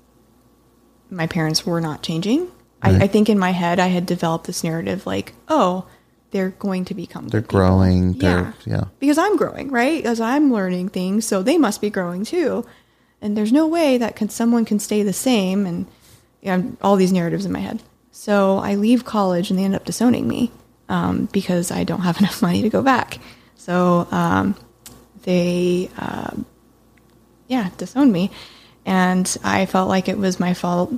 my 1.10 1.26
parents 1.26 1.64
were 1.64 1.80
not 1.80 2.02
changing. 2.02 2.50
I, 2.82 3.04
I 3.04 3.06
think 3.06 3.28
in 3.28 3.38
my 3.38 3.50
head, 3.50 3.80
I 3.80 3.88
had 3.88 4.06
developed 4.06 4.46
this 4.46 4.62
narrative 4.62 5.06
like, 5.06 5.32
oh, 5.48 5.86
they're 6.30 6.50
going 6.50 6.84
to 6.86 6.94
become 6.94 7.28
They're 7.28 7.40
growing. 7.40 8.14
They're 8.14 8.54
yeah. 8.64 8.84
Because 8.98 9.18
I'm 9.18 9.36
growing, 9.36 9.70
right? 9.70 10.02
Because 10.02 10.20
I'm 10.20 10.52
learning 10.52 10.90
things, 10.90 11.26
so 11.26 11.42
they 11.42 11.58
must 11.58 11.80
be 11.80 11.90
growing 11.90 12.24
too. 12.24 12.64
And 13.20 13.36
there's 13.36 13.52
no 13.52 13.66
way 13.66 13.96
that 13.98 14.14
can, 14.14 14.28
someone 14.28 14.64
can 14.64 14.78
stay 14.78 15.02
the 15.02 15.12
same. 15.12 15.66
And 15.66 15.86
you 16.42 16.56
know, 16.56 16.76
all 16.80 16.96
these 16.96 17.12
narratives 17.12 17.44
in 17.44 17.52
my 17.52 17.60
head. 17.60 17.82
So 18.12 18.58
I 18.58 18.74
leave 18.76 19.04
college 19.04 19.50
and 19.50 19.58
they 19.58 19.64
end 19.64 19.74
up 19.74 19.84
disowning 19.84 20.28
me 20.28 20.52
um, 20.88 21.28
because 21.32 21.70
I 21.70 21.84
don't 21.84 22.02
have 22.02 22.18
enough 22.20 22.42
money 22.42 22.62
to 22.62 22.70
go 22.70 22.82
back. 22.82 23.18
So 23.56 24.06
um, 24.10 24.54
they, 25.22 25.90
uh, 25.98 26.36
yeah, 27.48 27.70
disowned 27.78 28.12
me. 28.12 28.30
And 28.86 29.36
I 29.44 29.66
felt 29.66 29.88
like 29.90 30.08
it 30.08 30.16
was 30.16 30.40
my 30.40 30.54
fault. 30.54 30.92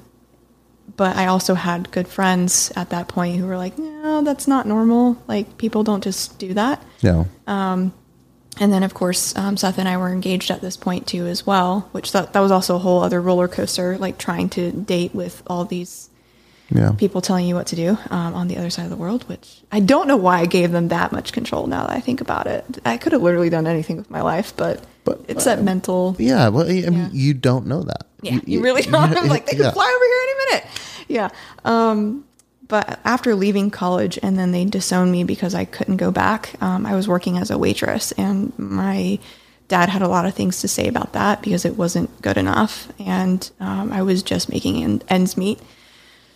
But 0.97 1.17
I 1.17 1.27
also 1.27 1.55
had 1.55 1.91
good 1.91 2.07
friends 2.09 2.73
at 2.77 2.91
that 2.91 3.09
point 3.09 3.37
who 3.37 3.47
were 3.47 3.57
like, 3.57 3.79
no, 3.79 4.23
that's 4.23 4.47
not 4.47 4.67
normal. 4.67 5.21
Like, 5.27 5.59
people 5.59 5.85
don't 5.85 6.03
just 6.05 6.39
do 6.39 6.55
that. 6.55 6.83
Yeah. 7.01 7.25
And 8.61 8.73
then, 8.73 8.83
of 8.83 8.93
course, 8.93 9.37
um, 9.37 9.57
Seth 9.57 9.79
and 9.79 9.89
I 9.89 9.97
were 9.99 10.09
engaged 10.09 10.51
at 10.51 10.61
this 10.61 10.77
point 10.77 11.07
too, 11.07 11.27
as 11.27 11.47
well, 11.47 11.89
which 11.93 12.11
that, 12.13 12.33
that 12.33 12.41
was 12.41 12.51
also 12.51 12.75
a 12.75 12.79
whole 12.79 13.01
other 13.03 13.21
roller 13.21 13.47
coaster, 13.47 13.97
like 13.99 14.19
trying 14.19 14.49
to 14.51 14.73
date 14.73 15.15
with 15.15 15.43
all 15.47 15.65
these 15.65 16.11
Yeah. 16.71 16.93
people 16.99 17.21
telling 17.21 17.47
you 17.47 17.55
what 17.55 17.69
to 17.69 17.77
do 17.77 17.97
um, 18.11 18.35
on 18.35 18.49
the 18.49 18.57
other 18.57 18.69
side 18.71 18.85
of 18.85 18.91
the 18.91 18.97
world, 18.97 19.23
which 19.29 19.63
I 19.71 19.79
don't 19.79 20.09
know 20.09 20.17
why 20.17 20.41
I 20.41 20.47
gave 20.47 20.73
them 20.73 20.89
that 20.89 21.13
much 21.13 21.33
control 21.33 21.69
now 21.69 21.87
that 21.87 21.97
I 21.97 22.01
think 22.01 22.21
about 22.21 22.49
it. 22.49 22.65
I 22.85 22.97
could 22.97 23.13
have 23.13 23.23
literally 23.23 23.49
done 23.51 23.67
anything 23.69 23.97
with 23.97 24.11
my 24.11 24.23
life, 24.23 24.53
but, 24.57 24.83
But, 25.09 25.25
it's 25.29 25.45
that 25.45 25.63
mental. 25.63 26.17
Yeah. 26.19 26.49
Well, 26.49 26.69
I 26.69 26.73
mean, 26.73 26.93
Yeah. 26.93 27.09
you 27.13 27.35
don't 27.35 27.67
know 27.67 27.83
that. 27.83 28.07
Yeah, 28.23 28.41
you, 28.45 28.63
really 28.63 28.83
don't. 28.95 29.17
I'm 29.17 29.29
like, 29.29 29.47
they 29.47 29.53
could 29.53 29.65
yeah. 29.67 29.71
fly 29.73 29.87
over 29.87 30.05
here 30.05 30.21
any 30.23 30.35
minute. 30.47 30.81
Yeah. 31.09 31.29
Um, 31.65 32.25
but 32.67 33.01
after 33.05 33.35
leaving 33.35 33.71
college 33.71 34.19
and 34.23 34.39
then 34.39 34.53
they 34.53 34.65
disowned 34.67 35.11
me 35.11 35.25
because 35.25 35.55
I 35.55 35.65
couldn't 35.65 35.97
go 35.97 36.11
back, 36.11 36.55
um, 36.61 36.85
I 36.85 36.95
was 36.95 37.09
working 37.09 37.39
as 37.39 37.51
a 37.51 37.57
waitress 37.57 38.13
and 38.13 38.53
my 38.59 39.19
dad 39.69 39.89
had 39.89 40.03
a 40.03 40.09
lot 40.09 40.27
of 40.27 40.35
things 40.35 40.61
to 40.61 40.69
say 40.69 40.87
about 40.89 41.13
that 41.15 41.41
because 41.43 41.65
it 41.65 41.77
wasn't 41.77 42.21
good 42.23 42.37
enough. 42.37 42.89
And 42.99 43.51
um, 43.61 43.93
I 43.93 44.03
was 44.03 44.23
just 44.23 44.51
making 44.51 45.03
ends 45.09 45.37
meet. 45.37 45.61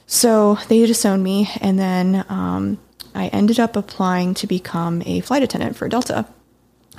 So 0.07 0.59
they 0.69 0.87
disowned 0.87 1.23
me. 1.23 1.51
And 1.61 1.79
then 1.79 2.25
um, 2.29 2.79
I 3.15 3.29
ended 3.29 3.61
up 3.61 3.77
applying 3.77 4.35
to 4.35 4.47
become 4.47 5.03
a 5.05 5.21
flight 5.21 5.43
attendant 5.43 5.77
for 5.77 5.89
Delta. 5.89 6.27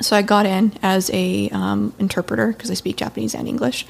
So 0.01 0.15
I 0.15 0.21
got 0.21 0.45
in 0.45 0.73
as 0.81 1.09
a 1.13 1.49
um, 1.49 1.93
interpreter 1.99 2.47
because 2.47 2.71
I 2.71 2.73
speak 2.73 2.97
Japanese 2.97 3.35
and 3.35 3.47
English. 3.47 3.85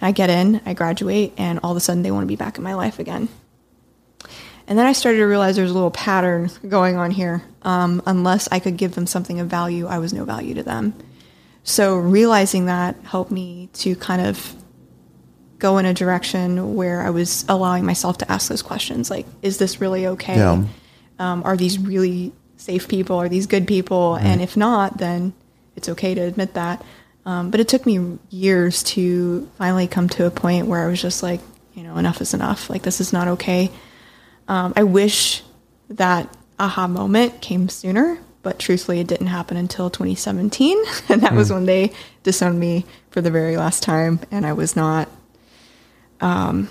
I 0.00 0.12
get 0.12 0.30
in, 0.30 0.60
I 0.66 0.74
graduate, 0.74 1.32
and 1.36 1.60
all 1.62 1.70
of 1.70 1.76
a 1.76 1.80
sudden 1.80 2.02
they 2.02 2.10
want 2.10 2.24
to 2.24 2.28
be 2.28 2.36
back 2.36 2.58
in 2.58 2.64
my 2.64 2.74
life 2.74 2.98
again. 2.98 3.28
And 4.66 4.78
then 4.78 4.86
I 4.86 4.92
started 4.92 5.18
to 5.18 5.24
realize 5.24 5.56
there's 5.56 5.70
a 5.70 5.74
little 5.74 5.90
pattern 5.90 6.50
going 6.66 6.96
on 6.96 7.10
here. 7.10 7.42
Um, 7.62 8.02
unless 8.06 8.48
I 8.50 8.58
could 8.58 8.76
give 8.76 8.94
them 8.94 9.06
something 9.06 9.40
of 9.40 9.48
value, 9.48 9.86
I 9.86 9.98
was 9.98 10.12
no 10.12 10.24
value 10.24 10.54
to 10.54 10.62
them. 10.62 10.94
So 11.64 11.96
realizing 11.96 12.66
that 12.66 12.96
helped 13.04 13.30
me 13.30 13.68
to 13.74 13.94
kind 13.96 14.22
of 14.22 14.54
go 15.58 15.78
in 15.78 15.86
a 15.86 15.94
direction 15.94 16.74
where 16.74 17.02
I 17.02 17.10
was 17.10 17.44
allowing 17.48 17.84
myself 17.84 18.18
to 18.18 18.30
ask 18.30 18.48
those 18.48 18.62
questions 18.62 19.10
like, 19.10 19.26
is 19.42 19.58
this 19.58 19.80
really 19.80 20.06
okay? 20.08 20.36
Yeah. 20.36 20.64
Um, 21.18 21.42
are 21.44 21.56
these 21.56 21.78
really 21.78 22.32
safe 22.64 22.88
people? 22.88 23.16
Are 23.16 23.28
these 23.28 23.46
good 23.46 23.68
people? 23.68 24.16
And 24.16 24.40
if 24.40 24.56
not, 24.56 24.96
then 24.96 25.34
it's 25.76 25.90
okay 25.90 26.14
to 26.14 26.20
admit 26.22 26.54
that. 26.54 26.82
Um, 27.26 27.50
but 27.50 27.60
it 27.60 27.68
took 27.68 27.84
me 27.84 28.18
years 28.30 28.82
to 28.84 29.48
finally 29.58 29.86
come 29.86 30.08
to 30.10 30.26
a 30.26 30.30
point 30.30 30.66
where 30.66 30.82
I 30.82 30.86
was 30.86 31.00
just 31.00 31.22
like, 31.22 31.40
you 31.74 31.82
know, 31.82 31.96
enough 31.96 32.20
is 32.20 32.32
enough. 32.32 32.70
Like, 32.70 32.82
this 32.82 33.00
is 33.00 33.12
not 33.12 33.28
okay. 33.28 33.70
Um, 34.48 34.72
I 34.76 34.82
wish 34.82 35.42
that 35.90 36.34
aha 36.58 36.86
moment 36.86 37.40
came 37.42 37.68
sooner, 37.68 38.18
but 38.42 38.58
truthfully, 38.58 39.00
it 39.00 39.06
didn't 39.06 39.28
happen 39.28 39.56
until 39.56 39.90
2017. 39.90 40.82
And 41.08 41.22
that 41.22 41.34
was 41.34 41.52
when 41.52 41.66
they 41.66 41.92
disowned 42.22 42.58
me 42.58 42.84
for 43.10 43.20
the 43.20 43.30
very 43.30 43.56
last 43.56 43.82
time. 43.82 44.20
And 44.30 44.46
I 44.46 44.52
was 44.54 44.74
not, 44.74 45.08
um, 46.20 46.68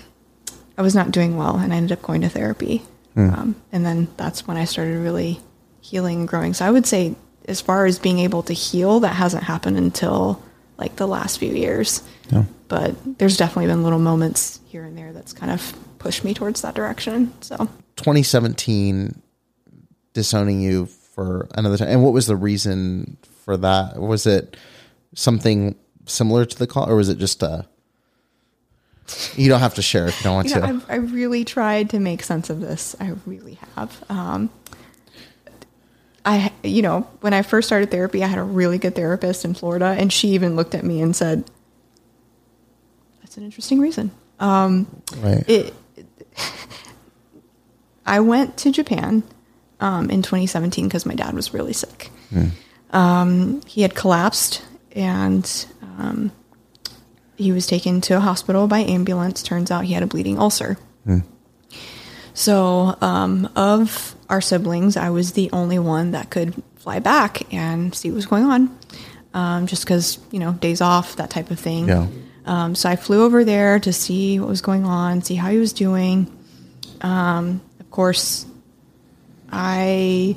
I 0.76 0.82
was 0.82 0.94
not 0.94 1.10
doing 1.12 1.36
well. 1.36 1.56
And 1.56 1.72
I 1.72 1.76
ended 1.76 1.92
up 1.96 2.02
going 2.02 2.22
to 2.22 2.28
therapy. 2.28 2.82
Um, 3.16 3.56
and 3.70 3.86
then 3.86 4.08
that's 4.16 4.46
when 4.46 4.56
I 4.56 4.64
started 4.64 4.98
really 4.98 5.40
healing 5.84 6.20
and 6.20 6.28
growing. 6.28 6.54
So 6.54 6.64
I 6.64 6.70
would 6.70 6.86
say, 6.86 7.14
as 7.46 7.60
far 7.60 7.84
as 7.84 7.98
being 7.98 8.18
able 8.18 8.42
to 8.44 8.54
heal, 8.54 9.00
that 9.00 9.14
hasn't 9.14 9.44
happened 9.44 9.76
until 9.76 10.42
like 10.78 10.96
the 10.96 11.06
last 11.06 11.38
few 11.38 11.52
years. 11.52 12.02
Yeah. 12.30 12.44
But 12.68 13.18
there's 13.18 13.36
definitely 13.36 13.66
been 13.66 13.82
little 13.82 13.98
moments 13.98 14.60
here 14.66 14.84
and 14.84 14.96
there 14.96 15.12
that's 15.12 15.34
kind 15.34 15.52
of 15.52 15.74
pushed 15.98 16.24
me 16.24 16.32
towards 16.32 16.62
that 16.62 16.74
direction. 16.74 17.34
So 17.42 17.68
2017 17.96 19.20
disowning 20.14 20.60
you 20.60 20.86
for 20.86 21.48
another 21.54 21.76
time. 21.76 21.88
And 21.88 22.02
what 22.02 22.14
was 22.14 22.26
the 22.26 22.36
reason 22.36 23.18
for 23.44 23.56
that? 23.58 24.00
Was 24.00 24.26
it 24.26 24.56
something 25.14 25.76
similar 26.06 26.46
to 26.46 26.58
the 26.58 26.66
call, 26.66 26.88
or 26.88 26.96
was 26.96 27.08
it 27.08 27.18
just 27.18 27.42
a? 27.42 27.66
You 29.36 29.50
don't 29.50 29.60
have 29.60 29.74
to 29.74 29.82
share 29.82 30.06
if 30.06 30.18
you 30.18 30.24
don't 30.24 30.34
want 30.34 30.48
you 30.48 30.54
know, 30.54 30.60
to. 30.62 30.66
I've, 30.66 30.90
I 30.90 30.94
really 30.94 31.44
tried 31.44 31.90
to 31.90 32.00
make 32.00 32.22
sense 32.22 32.48
of 32.48 32.60
this. 32.60 32.96
I 32.98 33.12
really 33.26 33.58
have. 33.76 34.02
Um, 34.08 34.50
I, 36.24 36.52
you 36.62 36.82
know, 36.82 37.02
when 37.20 37.34
I 37.34 37.42
first 37.42 37.68
started 37.68 37.90
therapy, 37.90 38.24
I 38.24 38.26
had 38.26 38.38
a 38.38 38.42
really 38.42 38.78
good 38.78 38.94
therapist 38.94 39.44
in 39.44 39.54
Florida, 39.54 39.94
and 39.98 40.12
she 40.12 40.28
even 40.28 40.56
looked 40.56 40.74
at 40.74 40.84
me 40.84 41.00
and 41.02 41.14
said, 41.14 41.44
"That's 43.20 43.36
an 43.36 43.44
interesting 43.44 43.78
reason." 43.78 44.10
Um, 44.40 44.86
right. 45.18 45.44
it, 45.48 45.74
I 48.06 48.20
went 48.20 48.56
to 48.58 48.72
Japan 48.72 49.22
um, 49.80 50.10
in 50.10 50.22
2017 50.22 50.86
because 50.88 51.06
my 51.06 51.14
dad 51.14 51.34
was 51.34 51.54
really 51.54 51.72
sick. 51.72 52.10
Um, 52.90 53.62
he 53.66 53.82
had 53.82 53.94
collapsed 53.94 54.62
and 54.92 55.66
um, 55.82 56.32
he 57.36 57.52
was 57.52 57.66
taken 57.66 58.00
to 58.02 58.16
a 58.16 58.20
hospital 58.20 58.66
by 58.66 58.80
ambulance. 58.80 59.42
Turns 59.42 59.70
out 59.70 59.84
he 59.84 59.94
had 59.94 60.02
a 60.02 60.06
bleeding 60.06 60.38
ulcer. 60.38 60.78
So, 62.34 62.96
um, 63.00 63.48
of 63.56 64.14
our 64.28 64.40
siblings, 64.40 64.96
I 64.96 65.10
was 65.10 65.32
the 65.32 65.50
only 65.52 65.78
one 65.78 66.10
that 66.10 66.30
could 66.30 66.60
fly 66.76 66.98
back 66.98 67.52
and 67.52 67.94
see 67.94 68.10
what 68.10 68.16
was 68.16 68.26
going 68.26 68.44
on. 68.44 68.78
Um, 69.32 69.66
just 69.66 69.84
because, 69.84 70.18
you 70.30 70.38
know, 70.38 70.52
days 70.52 70.80
off, 70.80 71.16
that 71.16 71.30
type 71.30 71.50
of 71.50 71.58
thing. 71.58 71.88
Yeah. 71.88 72.06
Um, 72.46 72.74
so 72.74 72.88
I 72.88 72.96
flew 72.96 73.24
over 73.24 73.44
there 73.44 73.80
to 73.80 73.92
see 73.92 74.38
what 74.38 74.48
was 74.48 74.60
going 74.60 74.84
on, 74.84 75.22
see 75.22 75.34
how 75.34 75.50
he 75.50 75.58
was 75.58 75.72
doing. 75.72 76.30
Um, 77.00 77.60
of 77.80 77.90
course, 77.90 78.46
I 79.50 80.36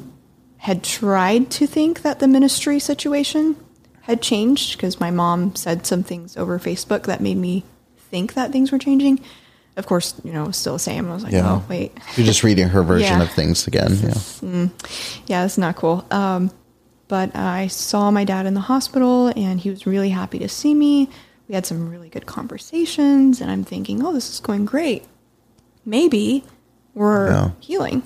had 0.57 0.83
tried 0.83 1.51
to 1.51 1.67
think 1.67 2.01
that 2.01 2.19
the 2.19 2.27
ministry 2.27 2.79
situation 2.79 3.55
had 4.01 4.21
changed 4.21 4.77
because 4.77 4.99
my 4.99 5.11
mom 5.11 5.55
said 5.55 5.85
some 5.85 6.01
things 6.01 6.37
over 6.37 6.59
Facebook 6.59 7.03
that 7.03 7.21
made 7.21 7.37
me 7.37 7.63
think 8.09 8.33
that 8.33 8.51
things 8.51 8.71
were 8.71 8.79
changing. 8.79 9.19
Of 9.77 9.85
course, 9.85 10.15
you 10.23 10.33
know, 10.33 10.51
still 10.51 10.73
the 10.73 10.79
same. 10.79 11.09
I 11.09 11.13
was 11.13 11.23
like, 11.23 11.31
Yeah. 11.33 11.49
oh, 11.53 11.63
wait. 11.69 11.91
You're 12.15 12.25
just 12.25 12.43
reading 12.43 12.67
her 12.69 12.83
version 12.83 13.17
Yeah. 13.17 13.23
of 13.23 13.31
things 13.31 13.65
again. 13.67 13.97
Yeah. 14.41 14.67
Yeah, 15.27 15.45
it's 15.45 15.57
not 15.57 15.75
cool. 15.75 16.03
Um, 16.11 16.51
but 17.07 17.35
I 17.35 17.67
saw 17.67 18.11
my 18.11 18.23
dad 18.25 18.45
in 18.47 18.53
the 18.55 18.59
hospital 18.59 19.27
and 19.35 19.59
he 19.59 19.69
was 19.69 19.85
really 19.87 20.09
happy 20.09 20.39
to 20.39 20.49
see 20.49 20.73
me. 20.73 21.09
We 21.47 21.55
had 21.55 21.65
some 21.65 21.89
really 21.89 22.09
good 22.09 22.25
conversations, 22.25 23.39
and 23.39 23.49
I'm 23.49 23.63
thinking, 23.63 24.03
oh, 24.05 24.11
this 24.11 24.29
is 24.29 24.41
going 24.41 24.65
great. 24.65 25.05
Maybe 25.85 26.43
we're 26.93 27.29
Yeah. 27.29 27.49
healing. 27.61 28.03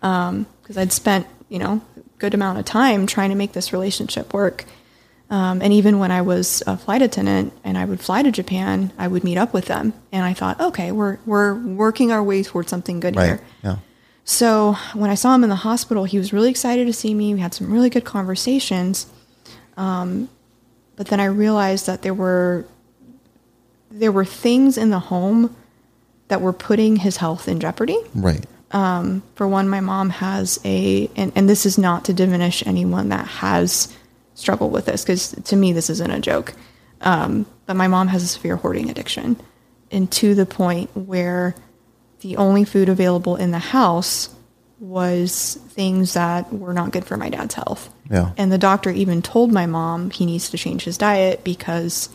Because 0.00 0.76
I'd 0.76 0.92
spent, 0.92 1.26
you 1.48 1.58
know, 1.58 1.80
a 1.96 2.00
good 2.18 2.34
amount 2.34 2.58
of 2.58 2.64
time 2.66 3.06
trying 3.06 3.30
to 3.30 3.36
make 3.36 3.52
this 3.52 3.72
relationship 3.72 4.34
work. 4.34 4.66
Um, 5.32 5.62
and 5.62 5.72
even 5.72 5.98
when 5.98 6.10
I 6.10 6.20
was 6.20 6.62
a 6.66 6.76
flight 6.76 7.00
attendant 7.00 7.54
and 7.64 7.78
I 7.78 7.86
would 7.86 8.00
fly 8.00 8.22
to 8.22 8.30
Japan, 8.30 8.92
I 8.98 9.08
would 9.08 9.24
meet 9.24 9.38
up 9.38 9.54
with 9.54 9.64
them. 9.64 9.94
And 10.12 10.24
I 10.26 10.34
thought, 10.34 10.60
okay, 10.60 10.92
we're, 10.92 11.16
we're 11.24 11.54
working 11.54 12.12
our 12.12 12.22
way 12.22 12.42
towards 12.42 12.68
something 12.68 13.00
good 13.00 13.16
Right. 13.16 13.26
here. 13.26 13.40
Yeah. 13.64 13.76
So 14.24 14.76
when 14.92 15.08
I 15.10 15.14
saw 15.14 15.34
him 15.34 15.42
in 15.42 15.48
the 15.48 15.56
hospital, 15.56 16.04
he 16.04 16.18
was 16.18 16.34
really 16.34 16.50
excited 16.50 16.86
to 16.86 16.92
see 16.92 17.14
me. 17.14 17.32
We 17.32 17.40
had 17.40 17.54
some 17.54 17.72
really 17.72 17.88
good 17.88 18.04
conversations. 18.04 19.06
Um, 19.78 20.28
but 20.96 21.06
then 21.08 21.18
I 21.18 21.24
realized 21.24 21.86
that 21.86 22.02
there 22.02 22.14
were 22.14 22.66
there 23.90 24.12
were 24.12 24.24
things 24.26 24.76
in 24.78 24.90
the 24.90 24.98
home 24.98 25.56
that 26.28 26.40
were 26.42 26.52
putting 26.52 26.96
his 26.96 27.16
health 27.16 27.48
in 27.48 27.58
jeopardy. 27.58 27.98
Right. 28.14 28.44
For 28.70 29.48
one, 29.48 29.68
my 29.68 29.80
mom 29.80 30.10
has 30.10 30.58
a, 30.64 31.10
and, 31.16 31.32
and 31.36 31.48
this 31.48 31.66
is 31.66 31.76
not 31.76 32.04
to 32.06 32.12
diminish 32.14 32.66
anyone 32.66 33.10
that 33.10 33.26
has 33.26 33.94
struggled 34.34 34.72
with 34.72 34.86
this, 34.86 35.02
because 35.04 35.30
to 35.44 35.56
me, 35.56 35.72
this 35.72 35.90
isn't 35.90 36.10
a 36.10 36.20
joke. 36.20 36.54
Um, 37.00 37.46
but 37.66 37.76
my 37.76 37.88
mom 37.88 38.08
has 38.08 38.22
a 38.22 38.28
severe 38.28 38.56
hoarding 38.56 38.90
addiction, 38.90 39.36
and 39.90 40.10
to 40.12 40.34
the 40.34 40.46
point 40.46 40.90
where 40.96 41.54
the 42.20 42.36
only 42.36 42.64
food 42.64 42.88
available 42.88 43.36
in 43.36 43.50
the 43.50 43.58
house 43.58 44.28
was 44.78 45.58
things 45.70 46.14
that 46.14 46.52
were 46.52 46.72
not 46.72 46.90
good 46.92 47.04
for 47.04 47.16
my 47.16 47.28
dad's 47.28 47.54
health. 47.54 47.92
Yeah. 48.10 48.32
And 48.36 48.50
the 48.50 48.58
doctor 48.58 48.90
even 48.90 49.22
told 49.22 49.52
my 49.52 49.66
mom 49.66 50.10
he 50.10 50.26
needs 50.26 50.50
to 50.50 50.58
change 50.58 50.84
his 50.84 50.98
diet 50.98 51.44
because 51.44 52.08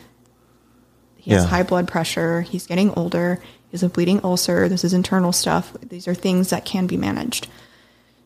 he 1.15 1.31
has 1.31 1.43
Yeah. 1.43 1.49
high 1.49 1.63
blood 1.63 1.87
pressure, 1.87 2.41
he's 2.41 2.65
getting 2.67 2.93
older, 2.95 3.39
he 3.69 3.71
has 3.71 3.83
a 3.83 3.89
bleeding 3.89 4.19
ulcer, 4.23 4.67
this 4.69 4.83
is 4.83 4.93
internal 4.93 5.31
stuff. 5.31 5.73
These 5.81 6.07
are 6.07 6.13
things 6.13 6.49
that 6.49 6.65
can 6.65 6.87
be 6.87 6.97
managed. 6.97 7.47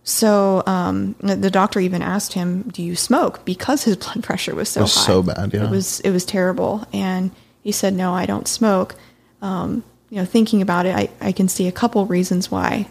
So 0.03 0.63
um, 0.65 1.15
the 1.19 1.51
doctor 1.51 1.79
even 1.79 2.01
asked 2.01 2.33
him, 2.33 2.63
"Do 2.63 2.81
you 2.81 2.95
smoke?" 2.95 3.45
Because 3.45 3.83
his 3.83 3.95
blood 4.03 4.23
pressure 4.23 4.55
was 4.55 4.69
so 4.69 4.81
was 4.81 4.95
high. 4.95 5.05
so 5.05 5.23
bad, 5.23 5.53
yeah. 5.53 5.65
It 5.65 5.69
was 5.69 5.99
it 6.01 6.11
was 6.11 6.25
terrible, 6.25 6.87
and 6.91 7.31
he 7.61 7.71
said, 7.71 7.93
"No, 7.93 8.13
I 8.13 8.25
don't 8.25 8.47
smoke." 8.47 8.95
Um, 9.41 9.83
you 10.09 10.17
know, 10.17 10.25
thinking 10.25 10.61
about 10.61 10.85
it, 10.85 10.95
I, 10.95 11.09
I 11.21 11.31
can 11.31 11.47
see 11.47 11.67
a 11.67 11.71
couple 11.71 12.05
reasons 12.05 12.51
why 12.51 12.87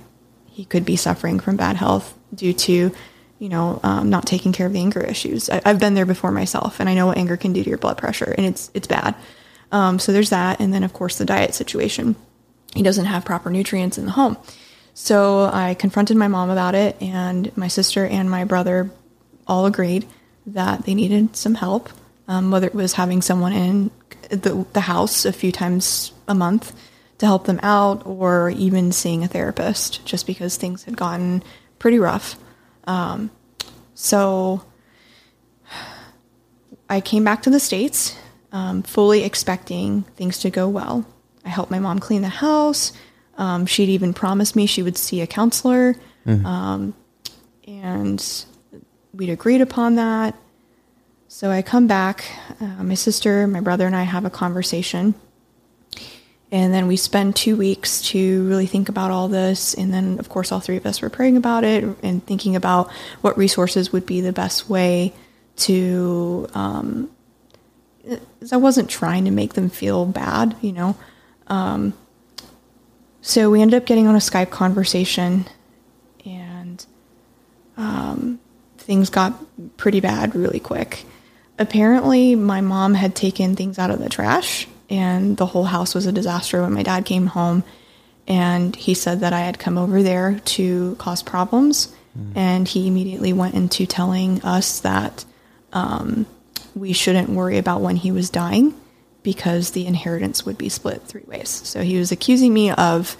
he 0.48 0.64
could 0.64 0.84
be 0.84 0.96
suffering 0.96 1.38
from 1.38 1.56
bad 1.56 1.76
health 1.76 2.16
due 2.34 2.52
to, 2.54 2.92
you 3.38 3.48
know, 3.48 3.78
um, 3.82 4.08
not 4.08 4.26
taking 4.26 4.52
care 4.52 4.66
of 4.66 4.72
the 4.72 4.80
anger 4.80 5.00
issues. 5.00 5.50
I, 5.50 5.60
I've 5.64 5.78
been 5.78 5.94
there 5.94 6.06
before 6.06 6.32
myself, 6.32 6.80
and 6.80 6.88
I 6.88 6.94
know 6.94 7.06
what 7.06 7.18
anger 7.18 7.36
can 7.36 7.52
do 7.52 7.62
to 7.62 7.68
your 7.68 7.78
blood 7.78 7.98
pressure, 7.98 8.34
and 8.36 8.46
it's 8.46 8.70
it's 8.72 8.86
bad. 8.86 9.14
Um, 9.72 9.98
so 9.98 10.12
there's 10.12 10.30
that, 10.30 10.60
and 10.60 10.72
then 10.72 10.84
of 10.84 10.92
course 10.92 11.18
the 11.18 11.24
diet 11.24 11.54
situation. 11.54 12.16
He 12.74 12.82
doesn't 12.82 13.06
have 13.06 13.24
proper 13.24 13.50
nutrients 13.50 13.98
in 13.98 14.06
the 14.06 14.12
home. 14.12 14.36
So 15.02 15.48
I 15.50 15.74
confronted 15.74 16.18
my 16.18 16.28
mom 16.28 16.50
about 16.50 16.74
it, 16.74 17.00
and 17.00 17.56
my 17.56 17.68
sister 17.68 18.04
and 18.04 18.30
my 18.30 18.44
brother 18.44 18.90
all 19.46 19.64
agreed 19.64 20.06
that 20.46 20.84
they 20.84 20.94
needed 20.94 21.34
some 21.34 21.54
help, 21.54 21.88
um, 22.28 22.50
whether 22.50 22.66
it 22.66 22.74
was 22.74 22.92
having 22.92 23.22
someone 23.22 23.54
in 23.54 23.90
the, 24.28 24.66
the 24.74 24.82
house 24.82 25.24
a 25.24 25.32
few 25.32 25.52
times 25.52 26.12
a 26.28 26.34
month 26.34 26.78
to 27.16 27.24
help 27.24 27.46
them 27.46 27.58
out, 27.62 28.04
or 28.04 28.50
even 28.50 28.92
seeing 28.92 29.24
a 29.24 29.26
therapist, 29.26 30.04
just 30.04 30.26
because 30.26 30.58
things 30.58 30.84
had 30.84 30.98
gotten 30.98 31.42
pretty 31.78 31.98
rough. 31.98 32.36
Um, 32.84 33.30
so 33.94 34.62
I 36.90 37.00
came 37.00 37.24
back 37.24 37.42
to 37.44 37.50
the 37.50 37.58
States, 37.58 38.14
um, 38.52 38.82
fully 38.82 39.24
expecting 39.24 40.02
things 40.14 40.38
to 40.40 40.50
go 40.50 40.68
well. 40.68 41.06
I 41.42 41.48
helped 41.48 41.70
my 41.70 41.78
mom 41.78 42.00
clean 42.00 42.20
the 42.20 42.28
house. 42.28 42.92
Um, 43.40 43.64
she'd 43.64 43.88
even 43.88 44.12
promised 44.12 44.54
me 44.54 44.66
she 44.66 44.82
would 44.82 44.98
see 44.98 45.22
a 45.22 45.26
counselor. 45.26 45.96
Um, 46.46 46.94
and 47.66 48.44
we'd 49.14 49.30
agreed 49.30 49.62
upon 49.62 49.96
that. 49.96 50.36
So 51.28 51.50
I 51.50 51.62
come 51.62 51.86
back. 51.86 52.24
Uh, 52.60 52.84
my 52.84 52.94
sister, 52.94 53.46
my 53.46 53.60
brother, 53.60 53.86
and 53.86 53.96
I 53.96 54.02
have 54.02 54.26
a 54.26 54.30
conversation. 54.30 55.14
And 56.52 56.74
then 56.74 56.86
we 56.86 56.96
spend 56.96 57.34
two 57.34 57.56
weeks 57.56 58.02
to 58.10 58.46
really 58.46 58.66
think 58.66 58.88
about 58.88 59.10
all 59.10 59.28
this. 59.28 59.72
And 59.72 59.94
then, 59.94 60.18
of 60.18 60.28
course, 60.28 60.52
all 60.52 60.60
three 60.60 60.76
of 60.76 60.84
us 60.84 61.00
were 61.00 61.08
praying 61.08 61.36
about 61.36 61.64
it 61.64 61.84
and 62.02 62.26
thinking 62.26 62.56
about 62.56 62.90
what 63.22 63.38
resources 63.38 63.92
would 63.92 64.04
be 64.04 64.20
the 64.20 64.32
best 64.32 64.68
way 64.68 65.14
to. 65.56 66.48
Um, 66.52 67.10
I 68.52 68.56
wasn't 68.56 68.90
trying 68.90 69.24
to 69.26 69.30
make 69.30 69.54
them 69.54 69.70
feel 69.70 70.04
bad, 70.04 70.56
you 70.60 70.72
know. 70.72 70.96
Um, 71.46 71.94
so 73.22 73.50
we 73.50 73.60
ended 73.60 73.80
up 73.80 73.86
getting 73.86 74.06
on 74.06 74.14
a 74.14 74.18
Skype 74.18 74.50
conversation, 74.50 75.46
and 76.24 76.84
um, 77.76 78.40
things 78.78 79.10
got 79.10 79.34
pretty 79.76 80.00
bad 80.00 80.34
really 80.34 80.60
quick. 80.60 81.04
Apparently, 81.58 82.34
my 82.34 82.60
mom 82.60 82.94
had 82.94 83.14
taken 83.14 83.56
things 83.56 83.78
out 83.78 83.90
of 83.90 83.98
the 83.98 84.08
trash, 84.08 84.66
and 84.88 85.36
the 85.36 85.46
whole 85.46 85.64
house 85.64 85.94
was 85.94 86.06
a 86.06 86.12
disaster 86.12 86.62
when 86.62 86.72
my 86.72 86.82
dad 86.82 87.04
came 87.04 87.26
home. 87.26 87.62
And 88.26 88.76
he 88.76 88.94
said 88.94 89.20
that 89.20 89.32
I 89.32 89.40
had 89.40 89.58
come 89.58 89.76
over 89.76 90.02
there 90.02 90.40
to 90.44 90.94
cause 90.96 91.22
problems, 91.22 91.92
and 92.34 92.66
he 92.66 92.86
immediately 92.86 93.32
went 93.32 93.54
into 93.54 93.86
telling 93.86 94.42
us 94.42 94.80
that 94.80 95.24
um, 95.72 96.26
we 96.74 96.92
shouldn't 96.92 97.28
worry 97.30 97.58
about 97.58 97.80
when 97.80 97.96
he 97.96 98.12
was 98.12 98.30
dying 98.30 98.74
because 99.22 99.70
the 99.70 99.86
inheritance 99.86 100.44
would 100.46 100.58
be 100.58 100.68
split 100.68 101.02
three 101.02 101.24
ways. 101.26 101.48
So 101.48 101.82
he 101.82 101.98
was 101.98 102.12
accusing 102.12 102.54
me 102.54 102.70
of 102.70 103.16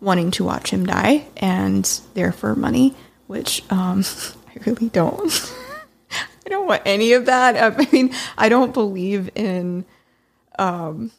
wanting 0.00 0.30
to 0.32 0.44
watch 0.44 0.70
him 0.70 0.86
die 0.86 1.26
and 1.36 1.84
therefore 2.14 2.54
money, 2.54 2.94
which 3.26 3.62
um, 3.70 4.04
I 4.48 4.58
really 4.66 4.88
don't. 4.88 5.54
I 6.46 6.50
don't 6.50 6.66
want 6.66 6.82
any 6.84 7.12
of 7.12 7.26
that. 7.26 7.56
I 7.80 7.90
mean, 7.90 8.14
I 8.36 8.48
don't 8.48 8.74
believe 8.74 9.30
in 9.34 9.84
um, 10.58 11.10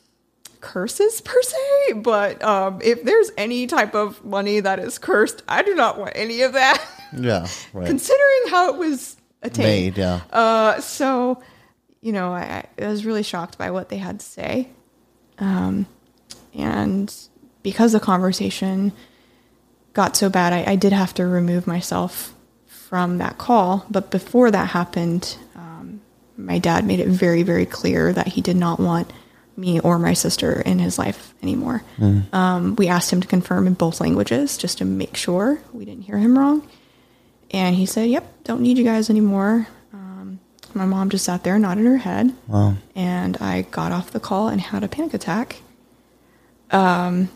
curses 0.62 1.22
per 1.22 1.42
se, 1.42 1.94
but 1.96 2.44
um, 2.44 2.80
if 2.84 3.04
there's 3.04 3.32
any 3.38 3.68
type 3.68 3.96
of 3.96 4.24
money 4.24 4.60
that 4.60 4.80
is 4.80 4.98
cursed, 4.98 5.44
I 5.48 5.64
do 5.64 5.76
not 5.76 5.98
want 5.98 6.14
any 6.16 6.42
of 6.42 6.54
that. 6.54 6.84
Yeah, 7.18 7.48
right. 7.74 7.88
Considering 7.88 8.42
how 8.50 8.74
it 8.74 8.78
was 8.78 9.16
attained. 9.42 9.96
Made, 9.96 9.98
yeah. 9.98 10.22
Uh, 10.32 10.80
so, 10.82 11.42
you 12.06 12.12
know, 12.12 12.34
I, 12.34 12.64
I 12.80 12.88
was 12.88 13.04
really 13.04 13.24
shocked 13.24 13.58
by 13.58 13.72
what 13.72 13.90
they 13.90 13.98
had 13.98 14.20
to 14.20 14.26
say. 14.26 14.70
Um, 15.40 15.88
and 16.54 17.12
because 17.64 17.94
the 17.94 18.00
conversation 18.00 18.94
got 19.94 20.16
so 20.16 20.30
bad, 20.30 20.54
I, 20.54 20.74
I 20.74 20.76
did 20.76 20.94
have 20.94 21.16
to 21.16 21.26
remove 21.26 21.66
myself 21.66 22.36
from 22.68 23.18
that 23.18 23.40
call. 23.40 23.88
But 23.90 24.12
before 24.12 24.52
that 24.52 24.70
happened, 24.70 25.36
um, 25.56 26.00
my 26.38 26.60
dad 26.60 26.86
made 26.86 27.00
it 27.00 27.08
very, 27.08 27.42
very 27.42 27.66
clear 27.66 28.14
that 28.14 28.28
he 28.28 28.42
did 28.42 28.56
not 28.56 28.80
want 28.80 29.12
me 29.58 29.80
or 29.80 29.98
my 29.98 30.14
sister 30.14 30.62
in 30.62 30.78
his 30.78 31.00
life 31.00 31.34
anymore. 31.42 31.82
Um, 32.32 32.76
we 32.76 32.88
asked 32.88 33.12
him 33.12 33.22
to 33.22 33.28
confirm 33.28 33.66
in 33.66 33.74
both 33.74 34.00
languages 34.00 34.60
just 34.60 34.78
to 34.78 34.86
make 34.86 35.18
sure 35.18 35.60
we 35.74 35.86
didn't 35.86 36.04
hear 36.04 36.20
him 36.20 36.38
wrong. 36.38 36.70
And 37.50 37.76
he 37.76 37.88
said, 37.88 38.10
Yep, 38.12 38.44
don't 38.44 38.62
need 38.62 38.78
you 38.78 38.84
guys 38.84 39.10
anymore. 39.10 39.68
My 40.76 40.86
mom 40.86 41.10
just 41.10 41.26
sat 41.26 41.44
there, 41.44 41.58
nodded 41.58 41.86
her 41.86 41.98
head. 41.98 42.34
Wow. 42.48 42.76
And 42.96 43.38
I 43.38 43.62
got 43.64 43.94
off 43.94 44.12
the 44.12 44.20
call 44.20 44.50
and 44.50 44.60
had 44.60 44.84
a 44.84 44.90
panic 44.90 45.14
attack. 45.14 45.62
Um, 46.70 47.30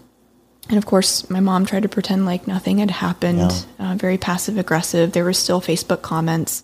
and 0.68 0.78
of 0.78 0.86
course, 0.86 1.30
my 1.30 1.40
mom 1.40 1.66
tried 1.66 1.84
to 1.84 1.90
pretend 1.90 2.26
like 2.26 2.48
nothing 2.48 2.80
had 2.80 2.92
happened, 2.92 3.66
uh, 3.80 3.96
very 3.96 4.18
passive 4.18 4.58
aggressive. 4.58 5.14
There 5.14 5.24
were 5.24 5.34
still 5.34 5.62
Facebook 5.62 6.02
comments, 6.02 6.64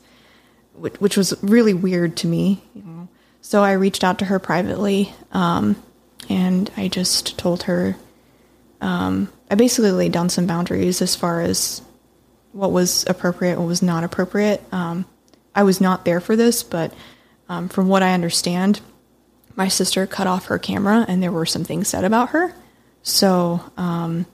which, 0.73 0.95
which 0.95 1.15
was 1.17 1.34
really 1.41 1.73
weird 1.73 2.17
to 2.17 2.28
me. 2.28 2.61
You 2.76 2.84
know? 2.84 3.07
So 3.41 3.63
I 3.63 3.71
reached 3.71 4.03
out 4.03 4.19
to 4.19 4.26
her 4.26 4.38
privately 4.38 5.13
um, 5.32 5.82
and 6.30 6.69
I 6.76 6.89
just 6.89 7.38
told 7.38 7.63
her, 7.63 7.95
um, 8.82 9.32
I 9.49 9.55
basically 9.55 9.91
laid 9.91 10.11
down 10.11 10.30
some 10.30 10.45
boundaries 10.45 11.01
as 11.01 11.15
far 11.15 11.41
as 11.41 11.82
what 12.51 12.71
was 12.71 13.05
appropriate, 13.07 13.57
what 13.57 13.67
was 13.67 13.82
not 13.82 14.03
appropriate. 14.03 14.61
Um, 14.73 15.05
I 15.55 15.63
was 15.63 15.79
not 15.79 16.05
there 16.05 16.19
for 16.19 16.35
this, 16.35 16.61
but 16.61 16.93
um, 17.47 17.69
from 17.69 17.87
what 17.87 18.03
I 18.03 18.13
understand, 18.13 18.81
my 19.55 19.69
sister 19.69 20.05
cut 20.05 20.27
off 20.27 20.47
her 20.47 20.59
camera 20.59 21.05
and 21.07 21.23
there 21.23 21.31
were 21.31 21.45
some 21.45 21.63
things 21.63 21.87
said 21.87 22.03
about 22.03 22.29
her. 22.29 22.53
So, 23.03 23.61
um, 23.77 24.25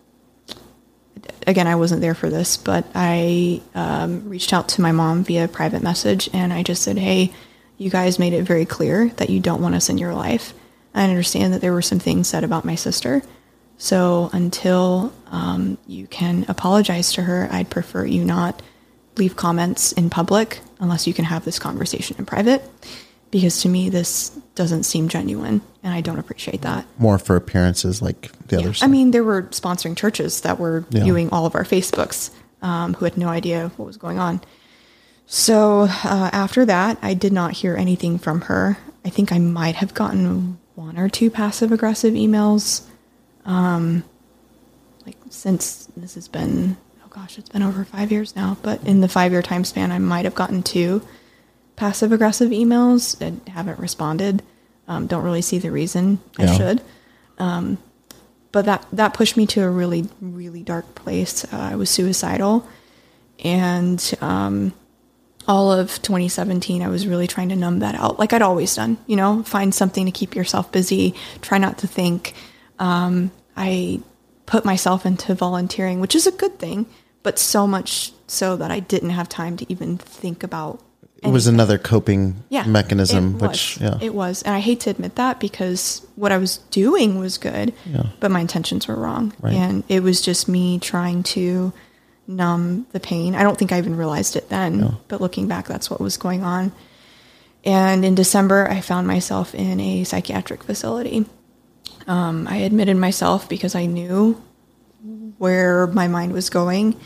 again, 1.45 1.67
I 1.67 1.76
wasn't 1.76 2.01
there 2.01 2.15
for 2.15 2.30
this, 2.30 2.57
but 2.57 2.86
I 2.95 3.61
um, 3.76 4.28
reached 4.28 4.53
out 4.53 4.69
to 4.69 4.82
my 4.82 4.91
mom 4.91 5.24
via 5.24 5.47
private 5.47 5.84
message 5.84 6.30
and 6.34 6.51
I 6.51 6.63
just 6.63 6.82
said, 6.82 6.97
hey, 6.97 7.32
you 7.78 7.89
guys 7.89 8.19
made 8.19 8.34
it 8.34 8.43
very 8.43 8.65
clear 8.65 9.09
that 9.17 9.30
you 9.30 9.39
don't 9.39 9.61
want 9.61 9.76
us 9.76 9.89
in 9.89 9.97
your 9.97 10.13
life. 10.13 10.53
I 10.93 11.03
understand 11.03 11.53
that 11.53 11.61
there 11.61 11.74
were 11.74 11.82
some 11.82 11.99
things 11.99 12.28
said 12.28 12.43
about 12.43 12.65
my 12.65 12.76
sister. 12.76 13.22
So 13.78 14.30
until 14.34 15.13
um, 15.28 15.78
you 15.88 16.07
can 16.07 16.45
apologize 16.47 17.13
to 17.13 17.24
her, 17.24 17.47
I'd 17.51 17.69
prefer 17.69 18.05
you 18.05 18.24
not 18.24 18.61
leave 19.18 19.36
comments 19.36 19.91
in 19.91 20.09
public 20.09 20.59
unless 20.80 21.05
you 21.07 21.14
can 21.14 21.26
have 21.26 21.45
this 21.45 21.59
conversation 21.59 22.16
in 22.18 22.26
private. 22.26 22.64
Because 23.30 23.62
to 23.62 23.70
me, 23.70 23.89
this 23.89 24.30
doesn't 24.55 24.84
seem 24.84 25.07
genuine, 25.07 25.62
and 25.84 25.93
I 25.93 26.01
don't 26.01 26.20
appreciate 26.20 26.62
that. 26.64 26.86
More 26.97 27.18
for 27.18 27.38
appearances 27.38 28.01
like 28.01 28.30
the 28.47 28.57
Yeah. 28.57 28.62
others. 28.64 28.84
I 28.84 28.88
mean, 28.88 29.12
there 29.12 29.24
were 29.24 29.43
sponsoring 29.43 29.95
churches 29.95 30.41
that 30.41 30.59
were 30.59 30.84
Yeah. 30.89 31.03
viewing 31.03 31.30
all 31.30 31.45
of 31.45 31.55
our 31.55 31.64
Facebooks 31.64 32.32
um, 32.62 32.93
who 32.95 33.05
had 33.05 33.18
no 33.18 33.28
idea 33.30 33.72
what 33.78 33.86
was 33.86 33.97
going 33.97 34.20
on. 34.20 34.41
So 35.28 35.84
uh, 36.03 36.30
after 36.34 36.66
that, 36.66 36.97
I 37.01 37.14
did 37.14 37.32
not 37.32 37.53
hear 37.53 37.76
anything 37.78 38.18
from 38.20 38.41
her. 38.41 38.78
I 39.05 39.09
think 39.09 39.32
I 39.32 39.39
might 39.39 39.76
have 39.76 39.93
gotten 39.93 40.57
one 40.76 40.97
or 40.97 41.07
two 41.09 41.32
passive 41.32 41.72
aggressive 41.72 42.14
emails. 42.14 42.82
Um, 43.45 44.03
like 45.05 45.16
since 45.30 45.88
this 45.95 46.16
has 46.16 46.28
been, 46.28 46.76
gosh, 47.12 47.38
it's 47.38 47.49
been 47.49 47.62
over 47.64 47.84
five 47.86 48.12
years 48.12 48.36
now. 48.36 48.57
But 48.64 48.84
in 48.86 49.01
the 49.01 49.07
five 49.07 49.32
year 49.32 49.41
time 49.43 49.64
span, 49.64 49.91
I 49.91 49.99
might 49.99 50.26
have 50.26 50.34
gotten 50.36 50.64
two 50.64 51.05
passive 51.76 52.12
aggressive 52.12 52.49
emails 52.51 53.18
that 53.20 53.34
haven't 53.51 53.80
responded. 53.80 54.41
Um, 54.88 55.05
don't 55.07 55.24
really 55.24 55.41
see 55.43 55.59
the 55.59 55.72
reason 55.72 56.20
I 56.39 56.43
Yeah. 56.45 56.53
should 56.57 56.82
but 58.51 58.66
that 58.66 58.86
that 58.91 59.14
pushed 59.14 59.38
me 59.38 59.45
to 59.47 59.62
a 59.64 59.70
really 59.70 60.07
really 60.20 60.62
dark 60.64 60.93
place. 60.95 61.45
Uh, 61.53 61.57
I 61.57 61.76
was 61.76 61.89
suicidal, 61.89 62.68
and 63.43 64.14
um, 64.22 64.74
all 65.47 65.72
of 65.72 66.01
2017, 66.01 66.82
I 66.82 66.89
was 66.89 67.07
really 67.07 67.28
trying 67.28 67.49
to 67.49 67.55
numb 67.55 67.80
that 67.80 67.95
out, 67.95 68.20
like 68.20 68.34
I'd 68.34 68.41
always 68.41 68.76
done. 68.76 68.97
You 69.07 69.16
know, 69.16 69.43
find 69.43 69.74
something 69.74 70.05
to 70.05 70.12
keep 70.12 70.36
yourself 70.36 70.72
busy. 70.72 71.16
Try 71.41 71.57
not 71.57 71.78
to 71.80 71.88
think. 71.88 72.34
Um, 72.80 73.32
I 73.55 74.01
put 74.45 74.66
myself 74.66 75.05
into 75.05 75.34
volunteering, 75.34 75.99
which 76.01 76.16
is 76.16 76.28
a 76.28 76.32
good 76.32 76.59
thing, 76.59 76.86
but 77.24 77.38
so 77.39 77.67
much 77.67 78.11
so 78.28 78.55
that 78.57 78.72
I 78.72 78.80
didn't 78.80 79.11
have 79.11 79.28
time 79.30 79.57
to 79.57 79.65
even 79.72 79.97
think 79.97 80.43
about. 80.43 80.80
it 81.24 81.30
was 81.30 81.45
another 81.45 81.78
coping 81.78 82.43
yeah, 82.49 82.65
mechanism, 82.65 83.38
which 83.38 83.78
yeah, 83.80 83.97
it 84.01 84.13
was, 84.13 84.41
and 84.41 84.55
I 84.55 84.59
hate 84.59 84.80
to 84.82 84.89
admit 84.89 85.15
that 85.15 85.39
because 85.39 86.05
what 86.15 86.32
I 86.32 86.38
was 86.39 86.57
doing 86.72 87.19
was 87.19 87.38
good, 87.38 87.74
Yeah. 87.86 88.03
but 88.19 88.32
my 88.32 88.39
intentions 88.39 88.88
were 88.88 88.95
wrong, 88.95 89.32
Right. 89.39 89.53
and 89.53 89.84
it 89.88 90.01
was 90.01 90.19
just 90.22 90.47
me 90.47 90.80
trying 90.80 91.22
to 91.36 91.74
numb 92.28 92.88
the 92.91 92.99
pain. 92.99 93.36
I 93.36 93.43
don't 93.43 93.55
think 93.57 93.72
I 93.72 93.78
even 93.78 93.97
realized 93.97 94.36
it 94.36 94.49
then, 94.49 94.97
but 95.09 95.22
looking 95.22 95.47
back, 95.47 95.67
that's 95.67 95.89
what 95.91 96.01
was 96.01 96.17
going 96.17 96.43
on. 96.43 96.72
And 97.63 98.03
in 98.03 98.15
December, 98.15 98.67
I 98.67 98.82
found 98.82 99.05
myself 99.05 99.53
in 99.53 99.80
a 99.80 100.03
psychiatric 100.03 100.63
facility. 100.63 101.26
Um, 102.07 102.47
I 102.49 102.57
admitted 102.57 102.97
myself 102.97 103.47
because 103.47 103.76
I 103.76 103.86
knew 103.86 104.41
where 105.38 105.88
my 105.88 106.08
mind 106.08 106.34
was 106.34 106.49
going. 106.49 106.99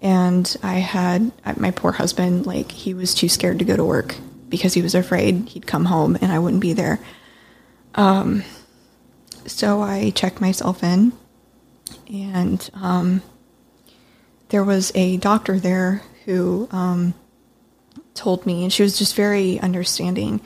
And 0.00 0.56
I 0.62 0.74
had 0.74 1.32
my 1.56 1.70
poor 1.70 1.92
husband, 1.92 2.46
like, 2.46 2.70
he 2.70 2.92
was 2.92 3.14
too 3.14 3.28
scared 3.28 3.58
to 3.60 3.64
go 3.64 3.76
to 3.76 3.84
work 3.84 4.16
because 4.48 4.74
he 4.74 4.82
was 4.82 4.94
afraid 4.94 5.48
he'd 5.48 5.66
come 5.66 5.86
home 5.86 6.16
and 6.20 6.30
I 6.30 6.38
wouldn't 6.38 6.60
be 6.60 6.74
there. 6.74 7.00
Um, 7.94 8.44
so 9.46 9.80
I 9.80 10.10
checked 10.10 10.40
myself 10.40 10.82
in, 10.82 11.12
and 12.12 12.68
um, 12.74 13.22
there 14.48 14.64
was 14.64 14.92
a 14.94 15.16
doctor 15.18 15.58
there 15.58 16.02
who 16.24 16.68
um, 16.70 17.14
told 18.14 18.46
me, 18.46 18.62
and 18.62 18.72
she 18.72 18.82
was 18.82 18.98
just 18.98 19.14
very 19.14 19.58
understanding. 19.60 20.40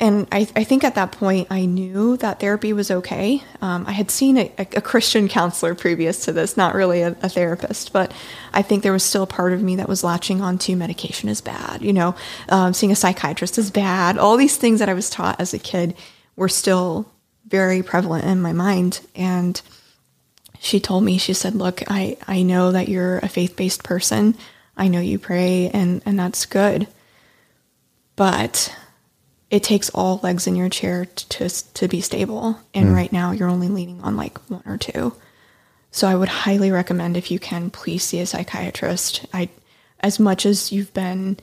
And 0.00 0.28
I, 0.30 0.46
I 0.54 0.62
think 0.62 0.84
at 0.84 0.94
that 0.94 1.10
point 1.10 1.48
I 1.50 1.66
knew 1.66 2.16
that 2.18 2.38
therapy 2.38 2.72
was 2.72 2.90
okay. 2.90 3.42
Um, 3.60 3.84
I 3.86 3.92
had 3.92 4.12
seen 4.12 4.38
a, 4.38 4.52
a 4.58 4.80
Christian 4.80 5.26
counselor 5.38 5.74
previous 5.74 6.24
to 6.26 6.32
this, 6.32 6.56
not 6.56 6.74
really 6.74 7.02
a, 7.02 7.16
a 7.22 7.28
therapist, 7.28 7.92
but 7.92 8.12
I 8.52 8.62
think 8.62 8.82
there 8.82 8.92
was 8.92 9.02
still 9.02 9.24
a 9.24 9.26
part 9.26 9.52
of 9.52 9.62
me 9.62 9.76
that 9.76 9.88
was 9.88 10.04
latching 10.04 10.40
onto 10.40 10.76
medication 10.76 11.28
is 11.28 11.40
bad. 11.40 11.82
You 11.82 11.92
know, 11.92 12.14
um, 12.48 12.74
seeing 12.74 12.92
a 12.92 12.96
psychiatrist 12.96 13.58
is 13.58 13.72
bad. 13.72 14.18
All 14.18 14.36
these 14.36 14.56
things 14.56 14.78
that 14.78 14.88
I 14.88 14.94
was 14.94 15.10
taught 15.10 15.40
as 15.40 15.52
a 15.52 15.58
kid 15.58 15.96
were 16.36 16.48
still 16.48 17.10
very 17.48 17.82
prevalent 17.82 18.24
in 18.24 18.40
my 18.40 18.52
mind. 18.52 19.00
And 19.16 19.60
she 20.60 20.78
told 20.78 21.02
me, 21.02 21.18
she 21.18 21.32
said, 21.32 21.56
Look, 21.56 21.82
I, 21.88 22.16
I 22.28 22.42
know 22.42 22.70
that 22.70 22.88
you're 22.88 23.18
a 23.18 23.28
faith 23.28 23.56
based 23.56 23.82
person. 23.82 24.36
I 24.76 24.86
know 24.86 25.00
you 25.00 25.18
pray, 25.18 25.70
and, 25.70 26.02
and 26.06 26.16
that's 26.16 26.46
good. 26.46 26.86
But 28.14 28.72
it 29.50 29.62
takes 29.62 29.88
all 29.90 30.20
legs 30.22 30.46
in 30.46 30.56
your 30.56 30.68
chair 30.68 31.06
to, 31.06 31.28
to, 31.28 31.72
to 31.74 31.88
be 31.88 32.00
stable. 32.00 32.58
And 32.74 32.94
right 32.94 33.12
now, 33.12 33.30
you're 33.32 33.48
only 33.48 33.68
leaning 33.68 34.00
on 34.02 34.16
like 34.16 34.38
one 34.50 34.62
or 34.66 34.76
two. 34.76 35.14
So 35.90 36.06
I 36.06 36.14
would 36.14 36.28
highly 36.28 36.70
recommend 36.70 37.16
if 37.16 37.30
you 37.30 37.38
can, 37.38 37.70
please 37.70 38.04
see 38.04 38.20
a 38.20 38.26
psychiatrist. 38.26 39.26
I, 39.32 39.48
as 40.00 40.18
much 40.18 40.44
as 40.44 40.70
you've 40.70 40.92
been 40.92 41.38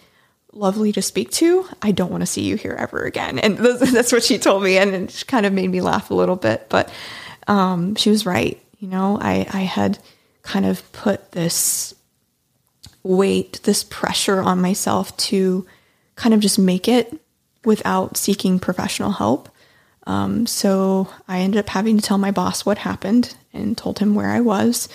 lovely 0.53 0.91
to 0.93 1.01
speak 1.01 1.31
to, 1.31 1.67
I 1.81 1.91
don't 1.91 2.11
want 2.11 2.21
to 2.21 2.27
see 2.27 2.43
you 2.43 2.55
here 2.55 2.75
ever 2.77 3.03
again. 3.03 3.39
And 3.39 3.57
that's 3.57 3.91
that's 3.91 4.11
what 4.11 4.23
she 4.23 4.37
told 4.37 4.63
me, 4.63 4.77
and 4.77 4.93
it 4.93 5.23
kind 5.27 5.45
of 5.45 5.53
made 5.53 5.69
me 5.69 5.81
laugh 5.81 6.11
a 6.11 6.15
little 6.15 6.35
bit. 6.35 6.67
But 6.69 6.91
um, 7.47 7.95
she 7.95 8.09
was 8.09 8.25
right. 8.25 8.61
You 8.79 8.87
know, 8.87 9.17
I 9.19 9.47
I 9.51 9.61
had 9.61 9.99
kind 10.43 10.65
of 10.65 10.91
put 10.91 11.31
this 11.31 11.95
weight, 13.03 13.59
this 13.63 13.83
pressure 13.83 14.41
on 14.41 14.61
myself 14.61 15.15
to 15.17 15.65
kind 16.15 16.33
of 16.33 16.39
just 16.39 16.57
make 16.57 16.87
it 16.87 17.19
without 17.65 18.17
seeking 18.17 18.59
professional 18.59 19.11
help. 19.11 19.49
Um, 20.07 20.45
so 20.45 21.09
I 21.27 21.39
ended 21.39 21.59
up 21.59 21.69
having 21.69 21.97
to 21.97 22.03
tell 22.03 22.17
my 22.17 22.31
boss 22.31 22.65
what 22.65 22.77
happened 22.79 23.35
and 23.53 23.77
told 23.77 23.99
him 23.99 24.13
where 24.15 24.29
I 24.29 24.41
was. 24.41 24.87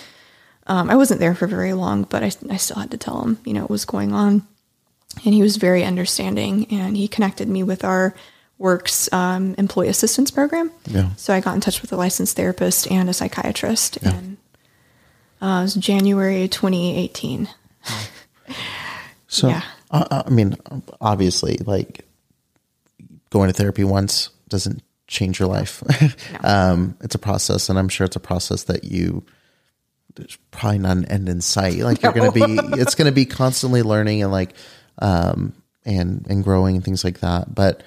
Um, 0.67 0.89
I 0.89 0.95
wasn't 0.97 1.19
there 1.21 1.35
for 1.35 1.47
very 1.49 1.73
long, 1.73 2.05
but 2.05 2.23
I, 2.23 2.31
I 2.49 2.57
still 2.57 2.77
had 2.79 2.93
to 2.93 2.97
tell 2.97 3.23
him, 3.23 3.39
you 3.45 3.53
know, 3.55 3.63
what 3.63 3.71
was 3.71 3.85
going 3.85 4.13
on. 4.13 4.47
And 5.25 5.35
he 5.35 5.43
was 5.43 5.57
very 5.57 5.83
understanding 5.83 6.67
and 6.71 6.97
he 6.97 7.09
connected 7.09 7.49
me 7.49 7.63
with 7.65 7.85
our 7.85 8.15
Works 8.59 9.11
um, 9.11 9.55
employee 9.57 9.89
assistance 9.89 10.31
program. 10.31 10.71
Yeah. 10.87 11.09
So 11.17 11.33
I 11.33 11.41
got 11.41 11.55
in 11.55 11.63
touch 11.63 11.81
with 11.81 11.95
a 11.95 11.97
licensed 11.97 12.37
therapist 12.37 12.91
and 12.91 13.09
a 13.09 13.15
psychiatrist, 13.15 13.97
and 14.03 14.37
uh, 15.41 15.61
it 15.61 15.63
was 15.63 15.75
January 15.77 16.47
2018. 16.47 17.49
So, 19.29 19.49
Yeah. 19.49 19.63
uh, 19.91 20.25
I 20.27 20.29
mean, 20.29 20.57
obviously, 21.01 21.57
like 21.65 22.05
going 23.31 23.49
to 23.49 23.53
therapy 23.55 23.85
once 23.85 24.31
doesn't 24.49 24.83
change 25.07 25.39
your 25.39 25.49
life. 25.49 25.83
um, 26.45 26.97
it's 27.01 27.15
a 27.15 27.19
process, 27.19 27.69
and 27.69 27.79
I'm 27.79 27.89
sure 27.89 28.05
it's 28.05 28.17
a 28.17 28.21
process 28.21 28.65
that 28.65 28.85
you. 28.85 29.25
There's 30.17 30.37
probably 30.51 30.81
not 30.81 30.97
an 30.97 31.05
end 31.07 31.29
in 31.29 31.41
sight. 31.41 31.79
Like 31.79 32.03
you're 32.03 32.13
going 32.13 32.33
to 32.33 32.47
be, 32.47 32.81
it's 32.81 32.97
going 32.97 33.07
to 33.07 33.13
be 33.13 33.25
constantly 33.25 33.83
learning 33.83 34.23
and 34.25 34.33
like, 34.33 34.55
um, 34.99 35.55
and 35.85 36.27
and 36.29 36.43
growing 36.43 36.75
and 36.75 36.85
things 36.85 37.05
like 37.05 37.21
that. 37.21 37.55
But 37.55 37.83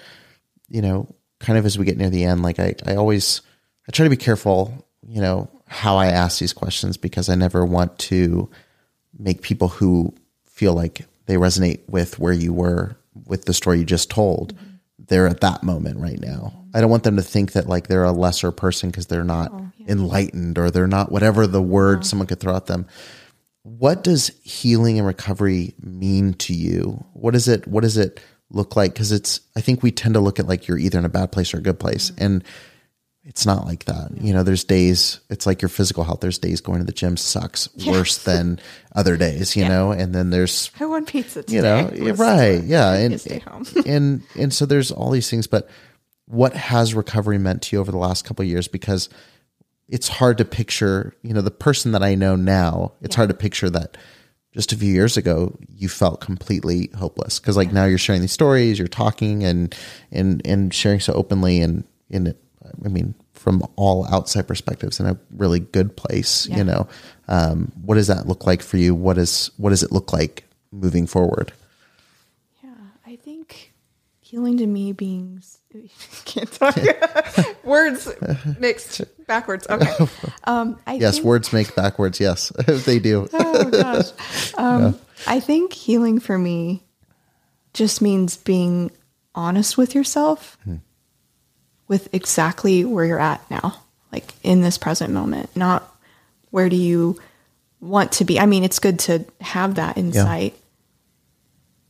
you 0.70 0.82
know, 0.82 1.14
kind 1.40 1.60
of 1.60 1.66
as 1.66 1.78
we 1.78 1.86
get 1.86 1.98
near 1.98 2.10
the 2.10 2.24
end, 2.24 2.42
like 2.42 2.60
I, 2.60 2.76
I 2.86 2.96
always, 2.96 3.42
I 3.88 3.92
try 3.92 4.06
to 4.06 4.10
be 4.10 4.18
careful, 4.18 4.88
you 5.06 5.22
know, 5.22 5.50
how 5.68 5.98
I 5.98 6.08
ask 6.08 6.40
these 6.40 6.54
questions 6.54 6.98
because 6.98 7.30
I 7.30 7.36
never 7.36 7.66
want 7.66 7.98
to 8.00 8.50
make 9.18 9.42
people 9.42 9.68
who 9.68 10.14
feel 10.46 10.74
like 10.74 11.06
they 11.26 11.36
resonate 11.36 11.82
with 11.88 12.20
where 12.20 12.34
you 12.34 12.54
were 12.54 12.96
with 13.26 13.46
the 13.46 13.54
story 13.54 13.80
you 13.80 13.86
just 13.86 14.10
told. 14.10 14.56
They're 15.14 15.28
at 15.28 15.42
that 15.42 15.62
moment 15.62 16.00
right 16.00 16.20
now. 16.20 16.66
I 16.74 16.82
don't 16.82 16.90
want 16.90 17.04
them 17.04 17.18
to 17.18 17.22
think 17.22 17.52
that 17.52 17.70
like 17.70 17.86
they're 17.86 18.04
a 18.04 18.12
lesser 18.12 18.52
person 18.52 18.90
because 18.90 19.06
they're 19.06 19.24
not 19.24 19.52
oh, 19.54 19.70
enlightened 19.88 20.58
or 20.58 20.72
they're 20.72 20.88
not 20.88 21.12
whatever 21.12 21.46
the 21.46 21.62
word 21.62 22.00
uh-huh. 22.00 22.04
someone 22.06 22.28
could 22.28 22.40
throw 22.40 22.56
at 22.56 22.66
them. 22.66 22.88
What 23.62 24.04
does 24.04 24.32
healing 24.42 24.98
and 24.98 25.06
recovery 25.06 25.76
mean 25.80 26.34
to 26.40 26.54
you? 26.56 27.06
What 27.14 27.36
is 27.36 27.48
it? 27.48 27.68
What 27.68 27.82
does 27.82 27.96
it 27.96 28.22
look 28.50 28.76
like? 28.76 28.94
Because 28.94 29.12
it's, 29.12 29.40
I 29.56 29.62
think 29.62 29.84
we 29.84 29.92
tend 29.92 30.16
to 30.16 30.20
look 30.20 30.40
at 30.40 30.48
like 30.48 30.68
you're 30.68 30.80
either 30.80 30.98
in 30.98 31.06
a 31.06 31.10
bad 31.10 31.32
place 31.32 31.54
or 31.54 31.60
a 31.60 31.62
good 31.62 31.80
place. 31.80 32.10
Mm-hmm. 32.10 32.24
And 32.24 32.44
it's 33.26 33.46
not 33.46 33.66
like 33.66 33.86
that. 33.86 34.12
You 34.20 34.34
know, 34.34 34.44
there's 34.44 34.64
days, 34.66 35.22
it's 35.30 35.46
like 35.46 35.62
your 35.62 35.70
physical 35.70 36.04
health. 36.04 36.20
There's 36.20 36.38
days 36.38 36.60
going 36.60 36.80
to 36.80 36.86
the 36.86 36.92
gym 36.92 37.16
sucks 37.16 37.70
worse 37.86 38.18
than 38.18 38.60
other 38.96 39.16
days, 39.16 39.56
you 39.56 39.68
know, 39.68 39.92
and 39.92 40.14
then 40.14 40.30
there's, 40.30 40.72
I 40.80 40.86
want 40.86 41.08
pizza 41.08 41.42
today. 41.44 41.56
you 41.56 41.62
know, 41.62 41.92
yeah, 41.94 42.04
Let's- 42.04 42.20
right. 42.20 42.64
Yeah. 42.64 42.94
And, 42.94 43.22
stay 43.22 43.40
home. 43.40 43.66
and, 43.86 44.24
and 44.38 44.54
so 44.54 44.66
there's 44.66 44.92
all 44.92 45.10
these 45.10 45.30
things, 45.30 45.48
but 45.48 45.70
what 46.26 46.54
has 46.54 46.94
recovery 46.94 47.38
meant 47.38 47.62
to 47.64 47.76
you 47.76 47.80
over 47.80 47.92
the 47.92 47.98
last 47.98 48.26
couple 48.26 48.44
of 48.44 48.50
years? 48.50 48.68
Because 48.68 49.08
it's 49.88 50.08
hard 50.10 50.38
to 50.40 50.46
picture, 50.46 51.16
you 51.24 51.34
know, 51.34 51.42
the 51.42 51.52
person 51.52 51.94
that 51.94 52.04
I 52.04 52.16
know 52.16 52.36
now, 52.36 52.94
it's 53.02 53.16
hard 53.16 53.30
to 53.30 53.36
picture 53.36 53.70
that 53.70 53.98
just 54.54 54.72
a 54.72 54.78
few 54.78 54.94
years 54.94 55.18
ago 55.18 55.58
you 55.68 55.90
felt 55.90 56.22
completely 56.22 56.90
hopeless 56.96 57.40
because 57.40 57.58
like 57.58 57.74
now 57.74 57.86
you're 57.86 57.98
sharing 57.98 58.22
these 58.22 58.32
stories 58.32 58.78
you're 58.78 58.88
talking 58.88 59.44
and 59.44 59.76
and 60.12 60.46
and 60.46 60.72
sharing 60.72 61.00
so 61.00 61.12
openly 61.14 61.60
and 61.60 61.84
in 62.12 62.28
it 62.28 62.43
i 62.86 62.88
mean 62.88 63.14
from 63.34 63.62
all 63.76 64.06
outside 64.14 64.48
perspectives 64.48 65.00
in 65.00 65.06
a 65.06 65.18
really 65.36 65.60
good 65.60 65.96
place 65.98 66.48
Yeah. 66.48 66.58
you 66.58 66.64
know 66.64 66.88
um, 67.28 67.72
what 67.86 67.96
does 67.96 68.08
that 68.08 68.28
look 68.28 68.46
like 68.46 68.62
for 68.62 68.78
you 68.78 68.94
what 68.96 69.18
is 69.18 69.52
what 69.58 69.70
does 69.72 69.84
it 69.84 69.92
look 69.92 70.12
like 70.14 70.46
moving 70.72 71.08
forward 71.08 71.52
Yeah, 72.64 72.70
I 73.06 73.16
think 73.18 73.74
healing 74.20 74.58
to 74.58 74.66
me 74.68 74.92
being 74.92 75.42
can't 76.26 76.52
talk 76.52 76.76
words 77.64 78.10
mixed 78.60 79.02
backwards. 79.28 79.66
Okay. 79.70 79.94
Um, 80.46 80.78
I 80.86 80.96
yes 80.96 81.16
think, 81.16 81.26
words 81.26 81.54
make 81.54 81.74
backwards 81.76 82.20
yes 82.20 82.52
they 82.86 83.00
do 83.00 83.28
Oh 83.34 83.70
gosh. 83.72 84.12
Um, 84.58 85.00
I 85.26 85.40
think 85.40 85.72
healing 85.74 86.20
for 86.20 86.38
me 86.38 86.84
just 87.74 88.02
means 88.02 88.36
being 88.38 88.92
honest 89.34 89.78
with 89.78 89.96
yourself, 89.96 90.58
with 91.94 92.14
exactly 92.14 92.84
where 92.84 93.06
you're 93.06 93.20
at 93.20 93.50
now, 93.50 93.82
like 94.12 94.34
in 94.44 94.62
this 94.62 94.78
present 94.78 95.14
moment, 95.14 95.56
not 95.56 95.96
where 96.50 96.70
do 96.70 96.76
you 96.76 97.20
want 97.80 98.14
to 98.14 98.26
be. 98.26 98.40
I 98.40 98.46
mean, 98.46 98.64
it's 98.64 98.80
good 98.80 99.00
to 99.00 99.26
have 99.42 99.76
that 99.76 99.98
insight, 99.98 100.56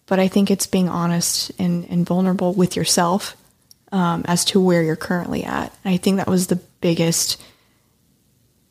but 0.06 0.20
I 0.20 0.28
think 0.28 0.52
it's 0.52 0.68
being 0.68 0.90
honest 0.90 1.52
and, 1.60 1.86
and 1.90 2.06
vulnerable 2.06 2.54
with 2.54 2.76
yourself 2.76 3.38
um, 3.92 4.24
as 4.28 4.46
to 4.46 4.60
where 4.60 4.84
you're 4.84 4.96
currently 4.96 5.44
at. 5.44 5.74
And 5.84 5.94
I 5.94 5.98
think 5.98 6.18
that 6.18 6.28
was 6.28 6.48
the 6.48 6.62
biggest 6.82 7.42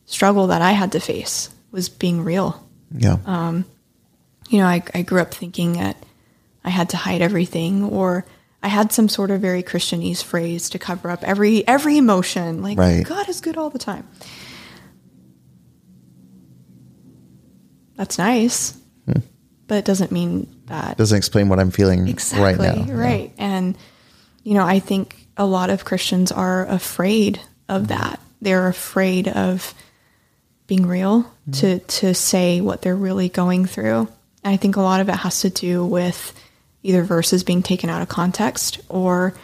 struggle 0.06 0.48
that 0.48 0.62
I 0.62 0.72
had 0.72 0.92
to 0.92 1.00
face 1.00 1.48
was 1.70 1.88
being 1.88 2.22
real 2.22 2.62
yeah 2.94 3.16
you 4.52 4.58
know, 4.58 4.66
I, 4.66 4.82
I 4.94 5.02
grew 5.02 5.20
up 5.20 5.32
thinking 5.32 5.74
that 5.74 5.96
I 6.62 6.68
had 6.70 6.90
to 6.90 6.98
hide 6.98 7.22
everything 7.22 7.84
or 7.84 8.26
I 8.62 8.68
had 8.68 8.92
some 8.92 9.08
sort 9.08 9.30
of 9.30 9.40
very 9.40 9.62
Christianese 9.62 10.22
phrase 10.22 10.70
to 10.70 10.78
cover 10.78 11.10
up 11.10 11.24
every 11.24 11.66
every 11.66 11.98
emotion. 11.98 12.62
Like 12.62 12.78
Right. 12.78 13.04
God 13.04 13.28
is 13.28 13.40
good 13.40 13.56
all 13.56 13.70
the 13.70 13.78
time. 13.78 14.06
That's 17.96 18.18
nice. 18.18 18.76
Hmm. 19.06 19.20
But 19.66 19.78
it 19.78 19.84
doesn't 19.84 20.12
mean 20.12 20.48
that 20.66 20.96
doesn't 20.96 21.18
explain 21.18 21.48
what 21.48 21.58
i'm 21.58 21.70
feeling 21.70 22.08
exactly 22.08 22.66
right 22.66 22.86
now 22.86 22.94
right. 22.94 23.32
And 23.38 23.76
you 24.42 24.54
know, 24.54 24.64
I 24.64 24.78
think 24.80 25.26
a 25.36 25.46
lot 25.46 25.70
of 25.70 25.84
Christians 25.84 26.32
are 26.32 26.66
afraid 26.66 27.40
of 27.68 27.82
mm-hmm. 27.82 27.98
that. 27.98 28.20
They're 28.40 28.68
afraid 28.68 29.28
of 29.28 29.74
being 30.66 30.86
real 30.86 31.22
mm-hmm. 31.22 31.52
to 31.52 31.78
to 31.78 32.14
say 32.14 32.60
what 32.60 32.82
they're 32.82 32.96
really 32.96 33.28
going 33.28 33.66
through. 33.66 34.08
And 34.44 34.52
I 34.52 34.56
think 34.56 34.76
a 34.76 34.82
lot 34.82 35.00
of 35.00 35.08
it 35.08 35.16
has 35.16 35.40
to 35.42 35.50
do 35.50 35.84
with 35.84 36.34
either 36.82 37.02
verses 37.02 37.44
being 37.44 37.62
taken 37.62 37.90
out 37.90 38.02
of 38.02 38.08
context 38.08 38.80
or 38.88 39.34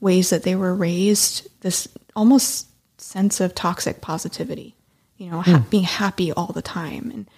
ways 0.00 0.30
that 0.30 0.42
they 0.42 0.54
were 0.54 0.74
raised. 0.74 1.48
This 1.60 1.88
almost 2.14 2.66
sense 3.00 3.40
of 3.40 3.54
toxic 3.54 4.00
positivity, 4.00 4.74
you 5.16 5.30
know, 5.30 5.40
ha- 5.40 5.64
being 5.70 5.84
happy 5.84 6.32
all 6.32 6.52
the 6.52 6.62
time 6.62 7.10
and 7.12 7.28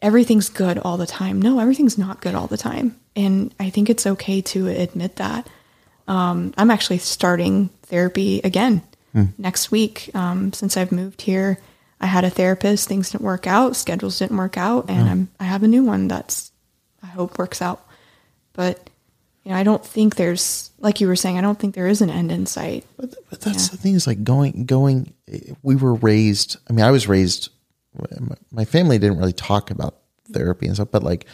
everything's 0.00 0.48
good 0.48 0.78
all 0.78 0.96
the 0.96 1.06
time. 1.06 1.40
No, 1.40 1.58
everything's 1.60 1.96
not 1.98 2.20
good 2.20 2.34
all 2.34 2.48
the 2.48 2.56
time. 2.56 2.96
And 3.14 3.54
I 3.60 3.70
think 3.70 3.88
it's 3.88 4.06
okay 4.06 4.40
to 4.42 4.68
admit 4.68 5.16
that. 5.16 5.48
Um, 6.08 6.52
I'm 6.56 6.70
actually 6.70 6.98
starting 6.98 7.68
therapy 7.84 8.40
again 8.42 8.82
next 9.38 9.70
week. 9.70 10.10
Um, 10.14 10.52
since 10.52 10.76
I've 10.76 10.90
moved 10.90 11.22
here, 11.22 11.58
I 12.00 12.06
had 12.06 12.24
a 12.24 12.30
therapist. 12.30 12.88
Things 12.88 13.10
didn't 13.10 13.24
work 13.24 13.46
out. 13.46 13.76
Schedules 13.76 14.18
didn't 14.18 14.36
work 14.38 14.56
out, 14.56 14.90
and 14.90 15.08
I'm 15.08 15.28
I 15.38 15.44
have 15.44 15.62
a 15.62 15.68
new 15.68 15.84
one 15.84 16.08
that's 16.08 16.50
I 17.02 17.06
hope 17.06 17.38
works 17.38 17.62
out. 17.62 17.86
But 18.52 18.90
you 19.44 19.50
know, 19.50 19.56
I 19.56 19.64
don't 19.64 19.84
think 19.84 20.16
there's 20.16 20.70
like 20.78 21.00
you 21.00 21.08
were 21.08 21.16
saying. 21.16 21.38
I 21.38 21.40
don't 21.40 21.58
think 21.58 21.74
there 21.74 21.88
is 21.88 22.00
an 22.00 22.10
end 22.10 22.30
in 22.30 22.46
sight. 22.46 22.84
But, 22.96 23.14
but 23.28 23.40
that's 23.40 23.70
the 23.70 23.76
thing 23.76 23.94
is 23.94 24.06
like 24.06 24.22
going 24.22 24.66
going. 24.66 25.14
We 25.62 25.76
were 25.76 25.94
raised. 25.94 26.58
I 26.68 26.72
mean, 26.72 26.84
I 26.84 26.90
was 26.90 27.08
raised. 27.08 27.50
My 28.50 28.64
family 28.64 28.98
didn't 28.98 29.18
really 29.18 29.32
talk 29.32 29.70
about 29.70 29.98
therapy 30.32 30.66
and 30.66 30.76
stuff, 30.76 30.90
but 30.90 31.02
like 31.02 31.26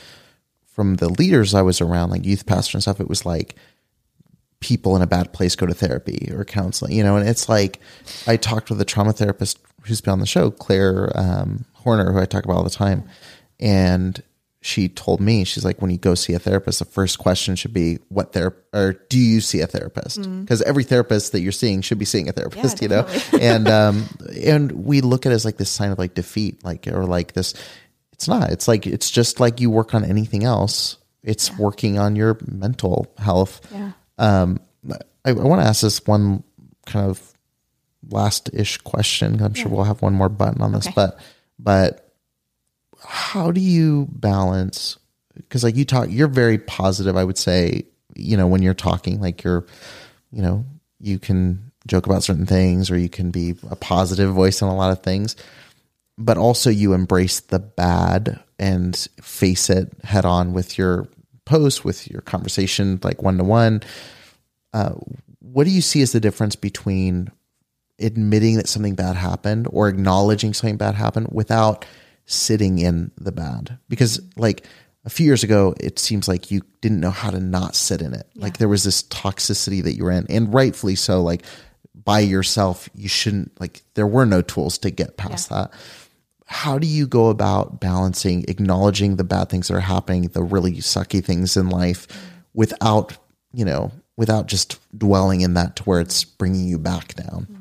from 0.67 0.97
the 0.97 1.09
leaders 1.09 1.55
I 1.55 1.63
was 1.63 1.81
around, 1.81 2.11
like 2.11 2.25
youth 2.25 2.47
pastor 2.47 2.77
and 2.77 2.83
stuff, 2.83 3.01
it 3.01 3.09
was 3.09 3.27
like 3.27 3.55
people 4.61 4.97
in 4.97 5.03
a 5.03 5.07
bad 5.07 5.33
place 5.33 5.55
go 5.55 5.67
to 5.67 5.75
therapy 5.75 6.31
or 6.33 6.45
counseling, 6.45 6.93
you 6.93 7.03
know. 7.03 7.17
And 7.17 7.29
it's 7.29 7.49
like 7.49 7.81
I 8.27 8.37
talked 8.37 8.71
with 8.71 8.81
a 8.81 8.85
trauma 8.85 9.13
therapist 9.13 9.59
who's 9.83 10.01
been 10.01 10.13
on 10.13 10.21
the 10.21 10.27
show, 10.27 10.51
Claire 10.51 11.13
um, 11.15 11.65
Horner, 11.75 12.13
who 12.13 12.19
I 12.19 12.25
talk 12.25 12.45
about 12.45 12.57
all 12.57 12.65
the 12.65 12.71
time, 12.71 13.09
and 13.61 14.23
she 14.69 14.89
told 14.89 15.19
me 15.21 15.45
she's 15.45 15.65
like 15.65 15.81
when 15.81 15.91
you 15.91 15.97
go 15.97 16.15
see 16.15 16.35
a 16.35 16.39
therapist 16.39 16.79
the 16.79 16.85
first 16.85 17.19
question 17.19 17.57
should 17.57 17.73
be 17.73 17.99
what 18.09 18.33
therapist 18.35 18.65
or 18.75 18.93
do 19.09 19.19
you 19.19 19.41
see 19.41 19.61
a 19.63 19.67
therapist? 19.67 20.21
Because 20.41 20.61
every 20.63 20.85
therapist 20.85 21.33
that 21.33 21.41
you're 21.41 21.53
seeing 21.53 21.81
should 21.81 21.99
be 21.99 22.05
seeing 22.05 22.29
a 22.29 22.33
therapist 22.33 22.83
you 22.83 22.89
know? 22.89 23.07
and 23.41 23.67
um 23.69 24.05
and 24.45 24.73
we 24.73 25.01
look 25.01 25.25
at 25.25 25.33
it 25.33 25.35
as 25.35 25.45
like 25.47 25.57
this 25.57 25.71
sign 25.71 25.91
of 25.91 25.99
like 25.99 26.13
defeat 26.15 26.63
like 26.65 26.87
or 26.87 27.07
like 27.07 27.33
this 27.33 27.55
it's 28.13 28.29
not. 28.29 28.51
It's 28.51 28.67
like 28.69 28.87
it's 28.87 29.11
just 29.11 29.39
like 29.41 29.61
you 29.61 29.71
work 29.71 29.95
on 29.95 30.05
anything 30.05 30.43
else. 30.45 30.97
It's 31.23 31.57
working 31.57 31.99
on 31.99 32.17
your 32.17 32.37
mental 32.47 33.07
health. 33.17 33.61
Yeah. 33.73 33.93
um 34.19 34.61
i, 35.25 35.31
I 35.31 35.33
want 35.33 35.63
to 35.63 35.67
ask 35.69 35.81
this 35.83 36.05
one 36.07 36.43
kind 36.87 37.09
of 37.09 37.21
last 38.11 38.51
ish 38.55 38.79
question 38.79 39.43
i'm 39.43 39.55
sure 39.55 39.69
we'll 39.71 39.85
have 39.85 40.01
one 40.03 40.15
more 40.15 40.29
button 40.29 40.63
on 40.63 40.73
this 40.73 40.87
Okay. 40.87 40.95
but 40.95 41.19
but 41.59 42.08
how 43.05 43.51
do 43.51 43.61
you 43.61 44.09
balance 44.11 44.99
because 45.37 45.63
like 45.63 45.77
you 45.77 45.85
talk 45.85 46.09
you're 46.11 46.29
very 46.29 46.59
positive 46.59 47.17
i 47.17 47.25
would 47.25 47.39
say 47.39 47.85
you 48.15 48.37
know 48.37 48.47
when 48.47 48.63
you're 48.63 48.75
talking 48.75 49.21
like 49.21 49.43
you're 49.45 49.67
you 50.33 50.43
know 50.43 50.65
you 51.01 51.19
can 51.19 51.71
joke 51.87 52.07
about 52.07 52.23
certain 52.23 52.47
things 52.47 52.91
or 52.91 52.99
you 52.99 53.09
can 53.09 53.31
be 53.31 53.55
a 53.71 53.77
positive 53.77 54.33
voice 54.35 54.63
on 54.63 54.69
a 54.69 54.77
lot 54.77 54.91
of 54.91 55.03
things 55.03 55.37
but 56.17 56.37
also 56.37 56.69
you 56.71 56.93
embrace 56.93 57.41
the 57.41 57.59
bad 57.59 58.41
and 58.59 59.09
face 59.21 59.71
it 59.71 59.91
head 60.03 60.25
on 60.25 60.53
with 60.53 60.77
your 60.77 61.07
post 61.45 61.85
with 61.85 62.11
your 62.11 62.21
conversation 62.23 62.99
like 63.03 63.23
one 63.23 63.39
to 63.39 63.45
one 63.45 63.81
what 65.41 65.65
do 65.65 65.71
you 65.71 65.81
see 65.81 66.03
as 66.03 66.13
the 66.13 66.21
difference 66.21 66.57
between 66.57 67.31
admitting 67.99 68.57
that 68.57 68.69
something 68.69 68.95
bad 68.95 69.17
happened 69.17 69.67
or 69.71 69.89
acknowledging 69.89 70.55
something 70.55 70.77
bad 70.77 70.95
happened 70.95 71.29
without 71.33 71.85
sitting 72.29 72.79
in 72.79 73.11
the 73.17 73.33
bad 73.33 73.79
because 73.89 74.21
like 74.37 74.65
a 75.05 75.11
few 75.11 75.27
years 75.27 75.43
ago, 75.43 75.75
it 75.81 75.99
seems 75.99 76.29
like 76.29 76.51
you 76.51 76.61
didn't 76.81 77.01
know 77.01 77.11
how 77.11 77.31
to 77.31 77.41
not 77.41 77.75
sit 77.75 78.03
in 78.03 78.15
it. 78.15 78.29
Like 78.37 78.59
there 78.59 78.69
was 78.69 78.85
this 78.85 79.03
toxicity 79.05 79.83
that 79.83 79.95
you 79.95 80.05
were 80.05 80.11
in, 80.11 80.27
and 80.29 80.53
rightfully 80.53 80.97
so. 80.97 81.23
Like 81.23 81.45
by 82.05 82.21
yourself, 82.21 82.89
you 82.95 83.09
shouldn't, 83.09 83.61
like, 83.61 83.83
there 83.93 84.07
were 84.07 84.25
no 84.25 84.41
tools 84.41 84.79
to 84.79 84.91
get 84.91 85.19
past 85.19 85.51
that. 85.51 85.71
How 86.47 86.79
do 86.79 86.87
you 86.87 87.07
go 87.07 87.29
about 87.29 87.81
balancing, 87.81 88.47
acknowledging 88.49 89.17
the 89.17 89.25
bad 89.25 89.51
things 89.51 89.69
that 89.69 89.75
are 89.75 89.81
happening, 89.81 90.23
the 90.29 90.43
really 90.43 90.77
sucky 90.77 91.23
things 91.23 91.55
in 91.55 91.69
life 91.69 92.07
without, 92.55 93.17
you 93.53 93.65
know, 93.65 93.93
without 94.17 94.47
just 94.47 94.79
dwelling 94.97 95.43
in 95.43 95.53
that 95.55 95.77
to 95.77 95.83
where 95.83 96.01
it's 96.01 96.25
bringing 96.25 96.67
you 96.67 96.79
back 96.79 97.15
down? 97.15 97.58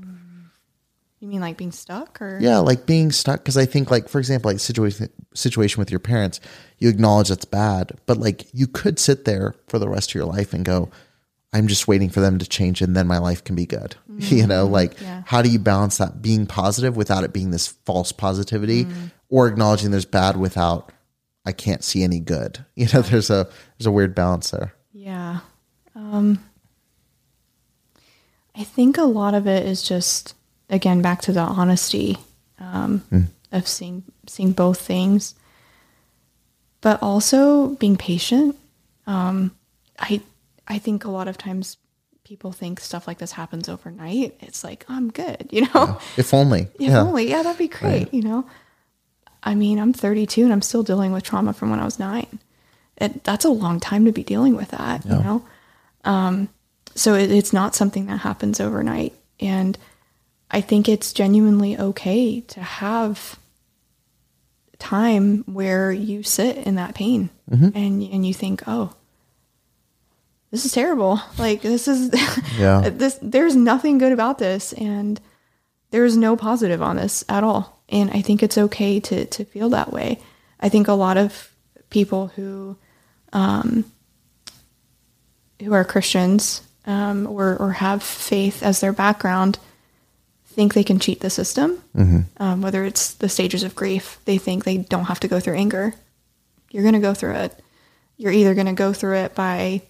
You 1.20 1.28
mean 1.28 1.41
like 1.41 1.57
being 1.57 1.72
stuck 1.72 2.22
or? 2.22 2.38
Yeah, 2.39 2.59
like 2.59 2.86
being 2.86 3.11
stuck. 3.11 3.39
Because 3.39 3.57
I 3.57 3.65
think, 3.65 3.89
like 3.89 4.07
for 4.07 4.20
example, 4.20 4.51
like 4.51 4.59
situation 4.59 5.09
situation 5.34 5.80
with 5.80 5.89
your 5.89 5.99
parents, 5.99 6.39
you 6.78 6.89
acknowledge 6.89 7.30
that's 7.30 7.45
bad, 7.45 7.97
but 8.05 8.18
like 8.18 8.45
you 8.53 8.68
could 8.68 8.99
sit 8.99 9.26
there 9.26 9.55
for 9.68 9.80
the 9.80 9.89
rest 9.89 10.11
of 10.11 10.15
your 10.15 10.26
life 10.26 10.53
and 10.53 10.63
go, 10.63 10.91
"I'm 11.53 11.68
just 11.68 11.88
waiting 11.88 12.09
for 12.09 12.20
them 12.20 12.38
to 12.38 12.47
change, 12.47 12.82
and 12.82 12.95
then 12.95 13.07
my 13.07 13.18
life 13.18 13.43
can 13.43 13.55
be 13.55 13.65
good." 13.65 13.95
you 14.20 14.45
know, 14.45 14.68
like 14.68 15.01
yeah. 15.01 15.24
how 15.26 15.41
do 15.41 15.49
you 15.49 15.57
balance 15.57 15.97
that 15.97 16.22
being 16.22 16.45
positive 16.45 16.95
without 16.95 17.24
it 17.24 17.34
being 17.34 17.49
this 17.49 17.68
false 17.68 18.11
positivity, 18.11 18.86
or 19.30 19.47
acknowledging 19.47 19.89
there's 19.89 20.05
bad 20.05 20.38
without 20.38 20.91
I 21.47 21.51
can't 21.51 21.84
see 21.84 22.03
any 22.03 22.20
good. 22.20 22.63
You 22.76 22.88
know, 22.93 23.01
there's 23.01 23.32
a 23.32 23.49
there's 23.78 23.88
a 23.88 23.91
weird 23.91 24.13
balance 24.13 24.51
there. 24.51 24.74
Yeah. 24.93 25.39
Um, 25.95 26.43
I 28.55 28.63
think 28.63 28.99
a 28.99 29.03
lot 29.03 29.34
of 29.34 29.47
it 29.47 29.65
is 29.65 29.82
just 29.82 30.36
again 30.70 31.01
back 31.01 31.22
to 31.22 31.32
the 31.32 31.39
honesty 31.41 32.18
um, 32.59 33.30
of 33.51 33.68
seeing 33.68 34.03
seeing 34.28 34.51
both 34.51 34.82
things, 34.82 35.36
but 36.82 37.01
also 37.01 37.70
being 37.76 37.97
patient. 37.97 38.55
Um, 39.05 39.55
I 39.99 40.22
I 40.68 40.78
think 40.80 41.05
a 41.05 41.11
lot 41.11 41.28
of 41.28 41.38
times 41.38 41.78
people 42.24 42.51
think 42.51 42.80
stuff 42.80 43.07
like 43.07 43.20
this 43.20 43.32
happens 43.32 43.70
overnight. 43.70 44.36
It's 44.41 44.63
like 44.63 44.86
"Oh, 44.89 44.95
I'm 44.95 45.11
good, 45.11 45.47
you 45.51 45.68
know. 45.74 45.99
If 46.18 46.34
only, 46.34 46.63
If 46.76 46.82
yeah, 46.82 47.01
only, 47.01 47.30
yeah, 47.30 47.43
that'd 47.43 47.57
be 47.57 47.68
great, 47.68 48.13
you 48.13 48.22
know. 48.22 48.45
I 49.43 49.55
mean, 49.55 49.80
I'm 49.80 49.93
32 49.93 50.43
and 50.43 50.51
I'm 50.51 50.61
still 50.61 50.84
dealing 50.84 51.13
with 51.13 51.24
trauma 51.24 51.53
from 51.53 51.70
when 51.70 51.80
I 51.80 51.86
was 51.86 51.99
nine. 51.99 52.39
It, 52.97 53.24
that's 53.24 53.45
a 53.45 53.49
long 53.49 53.80
time 53.80 54.03
to 54.05 54.11
be 54.11 54.24
dealing 54.24 54.55
with 54.57 54.72
that, 54.72 55.05
you 55.05 55.11
know. 55.11 55.45
Um, 56.03 56.49
so 56.95 57.13
it, 57.13 57.32
it's 57.32 57.53
not 57.53 57.76
something 57.76 58.07
that 58.07 58.18
happens 58.18 58.59
overnight, 58.59 59.13
and 59.39 59.78
I 60.49 60.61
think 60.61 60.87
it's 60.87 61.11
genuinely 61.13 61.77
okay 61.77 62.41
to 62.41 62.61
have 62.61 63.37
time 64.79 65.43
where 65.45 65.91
you 65.91 66.23
sit 66.23 66.57
in 66.57 66.75
that 66.75 66.95
pain 66.95 67.29
and 67.49 68.03
and 68.03 68.25
you 68.25 68.33
think, 68.33 68.63
oh, 68.67 68.93
this 70.51 70.65
is 70.65 70.71
terrible. 70.71 71.19
Like 71.37 71.61
this 71.61 71.87
is 71.87 72.11
Yeah. 72.57 72.89
this. 72.89 73.17
There's 73.21 73.55
nothing 73.55 73.97
good 73.97 74.11
about 74.13 74.37
this, 74.37 74.73
and 74.73 75.19
there's 75.91 76.15
no 76.17 76.35
positive 76.35 76.81
on 76.81 76.95
this 76.97 77.23
at 77.29 77.43
all. 77.43 77.81
And 77.89 78.11
I 78.11 78.21
think 78.21 78.43
it's 78.43 78.57
okay 78.57 78.99
to 79.01 79.25
to 79.25 79.45
feel 79.45 79.69
that 79.69 79.91
way. 79.91 80.19
I 80.59 80.69
think 80.69 80.87
a 80.87 80.93
lot 80.93 81.17
of 81.17 81.51
people 81.89 82.27
who 82.35 82.77
um, 83.33 83.85
who 85.61 85.73
are 85.73 85.83
Christians 85.85 86.61
um, 86.85 87.27
or 87.27 87.55
or 87.57 87.71
have 87.73 88.03
faith 88.03 88.61
as 88.63 88.79
their 88.79 88.93
background 88.93 89.59
think 90.58 90.74
they 90.74 90.84
can 90.84 90.97
cheat 90.97 91.20
the 91.22 91.30
system. 91.30 91.78
Um, 92.38 92.62
whether 92.64 92.84
it's 92.84 93.14
the 93.14 93.30
stages 93.30 93.62
of 93.62 93.76
grief, 93.76 94.18
they 94.26 94.39
think 94.39 94.64
they 94.64 94.78
don't 94.78 95.05
have 95.05 95.20
to 95.20 95.28
go 95.28 95.39
through 95.39 95.53
anger. 95.55 95.93
You're 96.72 96.82
going 96.82 96.95
to 96.95 96.99
go 96.99 97.14
through 97.14 97.36
it. 97.36 97.64
You're 98.18 98.32
either 98.32 98.55
going 98.55 98.66
to 98.66 98.74
go 98.74 98.91
through 98.91 99.18
it 99.18 99.36
by 99.36 99.84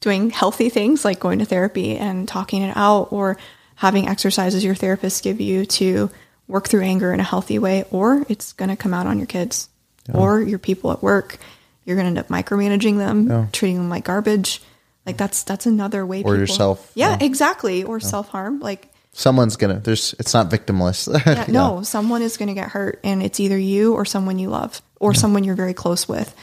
doing 0.00 0.30
healthy 0.30 0.70
things 0.70 1.04
like 1.04 1.20
going 1.20 1.38
to 1.40 1.44
therapy 1.44 1.98
and 1.98 2.26
talking 2.26 2.62
it 2.62 2.74
out 2.74 3.12
or 3.12 3.36
having 3.74 4.08
exercises 4.08 4.64
your 4.64 4.74
therapist 4.74 5.22
give 5.22 5.38
you 5.38 5.66
to 5.66 6.10
work 6.48 6.66
through 6.68 6.80
anger 6.82 7.12
in 7.12 7.20
a 7.20 7.22
healthy 7.22 7.58
way 7.58 7.84
or 7.90 8.24
it's 8.30 8.54
going 8.54 8.70
to 8.70 8.76
come 8.76 8.94
out 8.94 9.06
on 9.06 9.18
your 9.18 9.26
kids 9.26 9.68
or 10.14 10.40
your 10.40 10.58
people 10.58 10.90
at 10.92 11.02
work. 11.02 11.36
You're 11.84 11.96
going 11.96 12.06
to 12.14 12.18
end 12.18 12.18
up 12.18 12.28
micromanaging 12.28 12.96
them 12.96 13.50
treating 13.52 13.76
them 13.76 13.90
like 13.90 14.04
garbage. 14.04 14.62
Like 15.04 15.18
that's 15.18 15.42
that's 15.42 15.66
another 15.66 16.06
way 16.06 16.22
Or 16.22 16.36
yourself, 16.36 16.90
yeah, 16.94 17.10
yeah. 17.10 17.26
exactly. 17.26 17.84
Or 17.84 18.00
self-harm. 18.00 18.60
Like 18.60 18.89
someone's 19.12 19.56
gonna. 19.56 19.80
There's. 19.80 20.14
It's 20.18 20.34
not 20.34 20.50
victimless. 20.50 21.08
yeah, 21.26 21.46
no, 21.48 21.82
someone 21.82 22.22
is 22.22 22.36
going 22.36 22.48
to 22.48 22.54
get 22.54 22.70
hurt, 22.70 23.00
and 23.04 23.22
it's 23.22 23.40
either 23.40 23.58
you 23.58 23.94
or 23.94 24.04
someone 24.04 24.38
you 24.38 24.48
love 24.48 24.80
or 24.98 25.14
someone 25.14 25.44
you're 25.44 25.56
very 25.56 25.74
close 25.74 26.08
with. 26.08 26.34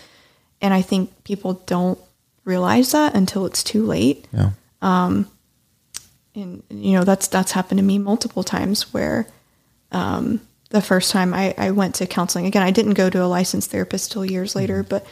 And 0.62 0.74
I 0.74 0.82
think 0.82 1.24
people 1.24 1.54
don't 1.66 2.00
realize 2.44 2.92
that 2.92 3.16
until 3.16 3.46
it's 3.46 3.64
too 3.64 3.86
late. 3.86 4.28
Yeah. 4.34 4.52
And 4.82 6.62
you 6.70 6.94
know 6.94 7.04
that's 7.04 7.28
that's 7.28 7.52
happened 7.52 7.80
to 7.80 7.84
me 7.84 7.98
multiple 7.98 8.44
times. 8.44 8.94
Where 8.94 9.28
um, 9.92 10.42
the 10.70 10.82
first 10.82 11.12
time 11.12 11.34
I, 11.34 11.56
I 11.58 11.72
went 11.72 11.96
to 11.96 12.08
counseling 12.08 12.46
again, 12.46 12.64
I 12.64 12.72
didn't 12.72 12.94
go 12.94 13.10
to 13.10 13.24
a 13.24 13.26
licensed 13.26 13.72
therapist 13.72 14.12
till 14.12 14.26
years 14.26 14.56
later, 14.56 14.84
but 14.84 15.06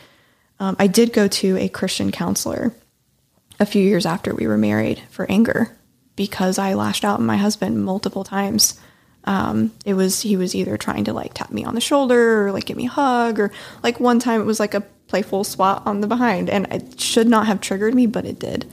um, 0.60 0.76
I 0.78 0.88
did 0.88 1.14
go 1.14 1.28
to 1.28 1.58
a 1.58 1.68
Christian 1.68 2.12
counselor 2.12 2.74
a 3.60 3.66
few 3.66 3.84
years 3.84 4.06
after 4.06 4.36
we 4.36 4.46
were 4.46 4.58
married 4.58 5.02
for 5.10 5.30
anger 5.32 5.76
because 6.16 6.58
I 6.58 6.74
lashed 6.74 7.04
out 7.04 7.20
at 7.20 7.26
my 7.26 7.38
husband 7.38 7.84
multiple 7.84 8.24
times. 8.24 8.80
Um, 9.26 9.72
it 9.86 9.96
was 9.96 10.22
he 10.22 10.38
was 10.38 10.54
either 10.54 10.78
trying 10.78 11.06
to 11.06 11.14
like 11.14 11.34
tap 11.34 11.52
me 11.52 11.64
on 11.64 11.76
the 11.76 11.82
shoulder 11.82 12.46
or 12.46 12.52
like 12.52 12.66
give 12.66 12.78
me 12.78 12.86
a 12.86 12.90
hug 12.90 13.40
or 13.40 13.52
like 13.82 14.00
one 14.00 14.20
time 14.20 14.40
it 14.40 14.46
was 14.46 14.60
like 14.60 14.76
a 14.76 14.82
playful 15.08 15.44
swat 15.44 15.84
on 15.86 16.02
the 16.02 16.08
behind 16.08 16.50
and 16.50 16.68
it 16.72 17.00
should 17.00 17.28
not 17.28 17.48
have 17.48 17.62
triggered 17.62 17.96
me, 17.96 18.06
but 18.06 18.26
it 18.26 18.40
did. 18.40 18.66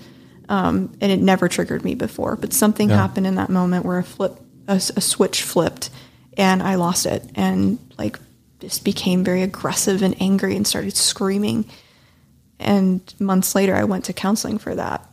Um, 0.48 0.94
and 1.00 1.10
it 1.10 1.20
never 1.20 1.48
triggered 1.48 1.84
me 1.84 1.94
before, 1.94 2.36
but 2.36 2.52
something 2.52 2.90
happened 2.90 3.26
in 3.26 3.36
that 3.36 3.48
moment 3.48 3.86
where 3.86 3.98
a 3.98 4.04
flip 4.04 4.38
a, 4.68 4.74
a 4.74 5.00
switch 5.00 5.42
flipped 5.42 5.90
and 6.36 6.62
I 6.62 6.74
lost 6.76 7.06
it 7.06 7.24
and 7.34 7.78
like 7.98 8.18
just 8.60 8.84
became 8.84 9.24
very 9.24 9.42
aggressive 9.42 10.02
and 10.02 10.20
angry 10.20 10.56
and 10.56 10.66
started 10.66 10.96
screaming. 10.96 11.64
And 12.58 13.02
months 13.18 13.54
later, 13.54 13.74
I 13.74 13.84
went 13.84 14.04
to 14.04 14.12
counseling 14.12 14.58
for 14.58 14.74
that. 14.74 15.06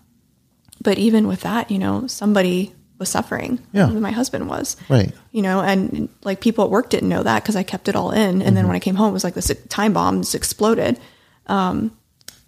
But 0.81 0.97
even 0.97 1.27
with 1.27 1.41
that, 1.41 1.71
you 1.71 1.79
know, 1.79 2.07
somebody 2.07 2.73
was 2.97 3.09
suffering. 3.09 3.59
Yeah. 3.71 3.87
My 3.87 4.11
husband 4.11 4.49
was. 4.49 4.77
Right. 4.89 5.13
You 5.31 5.41
know, 5.41 5.61
and 5.61 6.09
like 6.23 6.41
people 6.41 6.65
at 6.65 6.69
work 6.69 6.89
didn't 6.89 7.09
know 7.09 7.23
that 7.23 7.41
because 7.43 7.55
I 7.55 7.63
kept 7.63 7.87
it 7.87 7.95
all 7.95 8.11
in. 8.11 8.41
And 8.41 8.55
then 8.55 8.67
when 8.67 8.75
I 8.75 8.79
came 8.79 8.95
home, 8.95 9.09
it 9.09 9.13
was 9.13 9.23
like 9.23 9.33
this 9.33 9.51
time 9.69 9.93
bomb 9.93 10.21
just 10.21 10.35
exploded. 10.35 10.99
Um, 11.47 11.97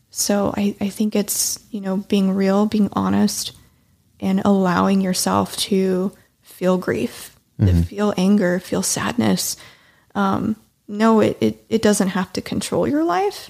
so 0.09 0.53
I, 0.55 0.75
I 0.81 0.89
think 0.89 1.15
it's, 1.15 1.59
you 1.71 1.79
know, 1.79 1.97
being 1.97 2.31
real, 2.31 2.65
being 2.65 2.89
honest, 2.93 3.53
and 4.19 4.41
allowing 4.43 5.01
yourself 5.01 5.55
to 5.57 6.11
feel 6.41 6.77
grief, 6.77 7.35
to 7.59 7.73
feel 7.83 8.13
anger, 8.17 8.59
feel 8.59 8.83
sadness. 8.83 9.55
Um, 10.15 10.55
no, 10.87 11.21
it, 11.21 11.37
it, 11.39 11.65
it 11.69 11.81
doesn't 11.81 12.09
have 12.09 12.33
to 12.33 12.41
control 12.41 12.87
your 12.87 13.03
life, 13.03 13.49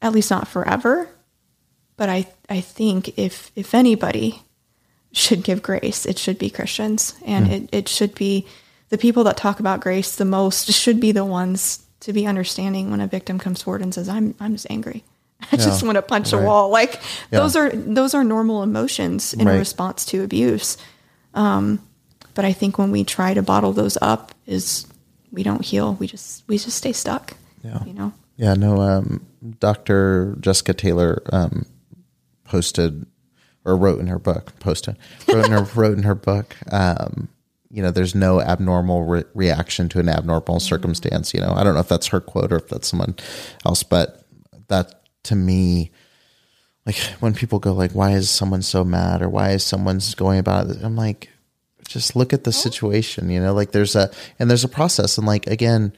at 0.00 0.12
least 0.12 0.30
not 0.30 0.46
forever. 0.46 1.08
But 2.00 2.08
I, 2.08 2.26
I 2.48 2.62
think 2.62 3.18
if, 3.18 3.52
if 3.54 3.74
anybody 3.74 4.40
should 5.12 5.44
give 5.44 5.62
grace, 5.62 6.06
it 6.06 6.18
should 6.18 6.38
be 6.38 6.48
Christians. 6.48 7.14
And 7.26 7.46
it, 7.52 7.68
it 7.72 7.88
should 7.90 8.14
be 8.14 8.46
the 8.88 8.96
people 8.96 9.22
that 9.24 9.36
talk 9.36 9.60
about 9.60 9.80
grace 9.80 10.16
the 10.16 10.24
most 10.24 10.72
should 10.72 10.98
be 10.98 11.12
the 11.12 11.26
ones 11.26 11.84
to 12.00 12.14
be 12.14 12.26
understanding 12.26 12.90
when 12.90 13.02
a 13.02 13.06
victim 13.06 13.38
comes 13.38 13.60
forward 13.60 13.82
and 13.82 13.92
says, 13.92 14.08
I'm, 14.08 14.34
I'm 14.40 14.52
just 14.54 14.66
angry. 14.70 15.04
I 15.52 15.56
just 15.56 15.82
want 15.82 15.96
to 15.96 16.00
punch 16.02 16.32
a 16.32 16.38
wall. 16.38 16.70
Like 16.70 17.02
those 17.28 17.54
are, 17.54 17.68
those 17.68 18.14
are 18.14 18.24
normal 18.24 18.62
emotions 18.62 19.34
in 19.34 19.46
Right. 19.46 19.58
response 19.58 20.06
to 20.06 20.24
abuse. 20.24 20.78
Um, 21.34 21.86
but 22.32 22.46
I 22.46 22.54
think 22.54 22.78
when 22.78 22.90
we 22.92 23.04
try 23.04 23.34
to 23.34 23.42
bottle 23.42 23.74
those 23.74 23.98
up 24.00 24.32
is 24.46 24.86
we 25.30 25.42
don't 25.42 25.62
heal. 25.62 25.96
We 26.00 26.06
just, 26.06 26.44
we 26.48 26.56
just 26.56 26.78
stay 26.78 26.94
stuck, 26.94 27.34
Yeah. 27.62 27.84
you 27.84 27.92
know? 27.92 28.14
Yeah, 28.38 28.54
no. 28.54 28.80
Um, 28.80 29.26
Dr. 29.58 30.36
Jessica 30.40 30.72
Taylor 30.72 31.22
um, 31.30 31.66
posted 32.50 33.06
or 33.64 33.76
wrote 33.76 34.00
in 34.00 34.08
her 34.08 34.18
book. 34.18 34.58
Posted 34.58 34.96
wrote 35.28 35.46
in 35.46 35.52
her 35.52 35.62
wrote 35.74 35.96
in 35.96 36.02
her 36.02 36.16
book. 36.16 36.56
Um, 36.72 37.28
you 37.70 37.80
know, 37.80 37.92
there's 37.92 38.16
no 38.16 38.40
abnormal 38.40 39.04
re- 39.04 39.24
reaction 39.34 39.88
to 39.90 40.00
an 40.00 40.08
abnormal 40.08 40.58
circumstance. 40.58 41.32
You 41.32 41.40
know, 41.40 41.52
I 41.54 41.62
don't 41.62 41.74
know 41.74 41.80
if 41.80 41.88
that's 41.88 42.08
her 42.08 42.20
quote 42.20 42.52
or 42.52 42.56
if 42.56 42.68
that's 42.68 42.88
someone 42.88 43.14
else, 43.64 43.84
but 43.84 44.24
that 44.66 45.04
to 45.24 45.36
me, 45.36 45.92
like 46.84 46.96
when 47.20 47.34
people 47.34 47.60
go 47.60 47.72
like, 47.72 47.92
"Why 47.92 48.12
is 48.12 48.28
someone 48.28 48.62
so 48.62 48.82
mad?" 48.82 49.22
or 49.22 49.28
"Why 49.28 49.50
is 49.50 49.62
someone's 49.62 50.14
going 50.16 50.40
about 50.40 50.66
it?" 50.70 50.82
I'm 50.82 50.96
like, 50.96 51.30
just 51.86 52.16
look 52.16 52.32
at 52.32 52.42
the 52.42 52.52
situation. 52.52 53.30
You 53.30 53.40
know, 53.40 53.54
like 53.54 53.70
there's 53.70 53.94
a 53.94 54.10
and 54.40 54.50
there's 54.50 54.64
a 54.64 54.68
process, 54.68 55.18
and 55.18 55.26
like 55.26 55.46
again, 55.46 55.92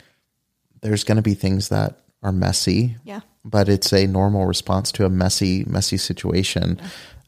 there's 0.83 1.05
going 1.05 1.17
to 1.17 1.23
be 1.23 1.35
things 1.35 1.71
that 1.71 2.01
are 2.23 2.33
messy. 2.33 2.97
Yeah. 3.05 3.21
But 3.45 3.69
it's 3.69 3.93
a 3.93 4.07
normal 4.07 4.47
response 4.47 4.93
to 4.93 5.05
a 5.05 5.11
messy, 5.11 5.65
messy 5.65 5.97
situation. 5.97 6.81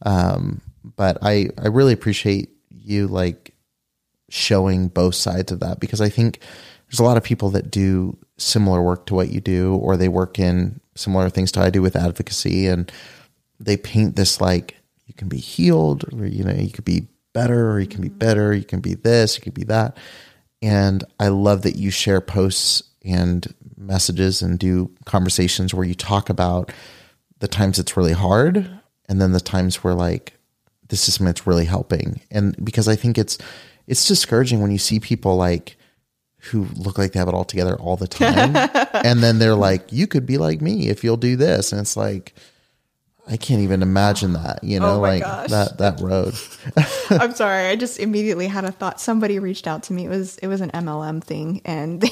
Um, 0.03 0.61
but 0.97 1.19
I, 1.23 1.51
I 1.59 1.69
really 1.69 1.93
appreciate 1.93 2.51
you 2.71 3.09
like 3.09 3.55
showing 4.29 4.89
both 4.89 5.15
sides 5.15 5.51
of 5.53 5.61
that 5.61 5.81
because 5.81 6.01
I 6.01 6.09
think 6.09 6.41
there's 6.89 7.01
a 7.01 7.05
lot 7.05 7.17
of 7.17 7.25
people 7.25 7.51
that 7.51 7.71
do 7.71 8.17
similar 8.37 8.83
work 8.83 9.07
to 9.07 9.15
what 9.15 9.31
you 9.31 9.41
do, 9.41 9.75
or 9.77 9.97
they 9.97 10.09
work 10.09 10.39
in 10.39 10.81
similar 10.95 11.31
things 11.31 11.53
to 11.53 11.61
I 11.61 11.71
do 11.71 11.83
with 11.83 11.97
advocacy, 11.97 12.67
and 12.67 12.91
they 13.59 13.77
paint 13.77 14.17
this 14.17 14.41
like 14.41 14.77
you 15.07 15.15
can 15.15 15.29
be 15.29 15.39
healed, 15.39 16.05
or 16.13 16.27
you 16.27 16.45
know, 16.45 16.53
you 16.53 16.71
could 16.71 16.85
be 16.85 17.09
better, 17.33 17.71
or 17.71 17.81
you 17.81 17.87
can 17.87 18.01
be 18.01 18.09
better, 18.09 18.55
you 18.55 18.65
can 18.65 18.81
be 18.81 18.95
this, 18.95 19.37
you 19.37 19.43
can 19.43 19.53
be 19.53 19.65
that. 19.65 19.97
And 20.63 21.05
I 21.19 21.29
love 21.29 21.63
that 21.63 21.77
you 21.77 21.91
share 21.91 22.21
posts 22.21 22.83
and 23.05 23.53
messages 23.77 24.43
and 24.43 24.59
do 24.59 24.91
conversations 25.05 25.75
where 25.75 25.87
you 25.87 25.95
talk 25.95 26.31
about 26.31 26.73
the 27.41 27.49
times 27.49 27.79
it's 27.79 27.97
really 27.97 28.13
hard 28.13 28.71
and 29.09 29.21
then 29.21 29.33
the 29.33 29.41
times 29.41 29.85
where 29.85 29.95
like 29.95 30.33
this 30.89 31.09
is 31.09 31.15
something 31.15 31.27
that's 31.27 31.47
really 31.47 31.65
helping. 31.65 32.21
And 32.31 32.57
because 32.65 32.89
I 32.89 32.97
think 32.97 33.19
it's 33.19 33.39
it's 33.87 34.07
discouraging 34.09 34.61
when 34.63 34.71
you 34.71 34.79
see 34.79 35.01
people 35.01 35.37
like 35.37 35.77
who 36.51 36.67
look 36.77 36.99
like 36.99 37.13
they 37.13 37.19
have 37.19 37.29
it 37.29 37.35
all 37.35 37.45
together 37.45 37.75
all 37.77 37.97
the 37.97 38.07
time. 38.09 38.55
and 39.05 39.21
then 39.21 39.39
they're 39.39 39.55
like, 39.55 39.93
you 39.93 40.07
could 40.07 40.27
be 40.27 40.39
like 40.39 40.61
me 40.61 40.89
if 40.89 41.03
you'll 41.03 41.17
do 41.17 41.37
this. 41.37 41.73
And 41.73 41.81
it's 41.81 41.97
like, 41.97 42.35
I 43.27 43.39
can't 43.39 43.63
even 43.63 43.81
imagine 43.81 44.35
that, 44.35 44.63
you 44.63 44.79
know, 44.79 44.97
Oh 44.97 45.01
like 45.01 45.23
gosh. 45.23 45.49
that, 45.51 45.79
that 45.79 46.01
road. 46.01 46.35
I'm 47.11 47.35
sorry. 47.35 47.69
I 47.69 47.77
just 47.85 47.99
immediately 47.99 48.47
had 48.47 48.65
a 48.65 48.73
thought. 48.73 49.01
Somebody 49.01 49.39
reached 49.39 49.67
out 49.67 49.85
to 49.85 49.95
me. 49.95 50.05
It 50.05 50.11
was 50.11 50.37
it 50.39 50.47
was 50.47 50.61
an 50.61 50.71
MLM 50.73 51.25
thing, 51.25 51.63
and 51.65 52.05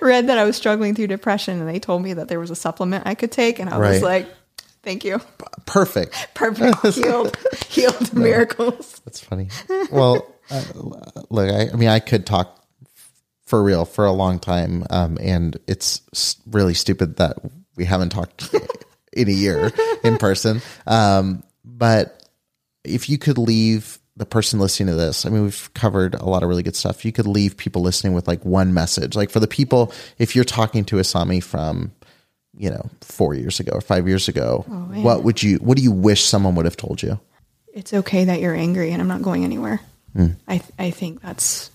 read 0.00 0.28
that 0.28 0.38
I 0.38 0.44
was 0.44 0.56
struggling 0.56 0.94
through 0.94 1.08
depression, 1.08 1.60
and 1.60 1.68
they 1.68 1.78
told 1.78 2.02
me 2.02 2.14
that 2.14 2.28
there 2.28 2.40
was 2.40 2.50
a 2.50 2.56
supplement 2.56 3.06
I 3.06 3.14
could 3.14 3.32
take, 3.32 3.58
and 3.58 3.68
I 3.70 3.78
Right. 3.78 3.90
was 3.90 4.02
like, 4.02 4.28
"Thank 4.82 5.04
you, 5.04 5.20
Perfect. 5.66 6.28
perfect, 6.34 6.86
healed, 6.94 7.36
healed, 7.68 8.14
miracles." 8.14 9.00
That's 9.04 9.20
funny. 9.20 9.48
Well, 9.90 10.26
uh, 10.50 10.62
look, 11.30 11.50
I, 11.50 11.68
I 11.72 11.76
mean, 11.76 11.88
I 11.88 11.98
could 12.00 12.24
talk 12.26 12.62
for 13.46 13.62
real 13.62 13.84
for 13.84 14.04
a 14.04 14.12
long 14.12 14.38
time. 14.38 14.84
Um, 14.90 15.18
and 15.20 15.56
it's 15.68 16.00
really 16.46 16.74
stupid 16.74 17.16
that 17.16 17.36
we 17.76 17.84
haven't 17.84 18.10
talked 18.10 18.52
in 19.12 19.28
a 19.28 19.32
year 19.32 19.70
in 20.02 20.16
person. 20.18 20.60
Um, 20.86 21.44
but 21.64 22.28
if 22.84 23.08
you 23.08 23.18
could 23.18 23.38
leave 23.38 23.98
the 24.16 24.26
person 24.26 24.58
listening 24.58 24.88
to 24.88 24.94
this, 24.94 25.26
I 25.26 25.28
mean, 25.28 25.42
we've 25.42 25.70
covered 25.74 26.14
a 26.14 26.24
lot 26.24 26.42
of 26.42 26.48
really 26.48 26.62
good 26.62 26.76
stuff. 26.76 27.04
You 27.04 27.12
could 27.12 27.26
leave 27.26 27.56
people 27.56 27.82
listening 27.82 28.14
with 28.14 28.26
like 28.26 28.44
one 28.44 28.72
message, 28.72 29.14
like 29.14 29.30
for 29.30 29.40
the 29.40 29.46
people, 29.46 29.92
if 30.18 30.34
you're 30.34 30.44
talking 30.44 30.84
to 30.86 30.96
Asami 30.96 31.42
from, 31.42 31.92
you 32.56 32.70
know, 32.70 32.88
four 33.02 33.34
years 33.34 33.60
ago 33.60 33.72
or 33.74 33.82
five 33.82 34.08
years 34.08 34.28
ago, 34.28 34.64
what 35.02 35.22
would 35.22 35.42
you, 35.42 35.58
what 35.58 35.76
do 35.76 35.82
you 35.82 35.92
wish 35.92 36.24
someone 36.24 36.54
would 36.54 36.64
have 36.64 36.76
told 36.76 37.02
you? 37.02 37.20
It's 37.74 37.92
okay 37.92 38.24
that 38.24 38.40
you're 38.40 38.54
angry, 38.54 38.90
and 38.92 39.02
I'm 39.02 39.08
not 39.08 39.20
going 39.20 39.44
anywhere. 39.44 39.82
Hmm. 40.14 40.28
I 40.48 40.62
I 40.78 40.90
think 40.90 41.20
that's. 41.20 41.70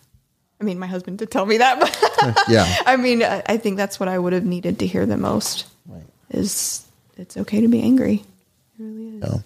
I 0.60 0.64
mean, 0.64 0.80
my 0.80 0.88
husband 0.88 1.20
did 1.20 1.30
tell 1.30 1.46
me 1.46 1.58
that, 1.58 1.80
but 1.80 2.44
Yeah. 2.50 2.66
I 2.88 2.98
mean, 2.98 3.22
I, 3.22 3.58
think 3.58 3.78
that's 3.78 4.00
what 4.00 4.10
I 4.10 4.18
would 4.18 4.34
have 4.34 4.44
needed 4.44 4.80
to 4.80 4.88
hear 4.88 5.06
the 5.06 5.18
most. 5.18 5.68
Is 6.32 6.86
it's 7.18 7.38
okay 7.38 7.62
to 7.62 7.68
be 7.68 7.82
angry. 7.82 8.16
It 8.16 8.24
really 8.80 9.18
is. 9.18 9.22
No. 9.22 9.44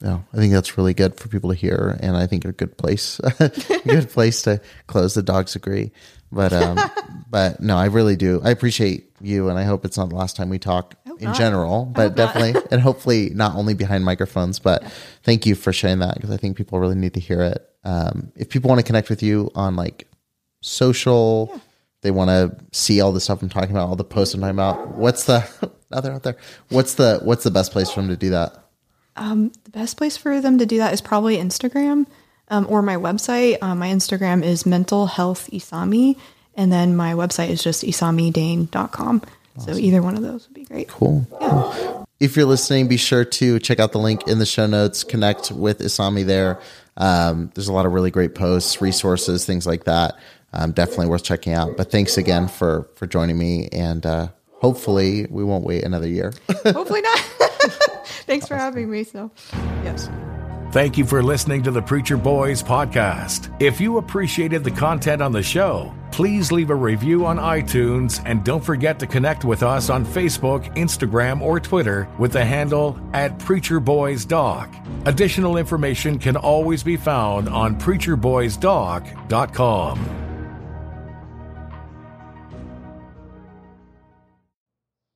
No, 0.00 0.24
I 0.32 0.36
think 0.36 0.52
that's 0.52 0.78
really 0.78 0.94
good 0.94 1.16
for 1.16 1.28
people 1.28 1.50
to 1.50 1.56
hear, 1.56 1.98
and 2.00 2.16
I 2.16 2.28
think 2.28 2.44
a 2.44 2.52
good 2.52 2.78
place, 2.78 3.18
a 3.40 3.50
good 3.84 4.08
place 4.10 4.42
to 4.42 4.60
close. 4.86 5.14
The 5.14 5.24
dogs 5.24 5.56
agree, 5.56 5.90
but 6.30 6.52
um, 6.52 6.78
but 7.30 7.60
no, 7.60 7.76
I 7.76 7.86
really 7.86 8.14
do. 8.14 8.40
I 8.44 8.50
appreciate 8.50 9.10
you, 9.20 9.48
and 9.48 9.58
I 9.58 9.64
hope 9.64 9.84
it's 9.84 9.96
not 9.96 10.10
the 10.10 10.14
last 10.14 10.36
time 10.36 10.50
we 10.50 10.58
talk 10.60 10.94
in 11.18 11.24
not. 11.24 11.36
general, 11.36 11.84
but 11.84 12.14
definitely, 12.14 12.60
and 12.70 12.80
hopefully 12.80 13.30
not 13.34 13.56
only 13.56 13.74
behind 13.74 14.04
microphones. 14.04 14.60
But 14.60 14.84
thank 15.24 15.46
you 15.46 15.56
for 15.56 15.72
sharing 15.72 15.98
that 15.98 16.14
because 16.14 16.30
I 16.30 16.36
think 16.36 16.56
people 16.56 16.78
really 16.78 16.94
need 16.94 17.14
to 17.14 17.20
hear 17.20 17.42
it. 17.42 17.68
Um, 17.82 18.30
if 18.36 18.50
people 18.50 18.68
want 18.68 18.78
to 18.78 18.86
connect 18.86 19.10
with 19.10 19.22
you 19.24 19.50
on 19.56 19.74
like 19.74 20.06
social, 20.60 21.60
they 22.02 22.12
want 22.12 22.28
to 22.28 22.56
see 22.70 23.00
all 23.00 23.10
the 23.10 23.20
stuff 23.20 23.42
I'm 23.42 23.48
talking 23.48 23.72
about, 23.72 23.88
all 23.88 23.96
the 23.96 24.04
posts 24.04 24.34
I'm 24.34 24.40
talking 24.40 24.54
about. 24.54 24.96
What's 24.96 25.24
the 25.24 25.44
now 25.90 26.00
they're 26.00 26.12
out 26.12 26.22
there? 26.22 26.36
What's 26.68 26.94
the 26.94 27.18
what's 27.24 27.42
the 27.42 27.50
best 27.50 27.72
place 27.72 27.90
for 27.90 28.00
them 28.00 28.10
to 28.10 28.16
do 28.16 28.30
that? 28.30 28.67
The 29.18 29.70
best 29.70 29.96
place 29.96 30.16
for 30.16 30.40
them 30.40 30.58
to 30.58 30.66
do 30.66 30.78
that 30.78 30.92
is 30.92 31.00
probably 31.00 31.36
Instagram 31.36 32.06
um, 32.48 32.66
or 32.68 32.82
my 32.82 32.96
website. 32.96 33.58
Um, 33.62 33.78
my 33.78 33.88
Instagram 33.88 34.42
is 34.42 34.66
mental 34.66 35.06
health 35.06 35.48
isami, 35.52 36.16
and 36.56 36.72
then 36.72 36.96
my 36.96 37.12
website 37.14 37.50
is 37.50 37.62
just 37.62 37.84
isamidane.com. 37.84 39.22
So 39.58 39.74
either 39.74 40.02
one 40.02 40.16
of 40.16 40.22
those 40.22 40.46
would 40.46 40.54
be 40.54 40.64
great. 40.64 40.88
Cool. 40.88 41.26
If 42.20 42.36
you're 42.36 42.46
listening, 42.46 42.88
be 42.88 42.96
sure 42.96 43.24
to 43.24 43.58
check 43.58 43.80
out 43.80 43.92
the 43.92 43.98
link 43.98 44.26
in 44.28 44.38
the 44.38 44.46
show 44.46 44.66
notes. 44.66 45.04
Connect 45.04 45.50
with 45.50 45.80
Isami 45.80 46.24
there. 46.24 46.60
Um, 46.96 47.50
there's 47.54 47.68
a 47.68 47.72
lot 47.72 47.86
of 47.86 47.92
really 47.92 48.10
great 48.10 48.34
posts, 48.34 48.80
resources, 48.80 49.44
things 49.44 49.66
like 49.66 49.84
that. 49.84 50.16
Um, 50.52 50.72
definitely 50.72 51.06
worth 51.08 51.24
checking 51.24 51.52
out. 51.52 51.76
But 51.76 51.90
thanks 51.90 52.16
again 52.16 52.48
for 52.48 52.88
for 52.94 53.06
joining 53.06 53.38
me, 53.38 53.68
and 53.70 54.04
uh, 54.06 54.28
hopefully 54.60 55.26
we 55.30 55.44
won't 55.44 55.64
wait 55.64 55.84
another 55.84 56.08
year. 56.08 56.32
Hopefully 56.64 57.00
not. 57.00 57.18
Thanks 58.26 58.46
for 58.46 58.56
having 58.56 58.90
me. 58.90 59.04
So, 59.04 59.30
yes. 59.84 60.10
Thank 60.70 60.98
you 60.98 61.06
for 61.06 61.22
listening 61.22 61.62
to 61.62 61.70
the 61.70 61.80
Preacher 61.80 62.18
Boys 62.18 62.62
podcast. 62.62 63.50
If 63.58 63.80
you 63.80 63.96
appreciated 63.96 64.64
the 64.64 64.70
content 64.70 65.22
on 65.22 65.32
the 65.32 65.42
show, 65.42 65.94
please 66.12 66.52
leave 66.52 66.68
a 66.68 66.74
review 66.74 67.24
on 67.24 67.38
iTunes 67.38 68.20
and 68.26 68.44
don't 68.44 68.62
forget 68.62 68.98
to 68.98 69.06
connect 69.06 69.46
with 69.46 69.62
us 69.62 69.88
on 69.88 70.04
Facebook, 70.04 70.66
Instagram, 70.76 71.40
or 71.40 71.58
Twitter 71.58 72.06
with 72.18 72.32
the 72.32 72.44
handle 72.44 73.00
at 73.14 73.38
Preacher 73.38 73.80
Boys 73.80 74.26
Doc. 74.26 74.68
Additional 75.06 75.56
information 75.56 76.18
can 76.18 76.36
always 76.36 76.82
be 76.82 76.98
found 76.98 77.48
on 77.48 77.80
preacherboysdoc.com. 77.80 80.27